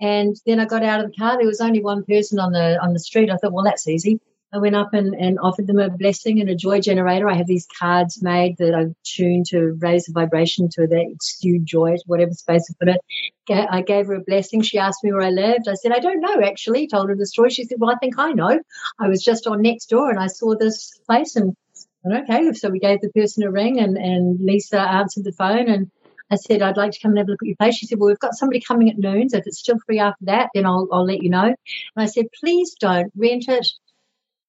And 0.00 0.34
then 0.46 0.58
I 0.58 0.64
got 0.64 0.82
out 0.82 1.04
of 1.04 1.10
the 1.10 1.16
car. 1.16 1.36
There 1.36 1.46
was 1.46 1.60
only 1.60 1.80
one 1.80 2.04
person 2.04 2.40
on 2.40 2.52
the 2.52 2.82
on 2.82 2.92
the 2.92 2.98
street. 2.98 3.30
I 3.30 3.36
thought, 3.36 3.52
well, 3.52 3.64
that's 3.64 3.86
easy. 3.86 4.20
I 4.54 4.58
went 4.58 4.76
up 4.76 4.92
and, 4.92 5.14
and 5.14 5.38
offered 5.38 5.66
them 5.66 5.78
a 5.78 5.88
blessing 5.88 6.40
and 6.40 6.50
a 6.50 6.54
joy 6.54 6.80
generator. 6.80 7.26
I 7.26 7.36
have 7.36 7.46
these 7.46 7.66
cards 7.78 8.22
made 8.22 8.58
that 8.58 8.74
I've 8.74 8.94
tuned 9.02 9.46
to 9.46 9.78
raise 9.80 10.04
the 10.04 10.12
vibration 10.12 10.68
to 10.72 10.86
the 10.86 11.00
exude 11.00 11.64
joy, 11.64 11.96
whatever 12.04 12.32
space 12.32 12.70
I 12.70 12.84
put 12.84 12.94
it. 12.94 13.68
I 13.70 13.80
gave 13.80 14.08
her 14.08 14.14
a 14.14 14.20
blessing. 14.20 14.60
She 14.60 14.78
asked 14.78 15.02
me 15.02 15.12
where 15.12 15.22
I 15.22 15.30
lived. 15.30 15.68
I 15.68 15.74
said, 15.74 15.92
I 15.92 16.00
don't 16.00 16.20
know, 16.20 16.42
actually. 16.42 16.86
Told 16.86 17.08
her 17.08 17.16
the 17.16 17.26
story. 17.26 17.48
She 17.48 17.64
said, 17.64 17.78
Well, 17.80 17.90
I 17.90 17.96
think 17.96 18.18
I 18.18 18.32
know. 18.32 18.60
I 18.98 19.08
was 19.08 19.24
just 19.24 19.46
on 19.46 19.62
next 19.62 19.86
door 19.86 20.10
and 20.10 20.18
I 20.18 20.26
saw 20.26 20.54
this 20.54 20.92
place 21.06 21.34
and, 21.36 21.56
and 22.04 22.22
okay. 22.22 22.52
So 22.52 22.68
we 22.68 22.78
gave 22.78 23.00
the 23.00 23.10
person 23.10 23.44
a 23.44 23.50
ring 23.50 23.80
and, 23.80 23.96
and 23.96 24.38
Lisa 24.38 24.80
answered 24.80 25.24
the 25.24 25.32
phone 25.32 25.70
and 25.70 25.90
I 26.30 26.36
said, 26.36 26.60
I'd 26.60 26.76
like 26.76 26.92
to 26.92 27.00
come 27.00 27.12
and 27.12 27.18
have 27.18 27.28
a 27.28 27.30
look 27.30 27.42
at 27.42 27.46
your 27.46 27.56
place. 27.56 27.76
She 27.76 27.86
said, 27.86 27.98
Well, 27.98 28.08
we've 28.08 28.18
got 28.18 28.34
somebody 28.34 28.60
coming 28.60 28.90
at 28.90 28.98
noon. 28.98 29.30
So 29.30 29.38
if 29.38 29.46
it's 29.46 29.60
still 29.60 29.78
free 29.86 29.98
after 29.98 30.26
that, 30.26 30.50
then 30.54 30.66
I'll, 30.66 30.88
I'll 30.92 31.06
let 31.06 31.22
you 31.22 31.30
know. 31.30 31.46
And 31.46 31.56
I 31.96 32.06
said, 32.06 32.26
Please 32.38 32.76
don't 32.78 33.10
rent 33.16 33.48
it 33.48 33.66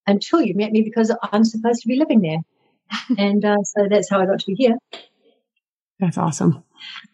until 0.08 0.42
you 0.42 0.56
met 0.56 0.72
me 0.72 0.82
because 0.82 1.16
I'm 1.32 1.44
supposed 1.44 1.82
to 1.82 1.88
be 1.88 1.98
living 1.98 2.22
there. 2.22 2.40
and 3.18 3.44
uh, 3.44 3.64
so 3.64 3.88
that's 3.90 4.10
how 4.10 4.20
I 4.20 4.26
got 4.26 4.40
to 4.40 4.46
be 4.48 4.56
here. 4.56 4.78
That's 6.00 6.18
awesome. 6.18 6.64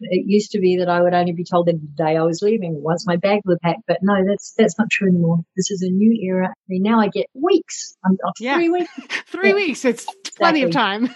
It 0.00 0.24
used 0.26 0.50
to 0.52 0.58
be 0.58 0.78
that 0.78 0.88
I 0.88 1.00
would 1.00 1.14
only 1.14 1.32
be 1.32 1.44
told 1.44 1.66
the 1.66 1.74
day 1.74 2.16
I 2.16 2.22
was 2.22 2.42
leaving 2.42 2.82
once 2.82 3.06
my 3.06 3.16
bags 3.16 3.42
were 3.44 3.58
packed, 3.62 3.82
but 3.86 3.98
no, 4.02 4.14
that's 4.26 4.52
that's 4.58 4.76
not 4.78 4.90
true 4.90 5.08
anymore. 5.08 5.38
This 5.56 5.70
is 5.70 5.82
a 5.82 5.90
new 5.90 6.18
era. 6.20 6.48
I 6.48 6.66
mean, 6.68 6.82
now 6.82 6.98
I 6.98 7.08
get 7.08 7.26
weeks. 7.34 7.96
I'm 8.04 8.16
off 8.26 8.34
yeah. 8.40 8.56
three 8.56 8.68
weeks. 8.68 8.90
three 9.26 9.50
yeah. 9.50 9.54
weeks. 9.54 9.84
It's 9.84 10.04
exactly. 10.04 10.32
plenty 10.38 10.62
of 10.62 10.70
time. 10.72 11.08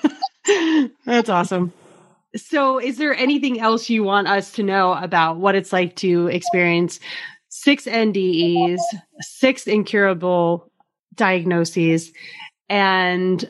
that's 1.05 1.29
awesome. 1.29 1.73
So, 2.37 2.79
is 2.81 2.97
there 2.99 3.15
anything 3.15 3.61
else 3.61 3.89
you 3.89 4.05
want 4.05 4.29
us 4.29 4.53
to 4.53 4.63
know 4.63 4.93
about 4.93 5.39
what 5.39 5.55
it's 5.55 5.73
like 5.73 5.97
to 5.97 6.29
experience 6.29 7.01
six 7.49 7.87
NDEs, 7.87 8.81
six 9.21 9.67
incurable 9.67 10.71
diagnoses 11.17 12.13
and 12.69 13.49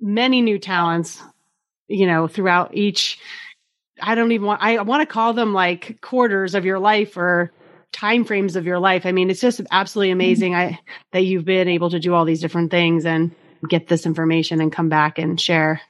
many 0.00 0.40
new 0.40 0.58
talents, 0.58 1.22
you 1.88 2.06
know, 2.06 2.26
throughout 2.26 2.74
each. 2.74 3.18
I 4.00 4.14
don't 4.14 4.32
even 4.32 4.46
want, 4.46 4.62
I 4.62 4.80
want 4.82 5.00
to 5.00 5.12
call 5.12 5.32
them 5.32 5.52
like 5.52 6.00
quarters 6.00 6.54
of 6.54 6.64
your 6.64 6.78
life 6.78 7.16
or 7.16 7.52
time 7.92 8.24
frames 8.24 8.56
of 8.56 8.66
your 8.66 8.78
life. 8.78 9.06
I 9.06 9.12
mean, 9.12 9.30
it's 9.30 9.40
just 9.40 9.60
absolutely 9.70 10.10
mm-hmm. 10.10 10.20
amazing 10.20 10.54
I, 10.54 10.78
that 11.12 11.22
you've 11.22 11.44
been 11.44 11.68
able 11.68 11.90
to 11.90 12.00
do 12.00 12.14
all 12.14 12.24
these 12.24 12.40
different 12.40 12.70
things 12.70 13.04
and 13.04 13.30
get 13.68 13.88
this 13.88 14.06
information 14.06 14.60
and 14.60 14.72
come 14.72 14.88
back 14.88 15.18
and 15.18 15.40
share. 15.40 15.80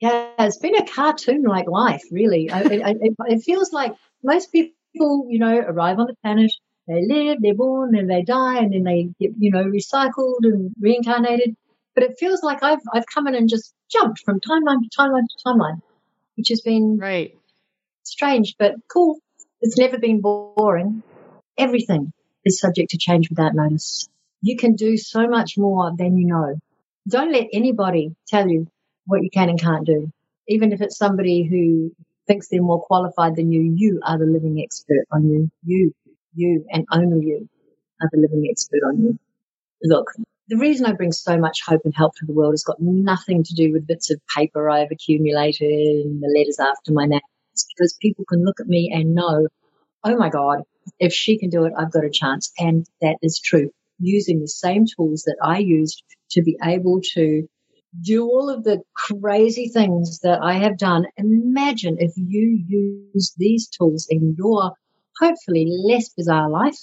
Yeah, 0.00 0.28
it's 0.38 0.58
been 0.58 0.74
a 0.74 0.86
cartoon 0.86 1.42
like 1.44 1.66
life, 1.68 2.02
really. 2.10 2.50
I, 2.50 2.60
it, 2.60 3.14
it 3.28 3.40
feels 3.40 3.72
like 3.72 3.94
most 4.22 4.52
people, 4.52 5.26
you 5.30 5.38
know, 5.38 5.58
arrive 5.60 5.98
on 5.98 6.06
the 6.08 6.16
planet, 6.22 6.52
they 6.86 7.02
live, 7.06 7.38
they're 7.40 7.54
born, 7.54 7.96
and 7.96 8.10
they 8.10 8.22
die, 8.22 8.58
and 8.58 8.72
then 8.72 8.84
they 8.84 9.10
get, 9.20 9.32
you 9.38 9.50
know, 9.50 9.64
recycled 9.64 10.40
and 10.42 10.72
reincarnated. 10.80 11.56
But 11.94 12.04
it 12.04 12.18
feels 12.18 12.42
like 12.42 12.62
I've 12.62 12.82
I've 12.92 13.06
come 13.06 13.26
in 13.26 13.34
and 13.34 13.48
just 13.48 13.74
jumped 13.90 14.20
from 14.24 14.40
timeline 14.40 14.82
to 14.82 14.90
timeline 14.98 15.26
to 15.28 15.44
timeline, 15.46 15.80
which 16.36 16.48
has 16.48 16.60
been 16.60 16.98
right 16.98 17.34
strange 18.06 18.54
but 18.58 18.74
cool. 18.92 19.18
It's 19.60 19.78
never 19.78 19.98
been 19.98 20.20
boring. 20.20 21.02
Everything 21.58 22.12
is 22.44 22.60
subject 22.60 22.90
to 22.90 22.98
change 22.98 23.28
without 23.30 23.54
notice. 23.54 24.08
You 24.42 24.56
can 24.56 24.74
do 24.74 24.96
so 24.96 25.26
much 25.26 25.54
more 25.56 25.92
than 25.96 26.16
you 26.16 26.26
know. 26.26 26.54
Don't 27.08 27.32
let 27.32 27.46
anybody 27.52 28.14
tell 28.28 28.48
you 28.48 28.66
what 29.06 29.22
you 29.22 29.30
can 29.30 29.48
and 29.48 29.60
can't 29.60 29.86
do. 29.86 30.12
Even 30.48 30.72
if 30.72 30.80
it's 30.80 30.98
somebody 30.98 31.44
who 31.44 31.92
thinks 32.26 32.48
they're 32.48 32.62
more 32.62 32.82
qualified 32.82 33.36
than 33.36 33.50
you, 33.50 33.74
you 33.76 34.00
are 34.04 34.18
the 34.18 34.26
living 34.26 34.62
expert 34.62 35.06
on 35.10 35.28
you. 35.28 35.50
You 35.64 35.92
you 36.36 36.64
and 36.70 36.86
only 36.92 37.26
you 37.26 37.48
are 38.00 38.08
the 38.12 38.20
living 38.20 38.46
expert 38.50 38.80
on 38.86 39.02
you. 39.02 39.18
Look, 39.82 40.12
the 40.48 40.58
reason 40.58 40.86
I 40.86 40.92
bring 40.92 41.12
so 41.12 41.36
much 41.38 41.60
hope 41.66 41.82
and 41.84 41.94
help 41.94 42.14
to 42.16 42.26
the 42.26 42.32
world 42.32 42.52
has 42.52 42.62
got 42.62 42.80
nothing 42.80 43.42
to 43.42 43.54
do 43.54 43.72
with 43.72 43.86
bits 43.86 44.10
of 44.10 44.20
paper 44.36 44.70
I've 44.70 44.90
accumulated 44.90 46.06
and 46.06 46.22
the 46.22 46.32
letters 46.38 46.58
after 46.60 46.92
my 46.92 47.06
name. 47.06 47.20
It's 47.52 47.66
because 47.74 47.96
people 48.00 48.24
can 48.28 48.44
look 48.44 48.60
at 48.60 48.66
me 48.66 48.92
and 48.94 49.14
know, 49.14 49.48
oh 50.04 50.16
my 50.16 50.28
God, 50.28 50.62
if 50.98 51.12
she 51.12 51.38
can 51.38 51.50
do 51.50 51.64
it, 51.64 51.72
I've 51.76 51.90
got 51.90 52.04
a 52.04 52.10
chance. 52.10 52.52
And 52.58 52.86
that 53.00 53.16
is 53.22 53.40
true. 53.44 53.70
Using 53.98 54.40
the 54.40 54.48
same 54.48 54.84
tools 54.86 55.22
that 55.22 55.38
I 55.42 55.58
used 55.58 56.02
to 56.32 56.42
be 56.42 56.56
able 56.62 57.00
to 57.14 57.48
do 58.02 58.24
all 58.24 58.50
of 58.50 58.62
the 58.62 58.82
crazy 58.94 59.68
things 59.68 60.20
that 60.20 60.40
I 60.42 60.54
have 60.54 60.76
done. 60.76 61.06
Imagine 61.16 61.96
if 61.98 62.12
you 62.16 62.62
use 63.14 63.34
these 63.36 63.68
tools 63.68 64.06
in 64.10 64.34
your 64.36 64.74
hopefully 65.20 65.66
less 65.68 66.08
bizarre 66.10 66.50
life, 66.50 66.78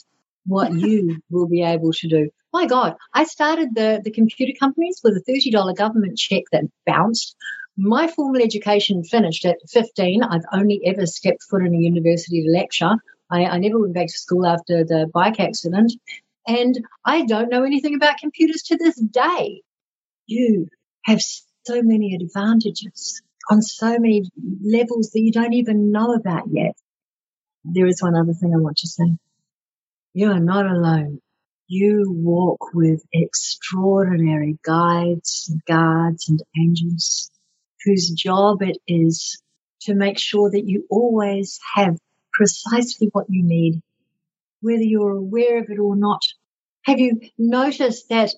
what 0.45 0.73
you 0.87 1.21
will 1.29 1.47
be 1.47 1.63
able 1.63 1.91
to 1.93 2.07
do. 2.07 2.29
My 2.53 2.65
God, 2.67 2.95
I 3.13 3.23
started 3.23 3.69
the, 3.73 4.01
the 4.03 4.11
computer 4.11 4.53
companies 4.59 5.01
with 5.03 5.15
a 5.17 5.31
$30 5.31 5.75
government 5.75 6.17
check 6.17 6.43
that 6.51 6.65
bounced. 6.85 7.35
My 7.75 8.07
formal 8.07 8.41
education 8.41 9.03
finished 9.03 9.45
at 9.45 9.57
15. 9.71 10.21
I've 10.23 10.45
only 10.53 10.79
ever 10.85 11.07
stepped 11.07 11.43
foot 11.49 11.65
in 11.65 11.73
a 11.73 11.79
university 11.79 12.43
to 12.43 12.49
lecture. 12.51 12.95
I, 13.31 13.45
I 13.45 13.57
never 13.57 13.79
went 13.79 13.95
back 13.95 14.07
to 14.07 14.13
school 14.13 14.45
after 14.45 14.83
the 14.83 15.09
bike 15.11 15.39
accident. 15.39 15.93
And 16.47 16.79
I 17.03 17.25
don't 17.25 17.49
know 17.49 17.63
anything 17.63 17.95
about 17.95 18.19
computers 18.19 18.61
to 18.63 18.77
this 18.77 18.95
day. 18.99 19.63
You 20.27 20.67
have 21.05 21.21
so 21.21 21.81
many 21.81 22.15
advantages 22.15 23.21
on 23.49 23.61
so 23.61 23.97
many 23.97 24.23
levels 24.63 25.09
that 25.11 25.21
you 25.21 25.31
don't 25.31 25.53
even 25.53 25.91
know 25.91 26.13
about 26.13 26.43
yet. 26.51 26.75
There 27.65 27.87
is 27.87 28.01
one 28.01 28.15
other 28.15 28.33
thing 28.33 28.53
I 28.53 28.57
want 28.57 28.77
to 28.77 28.87
say. 28.87 29.15
You 30.13 30.31
are 30.31 30.39
not 30.39 30.65
alone. 30.65 31.21
You 31.67 32.05
walk 32.09 32.73
with 32.73 33.03
extraordinary 33.13 34.59
guides, 34.63 35.49
guards, 35.65 36.27
and 36.27 36.43
angels 36.59 37.31
whose 37.85 38.09
job 38.09 38.61
it 38.61 38.77
is 38.87 39.41
to 39.83 39.95
make 39.95 40.19
sure 40.19 40.51
that 40.51 40.67
you 40.67 40.85
always 40.89 41.59
have 41.73 41.97
precisely 42.33 43.07
what 43.13 43.27
you 43.29 43.43
need, 43.43 43.81
whether 44.61 44.83
you're 44.83 45.15
aware 45.15 45.59
of 45.59 45.69
it 45.69 45.79
or 45.79 45.95
not. 45.95 46.21
Have 46.83 46.99
you 46.99 47.21
noticed 47.37 48.09
that 48.09 48.33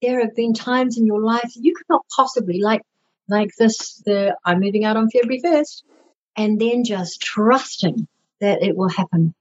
there 0.00 0.20
have 0.20 0.36
been 0.36 0.54
times 0.54 0.96
in 0.98 1.04
your 1.04 1.20
life 1.20 1.50
you 1.56 1.74
could 1.74 1.86
not 1.90 2.06
possibly, 2.14 2.60
like, 2.60 2.82
like 3.28 3.50
this, 3.58 4.00
the 4.06 4.36
I'm 4.44 4.60
moving 4.60 4.84
out 4.84 4.96
on 4.96 5.10
February 5.10 5.42
1st, 5.44 5.82
and 6.36 6.60
then 6.60 6.84
just 6.84 7.20
trusting 7.20 8.06
that 8.40 8.62
it 8.62 8.76
will 8.76 8.88
happen. 8.88 9.34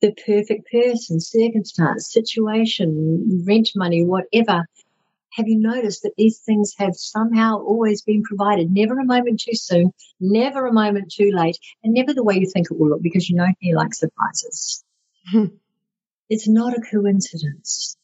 the 0.00 0.12
perfect 0.26 0.70
person, 0.70 1.18
circumstance, 1.20 2.12
situation, 2.12 3.44
rent 3.46 3.70
money, 3.74 4.04
whatever. 4.04 4.66
Have 5.32 5.48
you 5.48 5.58
noticed 5.58 6.02
that 6.02 6.14
these 6.16 6.38
things 6.40 6.74
have 6.78 6.94
somehow 6.94 7.58
always 7.58 8.02
been 8.02 8.22
provided? 8.22 8.70
Never 8.70 8.98
a 8.98 9.04
moment 9.04 9.40
too 9.40 9.54
soon, 9.54 9.92
never 10.20 10.66
a 10.66 10.72
moment 10.72 11.10
too 11.12 11.30
late, 11.32 11.58
and 11.82 11.94
never 11.94 12.12
the 12.12 12.22
way 12.22 12.38
you 12.38 12.48
think 12.48 12.70
it 12.70 12.78
will 12.78 12.90
look 12.90 13.02
because 13.02 13.28
you 13.28 13.36
know 13.36 13.48
he 13.60 13.74
likes 13.74 13.98
surprises. 13.98 14.84
Hmm. 15.30 15.46
it's 16.28 16.48
not 16.48 16.76
a 16.76 16.82
coincidence. 16.82 17.96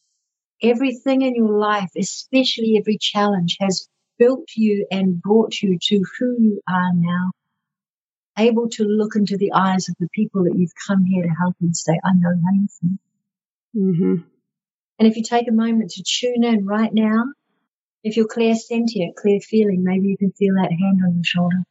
Everything 0.62 1.22
in 1.22 1.34
your 1.34 1.58
life, 1.58 1.90
especially 1.96 2.78
every 2.78 2.98
challenge, 2.98 3.56
has 3.60 3.88
built 4.18 4.48
you 4.56 4.86
and 4.90 5.20
brought 5.20 5.60
you 5.62 5.78
to 5.80 6.04
who 6.18 6.36
you 6.38 6.60
are 6.68 6.92
now 6.94 7.30
able 8.40 8.68
to 8.70 8.84
look 8.84 9.16
into 9.16 9.36
the 9.36 9.52
eyes 9.52 9.88
of 9.88 9.96
the 10.00 10.08
people 10.14 10.44
that 10.44 10.56
you've 10.56 10.72
come 10.86 11.04
here 11.04 11.22
to 11.22 11.28
help 11.28 11.56
and 11.60 11.76
say, 11.76 11.92
I 12.04 12.10
know 12.14 12.30
how 12.30 12.54
you 12.54 12.68
feel. 12.80 13.82
Mm-hmm. 13.82 14.14
And 14.98 15.08
if 15.08 15.16
you 15.16 15.22
take 15.22 15.48
a 15.48 15.52
moment 15.52 15.90
to 15.92 16.02
tune 16.02 16.44
in 16.44 16.66
right 16.66 16.92
now, 16.92 17.24
if 18.02 18.16
you're 18.16 18.28
clairsentient, 18.28 19.14
clear 19.16 19.40
feeling, 19.40 19.82
maybe 19.84 20.08
you 20.08 20.16
can 20.16 20.32
feel 20.32 20.54
that 20.54 20.70
hand 20.70 21.00
on 21.06 21.14
your 21.14 21.24
shoulder. 21.24 21.62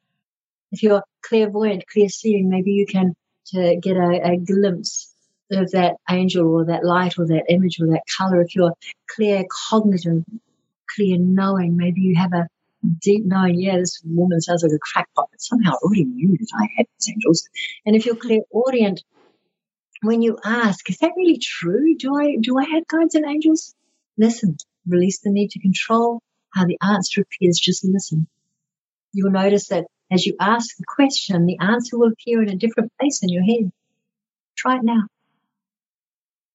If 0.71 0.83
you're 0.83 1.03
clairvoyant, 1.23 1.87
clear 1.91 2.09
seeing, 2.09 2.49
maybe 2.49 2.71
you 2.71 2.85
can 2.85 3.15
to 3.47 3.77
get 3.81 3.97
a, 3.97 4.33
a 4.33 4.37
glimpse 4.37 5.13
of 5.51 5.71
that 5.71 5.95
angel 6.09 6.47
or 6.47 6.65
that 6.65 6.85
light 6.85 7.17
or 7.17 7.25
that 7.27 7.45
image 7.49 7.79
or 7.79 7.87
that 7.87 8.03
color. 8.17 8.41
If 8.41 8.55
you're 8.55 8.73
clear 9.09 9.43
cognitive, 9.69 10.23
clear 10.95 11.17
knowing, 11.17 11.75
maybe 11.75 12.01
you 12.01 12.15
have 12.15 12.33
a 12.33 12.47
deep 12.99 13.25
knowing, 13.25 13.59
yeah, 13.59 13.77
this 13.77 14.01
woman 14.05 14.41
sounds 14.41 14.63
like 14.63 14.71
a 14.71 14.79
crackpot, 14.79 15.27
but 15.31 15.41
somehow 15.41 15.71
I 15.71 15.77
already 15.83 16.05
knew 16.05 16.37
that 16.37 16.47
I 16.59 16.67
had 16.77 16.85
angels. 17.07 17.47
And 17.85 17.95
if 17.95 18.05
you're 18.05 18.15
clairaudient, 18.15 19.03
when 20.01 20.21
you 20.21 20.37
ask, 20.43 20.89
is 20.89 20.97
that 20.99 21.11
really 21.17 21.39
true? 21.39 21.95
Do 21.97 22.15
I 22.15 22.37
do 22.39 22.57
I 22.57 22.63
have 22.63 22.87
guides 22.87 23.15
and 23.15 23.25
angels? 23.25 23.75
Listen, 24.17 24.57
release 24.87 25.19
the 25.19 25.31
need 25.31 25.51
to 25.51 25.59
control 25.59 26.21
how 26.53 26.65
the 26.65 26.77
answer 26.81 27.21
appears, 27.21 27.59
just 27.59 27.83
listen. 27.83 28.27
You'll 29.13 29.31
notice 29.31 29.67
that 29.67 29.85
as 30.11 30.25
you 30.25 30.35
ask 30.39 30.75
the 30.77 30.85
question, 30.87 31.45
the 31.45 31.59
answer 31.59 31.97
will 31.97 32.11
appear 32.11 32.41
in 32.41 32.49
a 32.49 32.55
different 32.55 32.91
place 32.99 33.21
in 33.21 33.29
your 33.29 33.43
head. 33.43 33.71
Try 34.57 34.77
it 34.77 34.83
now. 34.83 35.03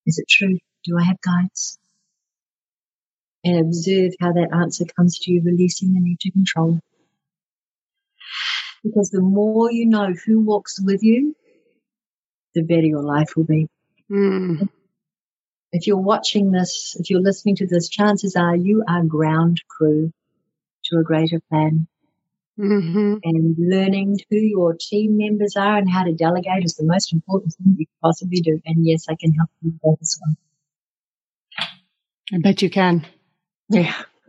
Is 0.07 0.19
it 0.19 0.29
true? 0.29 0.59
Do 0.85 0.99
I 0.99 1.05
have 1.05 1.21
guides? 1.21 1.79
And 3.45 3.59
observe 3.61 4.13
how 4.21 4.33
that 4.33 4.49
answer 4.53 4.85
comes 4.97 5.19
to 5.21 5.33
you, 5.33 5.43
releasing 5.45 5.93
the 5.93 6.01
need 6.01 6.21
to 6.21 6.31
control. 6.31 6.81
Because 8.83 9.11
the 9.11 9.21
more 9.21 9.71
you 9.71 9.87
know 9.87 10.13
who 10.27 10.41
walks 10.41 10.81
with 10.81 11.03
you, 11.03 11.35
the 12.55 12.63
better 12.63 12.87
your 12.87 13.03
life 13.03 13.37
will 13.37 13.45
be. 13.45 13.69
Mm. 14.11 14.69
If 15.73 15.87
you're 15.87 15.97
watching 15.97 16.53
this, 16.53 16.97
if 16.99 17.11
you're 17.11 17.21
listening 17.21 17.57
to 17.57 17.67
this, 17.67 17.89
chances 17.89 18.37
are 18.37 18.55
you 18.55 18.85
are 18.89 19.03
ground 19.03 19.61
crew 19.69 20.13
to 20.85 20.99
a 20.99 21.03
greater 21.03 21.41
plan. 21.51 21.87
Mm-hmm. 22.59 23.15
And 23.25 23.57
learning 23.59 24.21
who 24.31 24.37
your 24.37 24.77
team 24.79 25.17
members 25.17 25.57
are 25.57 25.77
and 25.77 25.91
how 25.91 26.05
to 26.05 26.13
delegate 26.13 26.65
is 26.65 26.75
the 26.75 26.85
most 26.85 27.13
important 27.13 27.55
thing 27.55 27.75
you 27.77 27.87
can 27.87 27.95
possibly 28.01 28.41
do. 28.41 28.61
And 28.65 28.87
yes, 28.87 29.07
I 29.09 29.17
can 29.17 29.33
help 29.33 29.51
you 29.61 29.73
with 29.73 29.81
that 29.83 29.97
as 30.01 30.21
well. 30.25 30.37
I 32.33 32.39
bet 32.39 32.63
you 32.63 32.71
can. 32.71 33.05
Yeah. 33.69 33.95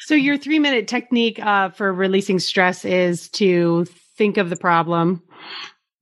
so 0.00 0.14
your 0.14 0.36
three 0.36 0.58
minute 0.58 0.88
technique 0.88 1.38
uh, 1.44 1.70
for 1.70 1.92
releasing 1.92 2.38
stress 2.38 2.84
is 2.84 3.28
to 3.30 3.86
think 4.16 4.36
of 4.36 4.50
the 4.50 4.56
problem. 4.56 5.22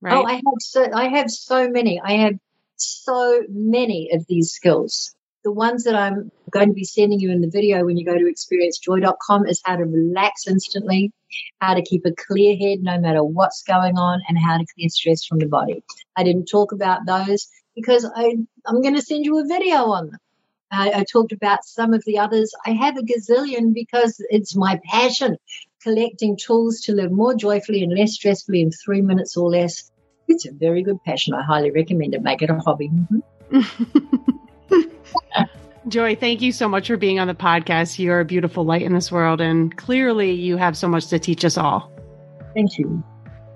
Right? 0.00 0.14
Oh, 0.14 0.24
I 0.24 0.34
have 0.34 0.42
so 0.60 0.86
I 0.92 1.08
have 1.08 1.30
so 1.30 1.68
many. 1.68 2.00
I 2.00 2.12
have 2.12 2.34
so 2.76 3.42
many 3.48 4.10
of 4.12 4.26
these 4.28 4.50
skills. 4.50 5.14
The 5.44 5.52
ones 5.52 5.84
that 5.84 5.94
I'm 5.94 6.30
going 6.50 6.68
to 6.68 6.74
be 6.74 6.84
sending 6.84 7.20
you 7.20 7.30
in 7.30 7.42
the 7.42 7.50
video 7.50 7.84
when 7.84 7.98
you 7.98 8.06
go 8.06 8.16
to 8.16 8.24
experiencejoy.com 8.24 9.46
is 9.46 9.60
how 9.64 9.76
to 9.76 9.84
relax 9.84 10.46
instantly, 10.48 11.12
how 11.60 11.74
to 11.74 11.82
keep 11.82 12.06
a 12.06 12.12
clear 12.12 12.56
head 12.56 12.78
no 12.80 12.98
matter 12.98 13.22
what's 13.22 13.62
going 13.62 13.98
on, 13.98 14.22
and 14.26 14.38
how 14.38 14.56
to 14.56 14.64
clear 14.74 14.88
stress 14.88 15.24
from 15.24 15.40
the 15.40 15.46
body. 15.46 15.84
I 16.16 16.24
didn't 16.24 16.46
talk 16.46 16.72
about 16.72 17.04
those 17.06 17.46
because 17.74 18.08
I, 18.14 18.36
I'm 18.66 18.82
going 18.82 18.94
to 18.94 19.02
send 19.02 19.24
you 19.24 19.38
a 19.38 19.46
video 19.46 19.86
on 19.86 20.10
them. 20.10 20.18
I, 20.70 20.90
I 20.90 21.04
talked 21.04 21.32
about 21.32 21.64
some 21.64 21.94
of 21.94 22.02
the 22.04 22.18
others. 22.18 22.52
I 22.66 22.70
have 22.70 22.96
a 22.96 23.02
gazillion 23.02 23.72
because 23.72 24.16
it's 24.30 24.56
my 24.56 24.80
passion 24.84 25.36
collecting 25.82 26.36
tools 26.36 26.80
to 26.80 26.92
live 26.92 27.12
more 27.12 27.34
joyfully 27.34 27.82
and 27.82 27.92
less 27.96 28.18
stressfully 28.18 28.62
in 28.62 28.70
three 28.72 29.02
minutes 29.02 29.36
or 29.36 29.50
less. 29.50 29.90
It's 30.26 30.46
a 30.46 30.52
very 30.52 30.82
good 30.82 31.02
passion. 31.04 31.34
I 31.34 31.42
highly 31.42 31.70
recommend 31.70 32.14
it. 32.14 32.22
Make 32.22 32.42
it 32.42 32.50
a 32.50 32.58
hobby. 32.58 32.90
Mm-hmm. 33.50 33.84
Joy, 35.88 36.16
thank 36.16 36.40
you 36.40 36.50
so 36.50 36.66
much 36.66 36.86
for 36.88 36.96
being 36.96 37.20
on 37.20 37.28
the 37.28 37.34
podcast. 37.34 37.98
You're 37.98 38.20
a 38.20 38.24
beautiful 38.24 38.64
light 38.64 38.82
in 38.82 38.94
this 38.94 39.12
world, 39.12 39.42
and 39.42 39.76
clearly 39.76 40.32
you 40.32 40.56
have 40.56 40.78
so 40.78 40.88
much 40.88 41.08
to 41.08 41.18
teach 41.18 41.44
us 41.44 41.58
all. 41.58 41.92
Thank 42.54 42.78
you. 42.78 43.04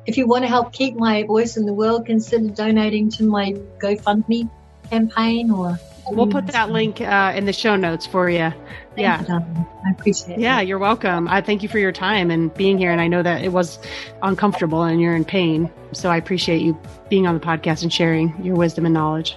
If 0.09 0.17
you 0.17 0.27
want 0.27 0.43
to 0.45 0.49
help 0.49 0.73
keep 0.73 0.97
my 0.97 1.25
voice 1.25 1.59
in 1.59 1.67
the 1.67 1.75
world, 1.75 2.07
consider 2.07 2.49
donating 2.49 3.11
to 3.11 3.25
my 3.25 3.53
GoFundMe 3.79 4.49
campaign 4.89 5.51
or. 5.51 5.79
We'll 6.11 6.29
put 6.29 6.47
that 6.47 6.71
link 6.71 7.03
uh, 7.03 7.35
in 7.37 7.45
the 7.45 7.53
show 7.53 7.77
notes 7.77 8.07
for 8.07 8.31
you. 8.31 8.39
Thank 8.39 8.55
yeah. 8.97 9.21
You, 9.29 9.67
I 9.87 9.91
appreciate 9.91 10.39
it. 10.39 10.41
Yeah, 10.41 10.63
you're 10.63 10.79
welcome. 10.79 11.29
I 11.29 11.43
thank 11.43 11.63
you 11.63 11.69
for 11.69 11.79
your 11.79 11.93
time 11.93 12.31
and 12.31 12.53
being 12.55 12.79
here. 12.79 12.91
And 12.91 13.03
I 13.03 13.07
know 13.07 13.23
that 13.23 13.45
it 13.45 13.53
was 13.53 13.79
uncomfortable 14.23 14.83
and 14.85 14.99
you're 14.99 15.15
in 15.15 15.27
pain. 15.27 15.71
So 15.93 16.09
I 16.09 16.17
appreciate 16.17 16.63
you 16.63 16.81
being 17.11 17.27
on 17.27 17.35
the 17.35 17.41
podcast 17.41 17.83
and 17.83 17.93
sharing 17.93 18.35
your 18.43 18.57
wisdom 18.57 18.87
and 18.87 18.95
knowledge. 18.95 19.37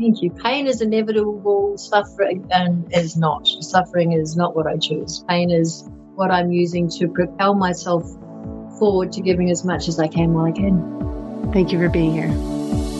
Thank 0.00 0.22
you. 0.22 0.32
Pain 0.32 0.66
is 0.66 0.80
inevitable. 0.80 1.78
Suffering 1.78 2.48
and 2.50 2.92
is 2.92 3.16
not. 3.16 3.46
Suffering 3.46 4.10
is 4.10 4.36
not 4.36 4.56
what 4.56 4.66
I 4.66 4.76
choose. 4.76 5.24
Pain 5.28 5.52
is 5.52 5.88
what 6.16 6.32
I'm 6.32 6.50
using 6.50 6.90
to 6.98 7.06
propel 7.06 7.54
myself 7.54 8.04
forward 8.80 9.12
to 9.12 9.20
giving 9.20 9.50
as 9.50 9.62
much 9.62 9.86
as 9.86 10.00
I 10.00 10.08
can 10.08 10.32
while 10.32 10.46
I 10.46 10.52
can. 10.52 11.52
Thank 11.52 11.70
you 11.70 11.78
for 11.78 11.88
being 11.88 12.12
here. 12.12 12.99